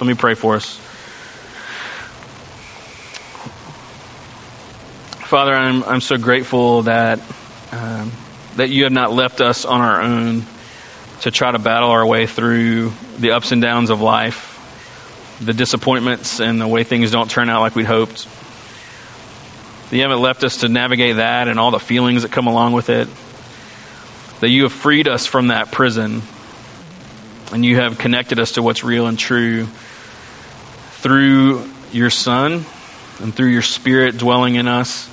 Let 0.00 0.06
me 0.06 0.14
pray 0.14 0.34
for 0.34 0.56
us. 0.56 0.76
Father, 5.26 5.54
I'm, 5.54 5.82
I'm 5.84 6.00
so 6.00 6.18
grateful 6.18 6.82
that, 6.82 7.20
um, 7.72 8.12
that 8.56 8.70
you 8.70 8.84
have 8.84 8.92
not 8.92 9.12
left 9.12 9.40
us 9.40 9.64
on 9.64 9.80
our 9.80 10.00
own 10.00 10.44
to 11.22 11.30
try 11.30 11.50
to 11.50 11.58
battle 11.58 11.90
our 11.90 12.06
way 12.06 12.26
through 12.26 12.92
the 13.18 13.32
ups 13.32 13.52
and 13.52 13.62
downs 13.62 13.90
of 13.90 14.00
life, 14.00 15.38
the 15.40 15.52
disappointments, 15.52 16.40
and 16.40 16.60
the 16.60 16.68
way 16.68 16.84
things 16.84 17.10
don't 17.10 17.30
turn 17.30 17.48
out 17.48 17.60
like 17.60 17.74
we'd 17.74 17.86
hoped. 17.86 18.28
You 19.90 20.02
haven't 20.02 20.20
left 20.20 20.42
us 20.42 20.58
to 20.58 20.68
navigate 20.68 21.16
that 21.16 21.48
and 21.48 21.58
all 21.58 21.70
the 21.70 21.80
feelings 21.80 22.22
that 22.22 22.32
come 22.32 22.48
along 22.48 22.72
with 22.72 22.90
it. 22.90 23.08
That 24.40 24.50
you 24.50 24.64
have 24.64 24.72
freed 24.72 25.08
us 25.08 25.26
from 25.26 25.48
that 25.48 25.70
prison 25.70 26.22
and 27.52 27.64
you 27.64 27.76
have 27.76 27.98
connected 27.98 28.38
us 28.38 28.52
to 28.52 28.62
what's 28.62 28.84
real 28.84 29.06
and 29.06 29.18
true 29.18 29.66
through 30.96 31.70
your 31.92 32.10
Son 32.10 32.64
and 33.20 33.34
through 33.34 33.48
your 33.48 33.62
Spirit 33.62 34.18
dwelling 34.18 34.56
in 34.56 34.66
us 34.68 35.08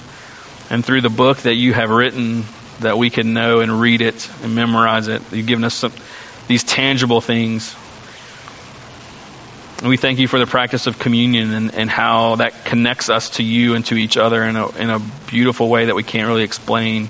and 0.70 0.84
through 0.84 1.02
the 1.02 1.10
book 1.10 1.40
that 1.40 1.56
you 1.56 1.74
have 1.74 1.90
written 1.90 2.44
that 2.80 2.98
we 2.98 3.10
can 3.10 3.34
know 3.34 3.60
and 3.60 3.80
read 3.80 4.02
it 4.02 4.30
and 4.42 4.56
memorize 4.56 5.08
it. 5.08 5.22
You've 5.32 5.48
given 5.48 5.64
us 5.64 5.76
some, 5.76 5.94
these 6.48 6.64
tangible 6.64 7.22
things. 7.22 7.76
And 9.80 9.90
we 9.90 9.98
thank 9.98 10.20
you 10.20 10.28
for 10.28 10.40
the 10.40 10.48
practice 10.48 10.88
of 10.88 10.98
communion 10.98 11.52
and, 11.52 11.76
and 11.76 11.90
how 11.90 12.38
that 12.38 12.66
connects 12.66 13.10
us 13.10 13.32
to 13.32 13.44
you 13.44 13.76
and 13.76 13.86
to 13.88 13.96
each 13.96 14.18
other 14.18 14.44
in 14.44 14.56
a, 14.56 14.70
in 14.78 14.90
a 14.90 15.00
beautiful 15.28 15.70
way 15.70 15.86
that 15.86 15.96
we 15.96 16.04
can't 16.04 16.28
really 16.28 16.44
explain. 16.44 17.10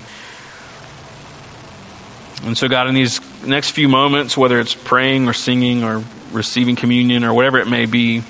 And 2.44 2.58
so, 2.58 2.68
God, 2.68 2.88
in 2.88 2.94
these 2.94 3.20
next 3.42 3.70
few 3.70 3.88
moments, 3.88 4.36
whether 4.36 4.60
it's 4.60 4.74
praying 4.74 5.28
or 5.28 5.32
singing 5.32 5.82
or 5.82 6.04
receiving 6.30 6.76
communion 6.76 7.24
or 7.24 7.32
whatever 7.32 7.58
it 7.58 7.68
may 7.68 7.86
be, 7.86 8.22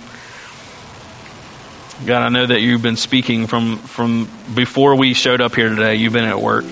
God, 2.06 2.22
I 2.22 2.28
know 2.28 2.46
that 2.46 2.60
you've 2.60 2.82
been 2.82 2.96
speaking 2.96 3.46
from, 3.46 3.78
from 3.78 4.28
before 4.54 4.94
we 4.96 5.14
showed 5.14 5.40
up 5.40 5.54
here 5.54 5.68
today. 5.68 5.94
You've 5.96 6.12
been 6.12 6.24
at 6.24 6.40
work. 6.40 6.64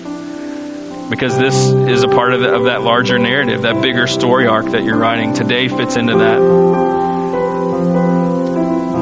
Because 1.09 1.37
this 1.37 1.55
is 1.69 2.03
a 2.03 2.07
part 2.07 2.33
of, 2.33 2.39
the, 2.41 2.53
of 2.53 2.63
that 2.65 2.81
larger 2.81 3.19
narrative, 3.19 3.63
that 3.63 3.81
bigger 3.81 4.07
story 4.07 4.47
arc 4.47 4.67
that 4.67 4.83
you're 4.83 4.97
writing. 4.97 5.33
Today 5.33 5.67
fits 5.67 5.97
into 5.97 6.17
that. 6.17 6.39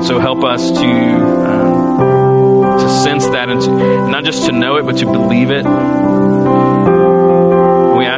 So 0.06 0.20
help 0.20 0.44
us 0.44 0.72
to, 0.72 0.88
um, 0.88 2.80
to 2.80 2.90
sense 3.04 3.28
that 3.28 3.50
and 3.50 3.62
to, 3.62 4.10
not 4.10 4.24
just 4.24 4.48
to 4.48 4.52
know 4.52 4.78
it, 4.78 4.86
but 4.86 4.98
to 4.98 5.06
believe 5.06 5.52
it. 5.52 5.64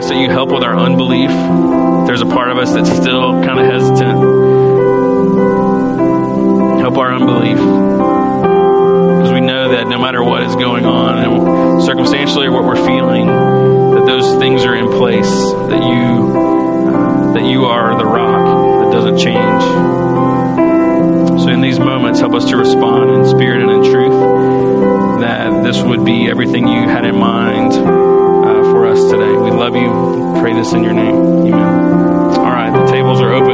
Ask 0.03 0.11
that 0.11 0.19
you 0.19 0.29
help 0.29 0.49
with 0.49 0.63
our 0.63 0.75
unbelief. 0.75 1.29
There's 2.05 2.19
a 2.19 2.25
part 2.25 2.51
of 2.51 2.57
us 2.57 2.73
that's 2.73 2.91
still 2.91 3.41
kind 3.41 3.57
of 3.57 3.65
hesitant. 3.65 4.19
Help 6.81 6.97
our 6.97 7.13
unbelief 7.13 7.55
Because 7.55 9.31
we 9.31 9.39
know 9.39 9.69
that 9.69 9.87
no 9.87 9.97
matter 9.97 10.21
what 10.21 10.43
is 10.43 10.57
going 10.57 10.85
on, 10.85 11.19
and 11.19 11.81
circumstantially 11.83 12.49
what 12.49 12.65
we're 12.65 12.85
feeling, 12.85 13.27
that 13.27 14.03
those 14.05 14.37
things 14.39 14.65
are 14.65 14.75
in 14.75 14.89
place, 14.89 15.31
that 15.31 15.81
you 15.81 16.35
uh, 16.35 17.31
that 17.35 17.45
you 17.45 17.63
are 17.63 17.97
the 17.97 18.03
rock 18.03 18.83
that 18.83 18.91
doesn't 18.91 19.19
change. 19.19 19.63
So 21.43 21.47
in 21.47 21.61
these 21.61 21.79
moments, 21.79 22.19
help 22.19 22.33
us 22.33 22.49
to 22.49 22.57
respond 22.57 23.09
in 23.09 23.25
spirit 23.29 23.61
and 23.61 23.71
in 23.71 23.89
truth 23.89 25.21
that 25.21 25.63
this 25.63 25.81
would 25.81 26.03
be 26.03 26.27
everything 26.29 26.67
you 26.67 26.81
had 26.89 27.05
in 27.05 27.15
mind 27.15 27.71
uh, 27.71 28.63
for 28.63 28.85
us 28.87 29.09
today 29.09 29.32
love 29.63 29.77
you. 29.77 30.41
Pray 30.41 30.53
this 30.53 30.73
in 30.73 30.83
your 30.83 30.91
name. 30.91 31.15
Amen. 31.15 31.53
All 31.53 32.51
right, 32.51 32.69
the 32.69 32.85
tables 32.91 33.21
are 33.21 33.31
open. 33.31 33.52